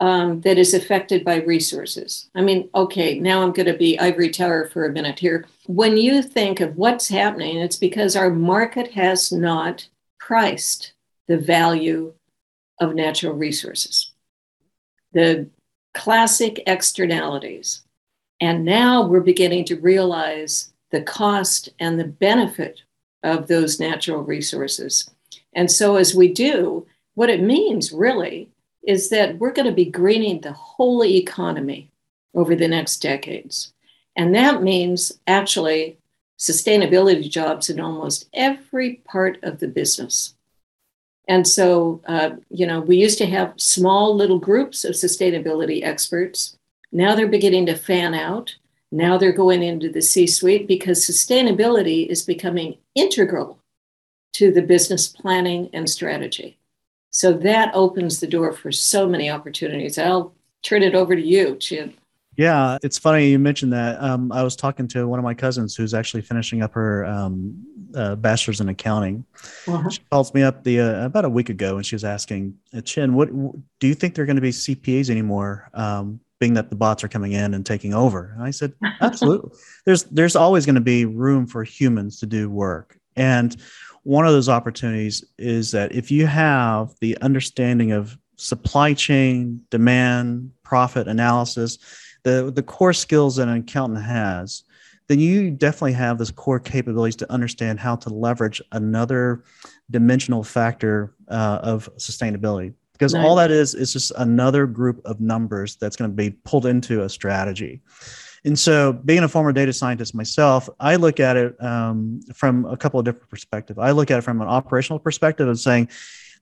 um, 0.00 0.40
that 0.40 0.58
is 0.58 0.74
affected 0.74 1.24
by 1.24 1.36
resources. 1.36 2.28
I 2.34 2.42
mean, 2.42 2.68
okay, 2.74 3.18
now 3.20 3.42
I'm 3.42 3.52
going 3.52 3.66
to 3.66 3.78
be 3.78 3.98
ivory 3.98 4.30
tower 4.30 4.68
for 4.68 4.84
a 4.84 4.92
minute 4.92 5.20
here. 5.20 5.46
When 5.66 5.96
you 5.96 6.22
think 6.22 6.60
of 6.60 6.76
what's 6.76 7.08
happening, 7.08 7.58
it's 7.58 7.76
because 7.76 8.16
our 8.16 8.30
market 8.30 8.92
has 8.92 9.30
not 9.30 9.88
priced 10.18 10.92
the 11.28 11.38
value 11.38 12.14
of 12.80 12.94
natural 12.94 13.34
resources, 13.34 14.12
the 15.12 15.48
classic 15.96 16.62
externalities. 16.66 17.82
And 18.40 18.64
now 18.64 19.06
we're 19.06 19.20
beginning 19.20 19.64
to 19.66 19.80
realize 19.80 20.70
the 20.90 21.02
cost 21.02 21.70
and 21.80 21.98
the 21.98 22.04
benefit 22.04 22.82
of 23.22 23.48
those 23.48 23.80
natural 23.80 24.22
resources. 24.22 25.10
And 25.54 25.70
so, 25.70 25.96
as 25.96 26.14
we 26.14 26.32
do, 26.32 26.86
what 27.14 27.30
it 27.30 27.42
means 27.42 27.92
really 27.92 28.50
is 28.86 29.08
that 29.08 29.38
we're 29.38 29.52
going 29.52 29.66
to 29.66 29.74
be 29.74 29.86
greening 29.86 30.40
the 30.40 30.52
whole 30.52 31.02
economy 31.02 31.90
over 32.34 32.54
the 32.54 32.68
next 32.68 32.98
decades. 32.98 33.72
And 34.14 34.34
that 34.34 34.62
means 34.62 35.18
actually 35.26 35.98
sustainability 36.38 37.28
jobs 37.28 37.70
in 37.70 37.80
almost 37.80 38.28
every 38.34 38.96
part 39.06 39.38
of 39.42 39.58
the 39.58 39.68
business. 39.68 40.35
And 41.28 41.46
so, 41.46 42.00
uh, 42.06 42.30
you 42.50 42.66
know, 42.66 42.80
we 42.80 42.96
used 42.96 43.18
to 43.18 43.26
have 43.26 43.54
small 43.56 44.14
little 44.14 44.38
groups 44.38 44.84
of 44.84 44.94
sustainability 44.94 45.82
experts. 45.82 46.56
Now 46.92 47.14
they're 47.14 47.26
beginning 47.26 47.66
to 47.66 47.74
fan 47.74 48.14
out. 48.14 48.54
Now 48.92 49.18
they're 49.18 49.32
going 49.32 49.62
into 49.62 49.90
the 49.90 50.02
C 50.02 50.26
suite 50.26 50.68
because 50.68 51.04
sustainability 51.04 52.06
is 52.06 52.22
becoming 52.22 52.78
integral 52.94 53.58
to 54.34 54.52
the 54.52 54.62
business 54.62 55.08
planning 55.08 55.68
and 55.72 55.90
strategy. 55.90 56.58
So 57.10 57.32
that 57.32 57.74
opens 57.74 58.20
the 58.20 58.26
door 58.26 58.52
for 58.52 58.70
so 58.70 59.08
many 59.08 59.30
opportunities. 59.30 59.98
I'll 59.98 60.34
turn 60.62 60.82
it 60.82 60.94
over 60.94 61.16
to 61.16 61.22
you, 61.22 61.56
Chieng. 61.56 61.94
Yeah, 62.36 62.76
it's 62.82 62.98
funny 62.98 63.28
you 63.28 63.38
mentioned 63.38 63.72
that. 63.72 64.00
Um, 64.02 64.30
I 64.30 64.42
was 64.42 64.54
talking 64.54 64.86
to 64.88 65.08
one 65.08 65.18
of 65.18 65.24
my 65.24 65.32
cousins 65.32 65.74
who's 65.74 65.94
actually 65.94 66.20
finishing 66.20 66.62
up 66.62 66.74
her 66.74 67.06
um, 67.06 67.66
uh, 67.94 68.16
bachelor's 68.16 68.60
in 68.60 68.68
accounting. 68.68 69.24
Uh-huh. 69.66 69.88
She 69.88 70.00
calls 70.10 70.34
me 70.34 70.42
up 70.42 70.64
the 70.64 70.80
uh, 70.80 71.04
about 71.04 71.24
a 71.24 71.28
week 71.28 71.48
ago, 71.48 71.76
and 71.76 71.86
she 71.86 71.94
was 71.94 72.04
asking, 72.04 72.56
uh, 72.74 72.78
"Chieng, 72.78 73.12
what 73.12 73.30
do 73.80 73.86
you 73.86 73.94
think 73.94 74.14
they're 74.14 74.26
going 74.26 74.36
to 74.36 74.42
be 74.42 74.50
CPAs 74.50 75.10
anymore? 75.10 75.70
Um, 75.74 76.20
being 76.38 76.54
that 76.54 76.68
the 76.68 76.76
bots 76.76 77.02
are 77.02 77.08
coming 77.08 77.32
in 77.32 77.54
and 77.54 77.64
taking 77.64 77.94
over?" 77.94 78.32
And 78.34 78.42
I 78.42 78.50
said, 78.50 78.72
"Absolutely. 79.00 79.50
there's 79.84 80.04
there's 80.04 80.36
always 80.36 80.66
going 80.66 80.74
to 80.74 80.80
be 80.80 81.04
room 81.04 81.46
for 81.46 81.64
humans 81.64 82.18
to 82.20 82.26
do 82.26 82.50
work, 82.50 82.98
and 83.16 83.56
one 84.02 84.26
of 84.26 84.32
those 84.32 84.48
opportunities 84.48 85.24
is 85.38 85.72
that 85.72 85.92
if 85.92 86.10
you 86.10 86.26
have 86.26 86.94
the 87.00 87.18
understanding 87.22 87.92
of 87.92 88.16
supply 88.36 88.94
chain, 88.94 89.62
demand, 89.70 90.52
profit 90.62 91.08
analysis." 91.08 91.78
the 92.26 92.50
the 92.50 92.62
core 92.62 92.92
skills 92.92 93.36
that 93.36 93.46
an 93.46 93.58
accountant 93.58 94.04
has, 94.04 94.64
then 95.08 95.20
you 95.20 95.50
definitely 95.50 95.92
have 95.92 96.18
this 96.18 96.30
core 96.30 96.60
capabilities 96.60 97.16
to 97.16 97.32
understand 97.32 97.78
how 97.78 97.96
to 97.96 98.10
leverage 98.10 98.60
another 98.72 99.44
dimensional 99.90 100.42
factor 100.42 101.14
uh, 101.28 101.60
of 101.62 101.88
sustainability. 101.96 102.74
Because 102.92 103.14
nice. 103.14 103.24
all 103.24 103.36
that 103.36 103.50
is 103.50 103.74
is 103.74 103.92
just 103.92 104.12
another 104.16 104.66
group 104.66 105.02
of 105.04 105.20
numbers 105.20 105.76
that's 105.76 105.96
going 105.96 106.10
to 106.10 106.14
be 106.14 106.30
pulled 106.30 106.66
into 106.66 107.02
a 107.02 107.08
strategy. 107.08 107.82
And 108.44 108.58
so, 108.58 108.92
being 108.92 109.22
a 109.22 109.28
former 109.28 109.52
data 109.52 109.72
scientist 109.72 110.14
myself, 110.14 110.68
I 110.80 110.96
look 110.96 111.20
at 111.20 111.36
it 111.36 111.62
um, 111.62 112.20
from 112.34 112.64
a 112.64 112.76
couple 112.76 112.98
of 112.98 113.04
different 113.04 113.28
perspectives. 113.28 113.78
I 113.78 113.90
look 113.90 114.10
at 114.10 114.18
it 114.18 114.22
from 114.22 114.40
an 114.40 114.48
operational 114.48 114.98
perspective 114.98 115.48
of 115.48 115.58
saying, 115.58 115.88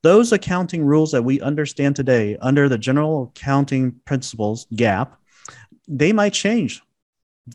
those 0.03 0.33
accounting 0.33 0.85
rules 0.85 1.13
that 1.13 1.23
we 1.23 1.41
understand 1.41 1.97
today 1.97 2.37
under 2.43 2.69
the 2.69 2.77
general 2.77 3.33
accounting 3.35 3.93
principles 4.05 4.67
GAAP 4.75 5.09
they 5.89 6.13
might 6.13 6.33
change 6.33 6.83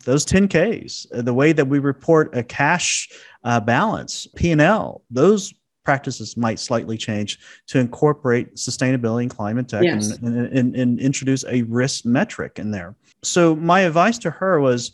those 0.06 0.26
10ks 0.26 1.08
uh, 1.14 1.22
the 1.22 1.34
way 1.34 1.52
that 1.52 1.66
we 1.66 1.80
report 1.80 2.36
a 2.36 2.44
cash 2.44 3.10
uh, 3.44 3.60
balance 3.60 4.28
p&l 4.36 5.02
those 5.10 5.54
practices 5.86 6.38
might 6.38 6.60
slightly 6.60 6.98
change 6.98 7.40
to 7.66 7.80
incorporate 7.80 8.56
sustainability 8.56 9.24
and 9.24 9.32
climate 9.32 9.68
tech 9.68 9.84
yes. 9.84 10.12
and, 10.18 10.36
and, 10.36 10.58
and, 10.58 10.76
and 10.76 11.00
introduce 11.00 11.44
a 11.46 11.64
risk 11.64 12.06
metric 12.06 12.60
in 12.60 12.72
there 12.72 12.96
so 13.24 13.56
my 13.56 13.82
advice 13.82 14.18
to 14.18 14.30
her 14.30 14.60
was 14.60 14.92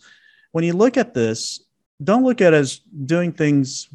when 0.51 0.63
you 0.63 0.73
look 0.73 0.95
at 0.95 1.13
this 1.13 1.65
don't 2.03 2.23
look 2.23 2.41
at 2.41 2.53
as 2.53 2.79
doing 3.05 3.31
things 3.31 3.89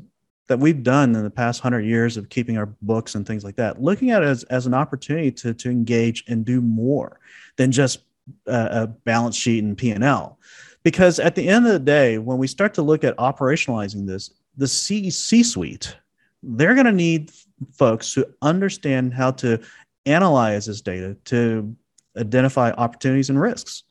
that 0.50 0.58
we've 0.58 0.82
done 0.82 1.14
in 1.14 1.22
the 1.22 1.30
past 1.30 1.60
hundred 1.60 1.84
years 1.84 2.16
of 2.16 2.28
keeping 2.28 2.58
our 2.58 2.66
books 2.82 3.14
and 3.14 3.24
things 3.24 3.44
like 3.44 3.54
that, 3.54 3.80
looking 3.80 4.10
at 4.10 4.20
it 4.20 4.26
as, 4.26 4.42
as 4.44 4.66
an 4.66 4.74
opportunity 4.74 5.30
to, 5.30 5.54
to 5.54 5.70
engage 5.70 6.24
and 6.26 6.44
do 6.44 6.60
more 6.60 7.20
than 7.56 7.70
just 7.70 8.00
a, 8.48 8.82
a 8.82 8.86
balance 8.88 9.36
sheet 9.36 9.62
and 9.62 9.78
P&L. 9.78 10.38
Because 10.82 11.18
at 11.18 11.34
the 11.34 11.48
end 11.48 11.66
of 11.66 11.72
the 11.72 11.78
day, 11.78 12.18
when 12.18 12.38
we 12.38 12.46
start 12.46 12.74
to 12.74 12.82
look 12.82 13.04
at 13.04 13.16
operationalizing 13.18 14.06
this, 14.06 14.30
the 14.56 14.66
C 14.66 15.10
suite, 15.10 15.96
they're 16.42 16.74
going 16.74 16.86
to 16.86 16.92
need 16.92 17.30
folks 17.72 18.14
who 18.14 18.24
understand 18.40 19.12
how 19.12 19.32
to 19.32 19.60
analyze 20.06 20.66
this 20.66 20.80
data 20.80 21.16
to 21.26 21.76
identify 22.16 22.70
opportunities 22.72 23.30
and 23.30 23.40
risks. 23.40 23.84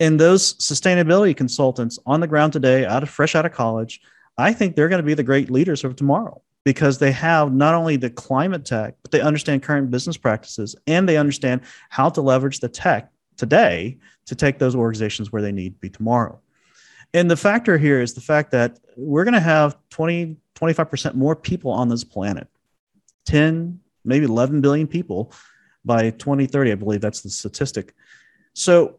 And 0.00 0.20
those 0.20 0.54
sustainability 0.54 1.36
consultants 1.36 1.98
on 2.06 2.20
the 2.20 2.26
ground 2.26 2.52
today, 2.52 2.84
out 2.84 3.02
of 3.02 3.08
fresh 3.08 3.34
out 3.34 3.46
of 3.46 3.52
college, 3.52 4.00
I 4.36 4.52
think 4.52 4.76
they're 4.76 4.88
going 4.88 5.02
to 5.02 5.06
be 5.06 5.14
the 5.14 5.24
great 5.24 5.50
leaders 5.50 5.82
of 5.82 5.96
tomorrow 5.96 6.40
because 6.64 6.98
they 6.98 7.10
have 7.12 7.52
not 7.52 7.74
only 7.74 7.96
the 7.96 8.10
climate 8.10 8.64
tech, 8.64 8.94
but 9.02 9.10
they 9.10 9.20
understand 9.20 9.62
current 9.62 9.90
business 9.90 10.16
practices 10.16 10.76
and 10.86 11.08
they 11.08 11.16
understand 11.16 11.62
how 11.88 12.08
to 12.10 12.20
leverage 12.20 12.60
the 12.60 12.68
tech 12.68 13.10
today 13.36 13.96
to 14.28 14.34
take 14.34 14.58
those 14.58 14.74
organizations 14.74 15.32
where 15.32 15.42
they 15.42 15.52
need 15.52 15.74
to 15.74 15.80
be 15.80 15.90
tomorrow. 15.90 16.40
And 17.14 17.30
the 17.30 17.36
factor 17.36 17.78
here 17.78 18.00
is 18.00 18.14
the 18.14 18.20
fact 18.20 18.50
that 18.52 18.78
we're 18.96 19.24
going 19.24 19.34
to 19.34 19.40
have 19.40 19.76
20, 19.90 20.36
25% 20.54 21.14
more 21.14 21.34
people 21.34 21.70
on 21.70 21.88
this 21.88 22.04
planet 22.04 22.48
10, 23.26 23.80
maybe 24.04 24.26
11 24.26 24.60
billion 24.60 24.86
people 24.86 25.32
by 25.84 26.10
2030. 26.10 26.72
I 26.72 26.74
believe 26.74 27.00
that's 27.00 27.22
the 27.22 27.30
statistic. 27.30 27.94
So 28.54 28.98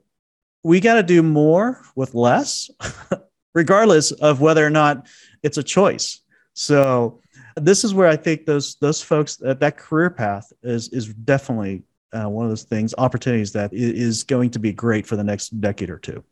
we 0.63 0.79
got 0.79 0.95
to 0.95 1.03
do 1.03 1.21
more 1.21 1.81
with 1.95 2.15
less, 2.15 2.69
regardless 3.53 4.11
of 4.11 4.41
whether 4.41 4.65
or 4.65 4.69
not 4.69 5.07
it's 5.43 5.57
a 5.57 5.63
choice. 5.63 6.21
So 6.53 7.21
this 7.55 7.83
is 7.83 7.93
where 7.93 8.07
I 8.07 8.15
think 8.15 8.45
those 8.45 8.75
those 8.75 9.01
folks 9.01 9.37
that 9.37 9.59
that 9.59 9.77
career 9.77 10.09
path 10.09 10.51
is 10.63 10.89
is 10.89 11.07
definitely 11.07 11.83
uh, 12.13 12.29
one 12.29 12.45
of 12.45 12.51
those 12.51 12.63
things 12.63 12.93
opportunities 12.97 13.51
that 13.53 13.71
is 13.73 14.23
going 14.23 14.49
to 14.51 14.59
be 14.59 14.73
great 14.73 15.05
for 15.05 15.15
the 15.15 15.23
next 15.23 15.49
decade 15.61 15.89
or 15.89 15.99
two. 15.99 16.23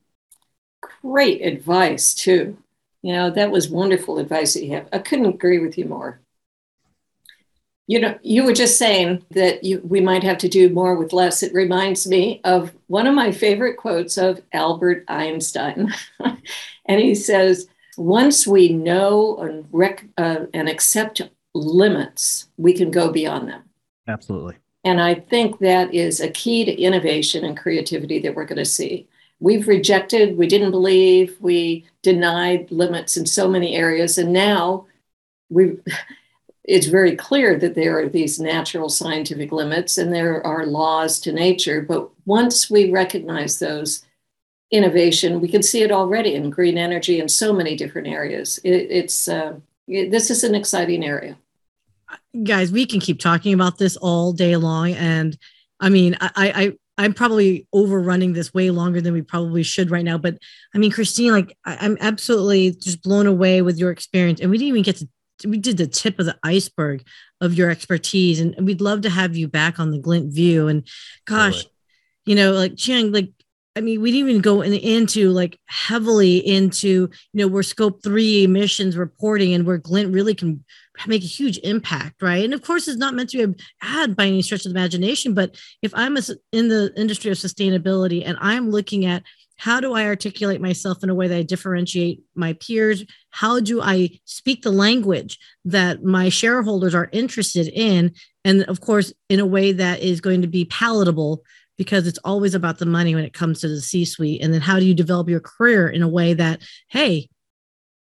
Great 1.01 1.41
advice 1.41 2.13
too. 2.13 2.57
You 3.03 3.13
know 3.13 3.29
that 3.29 3.51
was 3.51 3.69
wonderful 3.69 4.19
advice 4.19 4.53
that 4.53 4.63
you 4.63 4.73
have. 4.73 4.87
I 4.91 4.99
couldn't 4.99 5.27
agree 5.27 5.59
with 5.59 5.77
you 5.77 5.85
more. 5.85 6.19
You 7.89 8.01
know, 8.01 8.19
you 8.21 8.43
were 8.43 8.53
just 8.53 8.77
saying 8.77 9.23
that 9.31 9.63
you, 9.63 9.79
we 9.81 10.01
might 10.01 10.23
have 10.23 10.37
to 10.39 10.49
do 10.49 10.69
more 10.69 10.95
with 10.95 11.13
less. 11.13 11.41
It 11.41 11.53
reminds 11.53 12.05
me 12.05 12.41
of 12.43 12.73
one 12.87 13.07
of 13.07 13.15
my 13.15 13.31
favorite 13.31 13.77
quotes 13.77 14.17
of 14.17 14.41
Albert 14.51 15.05
Einstein. 15.07 15.93
and 16.85 16.99
he 16.99 17.15
says, 17.15 17.69
once 17.95 18.45
we 18.45 18.67
know 18.67 19.37
and, 19.37 19.65
rec- 19.71 20.05
uh, 20.17 20.47
and 20.53 20.67
accept 20.67 21.21
limits, 21.53 22.49
we 22.57 22.73
can 22.73 22.91
go 22.91 23.09
beyond 23.09 23.47
them. 23.47 23.63
Absolutely. 24.05 24.57
And 24.83 25.01
I 25.01 25.15
think 25.15 25.59
that 25.59 25.93
is 25.93 26.19
a 26.19 26.29
key 26.29 26.63
to 26.65 26.81
innovation 26.81 27.43
and 27.43 27.57
creativity 27.57 28.19
that 28.19 28.35
we're 28.35 28.45
going 28.45 28.57
to 28.57 28.65
see. 28.65 29.07
We've 29.39 29.67
rejected, 29.67 30.37
we 30.37 30.47
didn't 30.47 30.71
believe, 30.71 31.35
we 31.39 31.85
denied 32.01 32.71
limits 32.71 33.17
in 33.17 33.25
so 33.25 33.47
many 33.47 33.75
areas. 33.75 34.17
And 34.17 34.33
now 34.33 34.87
we 35.49 35.77
it's 36.63 36.87
very 36.87 37.15
clear 37.15 37.57
that 37.57 37.75
there 37.75 37.97
are 37.97 38.09
these 38.09 38.41
natural 38.41 38.89
scientific 38.89 39.53
limits 39.53 39.97
and 39.97 40.13
there 40.13 40.45
are 40.45 40.65
laws 40.65 41.19
to 41.21 41.31
nature. 41.31 41.81
But 41.81 42.09
once 42.25 42.69
we 42.69 42.91
recognize 42.91 43.59
those, 43.59 44.05
innovation. 44.71 45.39
We 45.39 45.47
can 45.47 45.63
see 45.63 45.81
it 45.83 45.91
already 45.91 46.35
in 46.35 46.49
green 46.49 46.77
energy 46.77 47.19
in 47.19 47.29
so 47.29 47.53
many 47.53 47.75
different 47.75 48.07
areas. 48.07 48.59
It, 48.63 48.87
it's 48.89 49.27
uh, 49.27 49.59
it, 49.87 50.11
this 50.11 50.29
is 50.29 50.43
an 50.43 50.55
exciting 50.55 51.05
area. 51.05 51.37
Guys, 52.43 52.71
we 52.71 52.85
can 52.85 52.99
keep 52.99 53.19
talking 53.19 53.53
about 53.53 53.77
this 53.77 53.97
all 53.97 54.33
day 54.33 54.55
long, 54.55 54.93
and 54.93 55.37
I 55.79 55.89
mean, 55.89 56.17
I, 56.19 56.29
I 56.35 56.73
I'm 56.97 57.13
probably 57.13 57.67
overrunning 57.73 58.33
this 58.33 58.53
way 58.53 58.71
longer 58.71 59.01
than 59.01 59.13
we 59.13 59.21
probably 59.21 59.63
should 59.63 59.91
right 59.91 60.05
now. 60.05 60.17
But 60.17 60.37
I 60.73 60.77
mean, 60.77 60.91
Christine, 60.91 61.31
like 61.31 61.55
I, 61.65 61.85
am 61.85 61.97
absolutely 61.99 62.71
just 62.71 63.03
blown 63.03 63.27
away 63.27 63.61
with 63.61 63.77
your 63.77 63.91
experience, 63.91 64.39
and 64.39 64.49
we 64.49 64.57
didn't 64.57 64.69
even 64.69 64.83
get 64.83 64.97
to 64.97 65.07
we 65.45 65.57
did 65.57 65.77
the 65.77 65.87
tip 65.87 66.19
of 66.19 66.25
the 66.25 66.37
iceberg 66.43 67.03
of 67.41 67.53
your 67.53 67.69
expertise, 67.69 68.39
and 68.39 68.55
we'd 68.65 68.81
love 68.81 69.01
to 69.01 69.09
have 69.09 69.35
you 69.35 69.47
back 69.47 69.79
on 69.79 69.91
the 69.91 69.99
Glynt 69.99 70.33
View. 70.33 70.67
And 70.67 70.87
gosh, 71.25 71.65
you 72.25 72.35
know, 72.35 72.53
like 72.53 72.73
Chieng, 72.73 73.13
like 73.13 73.29
I 73.75 73.81
mean, 73.81 74.01
we 74.01 74.11
didn't 74.11 74.29
even 74.29 74.41
go 74.41 74.61
in, 74.61 74.73
into 74.73 75.29
like 75.29 75.59
heavily 75.67 76.37
into, 76.37 76.87
you 76.89 77.09
know, 77.33 77.47
where 77.47 77.61
scope 77.61 78.01
three 78.01 78.43
emissions 78.43 78.97
reporting 78.97 79.53
and 79.53 79.67
where 79.67 79.77
Glynt 79.77 80.13
really 80.13 80.33
can 80.33 80.65
make 81.05 81.23
a 81.23 81.27
huge 81.27 81.57
impact, 81.59 82.21
right? 82.21 82.43
And 82.43 82.53
of 82.53 82.61
course, 82.61 82.87
it's 82.87 82.97
not 82.97 83.13
meant 83.13 83.29
to 83.31 83.47
be 83.47 83.63
ad 83.81 84.15
by 84.15 84.27
any 84.27 84.41
stretch 84.41 84.65
of 84.65 84.73
the 84.73 84.79
imagination, 84.79 85.33
but 85.33 85.55
if 85.81 85.93
I'm 85.93 86.17
a, 86.17 86.21
in 86.51 86.69
the 86.69 86.93
industry 86.97 87.31
of 87.31 87.37
sustainability 87.37 88.23
and 88.25 88.37
I'm 88.39 88.71
looking 88.71 89.05
at 89.05 89.23
how 89.57 89.79
do 89.79 89.93
I 89.93 90.05
articulate 90.05 90.61
myself 90.61 91.03
in 91.03 91.09
a 91.09 91.15
way 91.15 91.27
that 91.27 91.37
I 91.37 91.41
differentiate 91.41 92.21
my 92.35 92.53
peers? 92.53 93.03
How 93.31 93.59
do 93.59 93.81
I 93.81 94.19
speak 94.25 94.61
the 94.61 94.71
language 94.71 95.39
that 95.65 96.03
my 96.03 96.29
shareholders 96.29 96.93
are 96.93 97.09
interested 97.11 97.67
in? 97.67 98.13
And 98.45 98.63
of 98.65 98.81
course, 98.81 99.11
in 99.29 99.39
a 99.39 99.45
way 99.45 99.71
that 99.71 100.01
is 100.01 100.21
going 100.21 100.43
to 100.43 100.47
be 100.47 100.65
palatable 100.65 101.43
because 101.77 102.07
it's 102.07 102.19
always 102.23 102.53
about 102.53 102.77
the 102.77 102.85
money 102.85 103.15
when 103.15 103.23
it 103.23 103.33
comes 103.33 103.61
to 103.61 103.67
the 103.67 103.81
C 103.81 104.05
suite. 104.05 104.41
And 104.41 104.53
then 104.53 104.61
how 104.61 104.79
do 104.79 104.85
you 104.85 104.93
develop 104.93 105.27
your 105.27 105.39
career 105.39 105.89
in 105.89 106.03
a 106.03 106.07
way 106.07 106.33
that, 106.33 106.61
hey, 106.87 107.29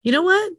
you 0.03 0.13
know 0.13 0.23
what? 0.23 0.53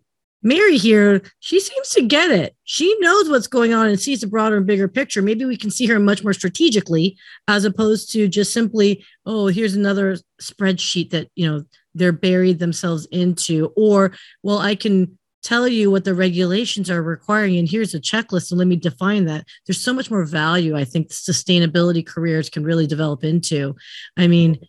Mary 0.44 0.78
here, 0.78 1.22
she 1.40 1.60
seems 1.60 1.90
to 1.90 2.04
get 2.04 2.30
it. 2.30 2.56
She 2.64 2.96
knows 3.00 3.30
what's 3.30 3.48
going 3.48 3.74
on 3.74 3.88
and 3.88 4.00
sees 4.00 4.22
the 4.22 4.28
broader 4.28 4.58
and 4.58 4.68
bigger 4.68 4.88
picture. 4.88 5.22
Maybe 5.22 5.46
we 5.46 5.58
can 5.58 5.72
see 5.72 5.88
her 5.88 6.00
much 6.00 6.24
more 6.24 6.34
strategically 6.34 7.18
as 7.48 7.66
opposed 7.66 8.12
to 8.12 8.28
just 8.28 8.54
simply, 8.54 9.04
oh, 9.26 9.48
here's 9.48 9.76
another 9.76 10.18
spreadsheet 10.42 11.10
that, 11.10 11.30
you 11.36 11.50
know, 11.50 11.64
they're 11.96 12.12
buried 12.12 12.60
themselves 12.60 13.08
into. 13.12 13.74
Or, 13.76 14.14
well, 14.44 14.60
I 14.60 14.76
can 14.76 15.18
tell 15.44 15.68
you 15.68 15.90
what 15.90 16.04
the 16.04 16.14
regulations 16.14 16.90
are 16.90 17.02
requiring 17.02 17.58
and 17.58 17.70
here's 17.70 17.94
a 17.94 18.00
checklist 18.00 18.52
and 18.52 18.58
let 18.58 18.68
me 18.68 18.76
define 18.76 19.26
that 19.26 19.46
there's 19.66 19.80
so 19.80 19.94
much 19.94 20.12
more 20.12 20.26
value 20.26 20.76
i 20.76 20.84
think 20.84 21.10
sustainability 21.10 22.06
careers 22.06 22.50
can 22.50 22.64
really 22.64 22.88
develop 22.88 23.24
into 23.24 23.74
i 24.18 24.28
mean 24.28 24.60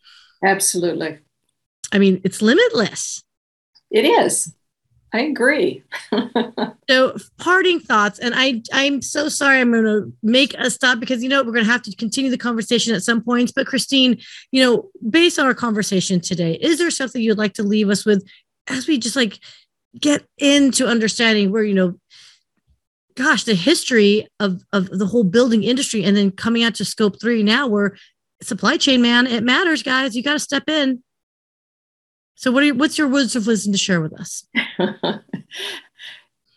absolutely 0.45 1.19
i 1.91 1.99
mean 1.99 2.21
it's 2.23 2.43
limitless 2.43 3.25
it 3.91 4.05
is 4.05 4.55
i 5.13 5.21
agree. 5.21 5.83
So 6.91 7.17
parting 7.37 7.81
thoughts 7.81 8.19
and 8.19 8.33
i 8.35 8.63
i'm 8.73 9.03
so 9.03 9.29
sorry 9.29 9.61
i'm 9.61 9.73
going 9.73 9.85
to 9.85 10.11
make 10.23 10.55
a 10.55 10.71
stop 10.71 10.99
because 10.99 11.23
you 11.23 11.29
know 11.29 11.43
we're 11.43 11.53
going 11.53 11.67
to 11.67 11.71
have 11.71 11.83
to 11.83 11.95
continue 11.95 12.31
the 12.31 12.39
conversation 12.39 12.95
at 12.95 13.03
some 13.03 13.23
points 13.23 13.53
but 13.53 13.67
christine 13.67 14.19
you 14.53 14.65
know 14.65 14.89
based 15.11 15.39
on 15.39 15.45
our 15.45 15.53
conversation 15.53 16.19
today 16.19 16.55
is 16.55 16.79
there 16.79 16.91
something 16.91 17.21
you'd 17.21 17.37
like 17.37 17.53
to 17.53 17.63
leave 17.63 17.91
us 17.91 18.07
with 18.07 18.27
as 18.69 18.89
we 18.89 18.97
just 18.97 19.17
like 19.17 19.39
get 20.01 20.25
into 20.39 20.87
understanding 20.87 21.53
where 21.53 21.63
you 21.63 21.75
know 21.75 21.95
gosh 23.17 23.45
the 23.45 23.55
history 23.55 24.27
of 24.41 24.65
of 24.73 24.89
the 24.89 25.07
whole 25.07 25.25
building 25.25 25.65
industry 25.65 26.05
and 26.05 26.17
then 26.17 26.31
coming 26.31 26.63
out 26.63 26.75
to 26.75 26.87
scope 26.87 27.21
three 27.21 27.43
now 27.43 27.67
where 27.67 27.99
supply 28.41 28.77
chain 28.77 29.03
man 29.03 29.27
it 29.27 29.43
matters 29.43 29.83
guys. 29.83 30.17
You 30.17 30.23
got 30.23 30.35
to 30.35 30.39
step 30.39 30.69
in 30.69 31.03
so 32.39 32.53
what 32.53 32.63
are 32.63 32.75
what's 32.75 32.97
your 32.99 33.09
words 33.09 33.35
of 33.35 33.47
wisdom 33.47 33.73
to 33.73 33.79
share 33.79 34.01
with 34.01 34.13
us 34.13 34.47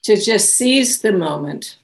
to 0.03 0.19
just 0.19 0.53
seize 0.53 1.01
the 1.01 1.11
moment 1.11 1.77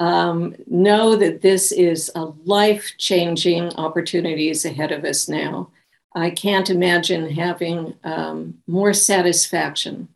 um, 0.00 0.54
know 0.66 1.14
that 1.14 1.42
this 1.42 1.72
is 1.72 2.10
a 2.14 2.24
life 2.44 2.94
changing 2.96 3.70
opportunities 3.76 4.64
ahead 4.64 4.92
of 4.92 5.04
us 5.04 5.28
now 5.28 5.70
i 6.14 6.28
can't 6.30 6.70
imagine 6.70 7.30
having 7.30 7.94
um, 8.04 8.54
more 8.66 8.92
satisfaction 8.92 10.08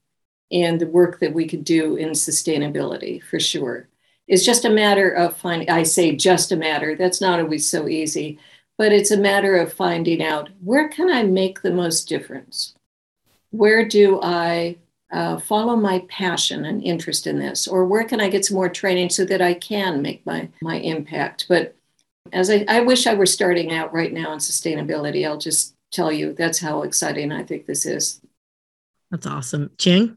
in 0.50 0.78
the 0.78 0.86
work 0.86 1.18
that 1.20 1.34
we 1.34 1.46
could 1.46 1.64
do 1.64 1.96
in 1.96 2.10
sustainability 2.10 3.22
for 3.22 3.40
sure. 3.40 3.88
It's 4.28 4.44
just 4.44 4.64
a 4.64 4.70
matter 4.70 5.10
of 5.10 5.36
finding, 5.36 5.68
I 5.68 5.82
say 5.82 6.14
just 6.14 6.52
a 6.52 6.56
matter, 6.56 6.94
that's 6.94 7.20
not 7.20 7.40
always 7.40 7.68
so 7.68 7.88
easy, 7.88 8.38
but 8.78 8.92
it's 8.92 9.10
a 9.10 9.16
matter 9.16 9.56
of 9.56 9.72
finding 9.72 10.22
out 10.22 10.50
where 10.62 10.88
can 10.88 11.10
I 11.10 11.24
make 11.24 11.62
the 11.62 11.72
most 11.72 12.08
difference? 12.08 12.74
Where 13.57 13.86
do 13.86 14.20
I 14.20 14.76
uh, 15.12 15.38
follow 15.38 15.76
my 15.76 16.00
passion 16.09 16.64
and 16.64 16.82
interest 16.82 17.26
in 17.26 17.38
this? 17.38 17.68
Or 17.68 17.84
where 17.84 18.05
can 18.05 18.20
I 18.20 18.28
get 18.28 18.44
some 18.44 18.57
more 18.57 18.68
training 18.68 19.11
so 19.11 19.24
that 19.26 19.40
I 19.40 19.55
can 19.55 20.02
make 20.02 20.26
my, 20.26 20.48
my 20.61 20.76
impact? 20.76 21.46
But 21.48 21.76
as 22.32 22.50
I, 22.50 22.64
I 22.68 22.80
wish 22.80 23.07
I 23.07 23.14
were 23.14 23.26
starting 23.26 23.72
out 23.72 23.92
right 23.92 24.12
now 24.12 24.32
in 24.32 24.38
sustainability, 24.38 25.24
I'll 25.24 25.38
just 25.38 25.76
tell 25.92 26.11
you 26.11 26.32
that's 26.32 26.59
how 26.59 26.82
exciting 26.82 27.30
I 27.30 27.44
think 27.44 27.66
this 27.66 27.86
is. 27.86 28.20
That's 29.12 29.26
awesome. 29.26 29.70
Chieng? 29.76 30.16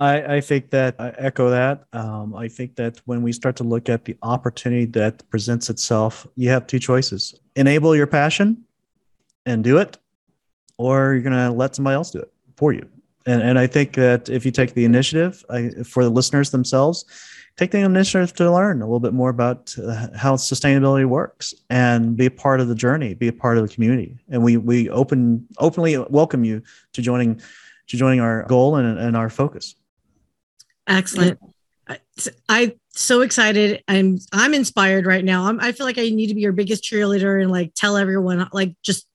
I, 0.00 0.36
I 0.36 0.40
think 0.40 0.70
that 0.70 0.96
I 0.98 1.10
echo 1.10 1.50
that. 1.50 1.84
Um, 1.92 2.34
I 2.34 2.48
think 2.48 2.76
that 2.76 3.00
when 3.04 3.22
we 3.22 3.32
start 3.32 3.56
to 3.56 3.64
look 3.64 3.90
at 3.90 4.06
the 4.06 4.16
opportunity 4.22 4.86
that 4.86 5.28
presents 5.28 5.68
itself, 5.68 6.26
you 6.34 6.48
have 6.48 6.66
two 6.66 6.78
choices 6.78 7.38
enable 7.56 7.94
your 7.94 8.06
passion 8.06 8.64
and 9.44 9.62
do 9.62 9.76
it, 9.76 9.98
or 10.82 11.14
you're 11.14 11.22
going 11.22 11.32
to 11.32 11.50
let 11.50 11.74
somebody 11.76 11.94
else 11.94 12.10
do 12.10 12.18
it 12.18 12.32
for 12.56 12.72
you. 12.72 12.86
And, 13.26 13.40
and 13.40 13.58
I 13.58 13.66
think 13.66 13.94
that 13.94 14.28
if 14.28 14.44
you 14.44 14.50
take 14.50 14.74
the 14.74 14.84
initiative 14.84 15.44
I, 15.48 15.70
for 15.84 16.02
the 16.02 16.10
listeners 16.10 16.50
themselves, 16.50 17.04
take 17.56 17.70
the 17.70 17.78
initiative 17.78 18.34
to 18.34 18.50
learn 18.50 18.82
a 18.82 18.84
little 18.84 19.00
bit 19.00 19.12
more 19.12 19.30
about 19.30 19.74
uh, 19.78 20.08
how 20.16 20.34
sustainability 20.36 21.06
works 21.06 21.54
and 21.70 22.16
be 22.16 22.26
a 22.26 22.30
part 22.30 22.60
of 22.60 22.68
the 22.68 22.74
journey, 22.74 23.14
be 23.14 23.28
a 23.28 23.32
part 23.32 23.58
of 23.58 23.68
the 23.68 23.72
community. 23.72 24.18
And 24.28 24.42
we 24.42 24.56
we 24.56 24.90
open 24.90 25.46
openly 25.58 25.96
welcome 25.98 26.44
you 26.44 26.62
to 26.94 27.02
joining 27.02 27.40
to 27.88 27.96
joining 27.96 28.20
our 28.20 28.44
goal 28.44 28.76
and, 28.76 28.98
and 28.98 29.16
our 29.16 29.30
focus. 29.30 29.76
Excellent. 30.86 31.38
I, 31.88 31.98
I 32.48 32.74
so 32.90 33.20
excited. 33.20 33.84
I'm 33.86 34.18
I'm 34.32 34.54
inspired 34.54 35.06
right 35.06 35.24
now. 35.24 35.46
I'm, 35.46 35.60
I 35.60 35.72
feel 35.72 35.86
like 35.86 35.98
I 35.98 36.08
need 36.08 36.28
to 36.28 36.34
be 36.34 36.40
your 36.40 36.52
biggest 36.52 36.82
cheerleader 36.82 37.40
and 37.40 37.50
like 37.50 37.74
tell 37.74 37.96
everyone 37.96 38.48
like 38.52 38.74
just 38.82 39.06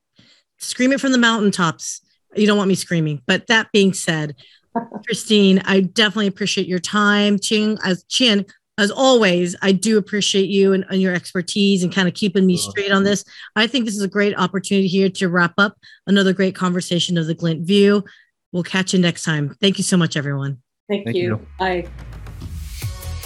scream 0.58 0.92
it 0.92 1.02
from 1.02 1.12
the 1.12 1.18
mountaintops. 1.18 2.02
You 2.36 2.48
don't 2.48 2.58
want 2.58 2.68
me 2.68 2.76
screaming, 2.76 3.22
but 3.26 3.48
that 3.48 3.72
being 3.72 3.94
said, 3.94 4.36
Christine, 5.06 5.60
I 5.66 5.82
definitely 5.82 6.28
appreciate 6.28 6.68
your 6.68 6.80
time. 6.80 7.38
Chieng, 7.38 7.78
as 7.84 8.04
Chieng, 8.06 8.50
as 8.78 8.92
always, 8.92 9.56
I 9.62 9.72
do 9.72 9.98
appreciate 9.98 10.50
you 10.50 10.74
and, 10.74 10.86
and 10.90 11.02
your 11.02 11.14
expertise 11.14 11.84
and 11.84 11.94
kind 11.94 12.08
of 12.08 12.14
keeping 12.14 12.46
me 12.46 12.56
oh, 12.56 12.70
straight 12.70 12.92
on 12.92 13.04
this. 13.04 13.24
I 13.56 13.66
think 13.66 13.86
this 13.86 13.96
is 13.96 14.04
a 14.04 14.08
great 14.08 14.38
opportunity 14.38 14.88
here 14.88 15.10
to 15.10 15.30
wrap 15.30 15.54
up 15.58 15.76
another 16.06 16.32
great 16.32 16.56
conversation 16.56 17.18
of 17.18 17.26
the 17.26 17.34
Glynt 17.34 17.66
View. 17.66 18.04
We'll 18.52 18.64
catch 18.64 18.94
you 18.94 19.00
next 19.00 19.24
time. 19.24 19.56
Thank 19.62 19.78
you 19.78 19.84
so 19.84 19.98
much, 19.98 20.16
everyone. 20.16 20.62
Thank, 20.88 21.06
Thank 21.06 21.18
you. 21.18 21.24
you. 21.24 21.48
Bye. 21.58 21.88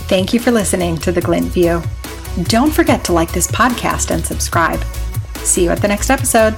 Thank 0.07 0.34
you 0.34 0.39
for 0.39 0.51
listening 0.51 0.97
to 0.99 1.11
the 1.11 1.21
Glynt 1.21 1.49
View. 1.49 1.82
Don't 2.45 2.71
forget 2.71 3.03
to 3.05 3.13
like 3.13 3.32
this 3.34 3.47
podcast 3.47 4.11
and 4.11 4.25
subscribe. 4.25 4.82
See 5.38 5.63
you 5.63 5.69
at 5.69 5.82
the 5.82 5.88
next 5.88 6.09
episode. 6.09 6.55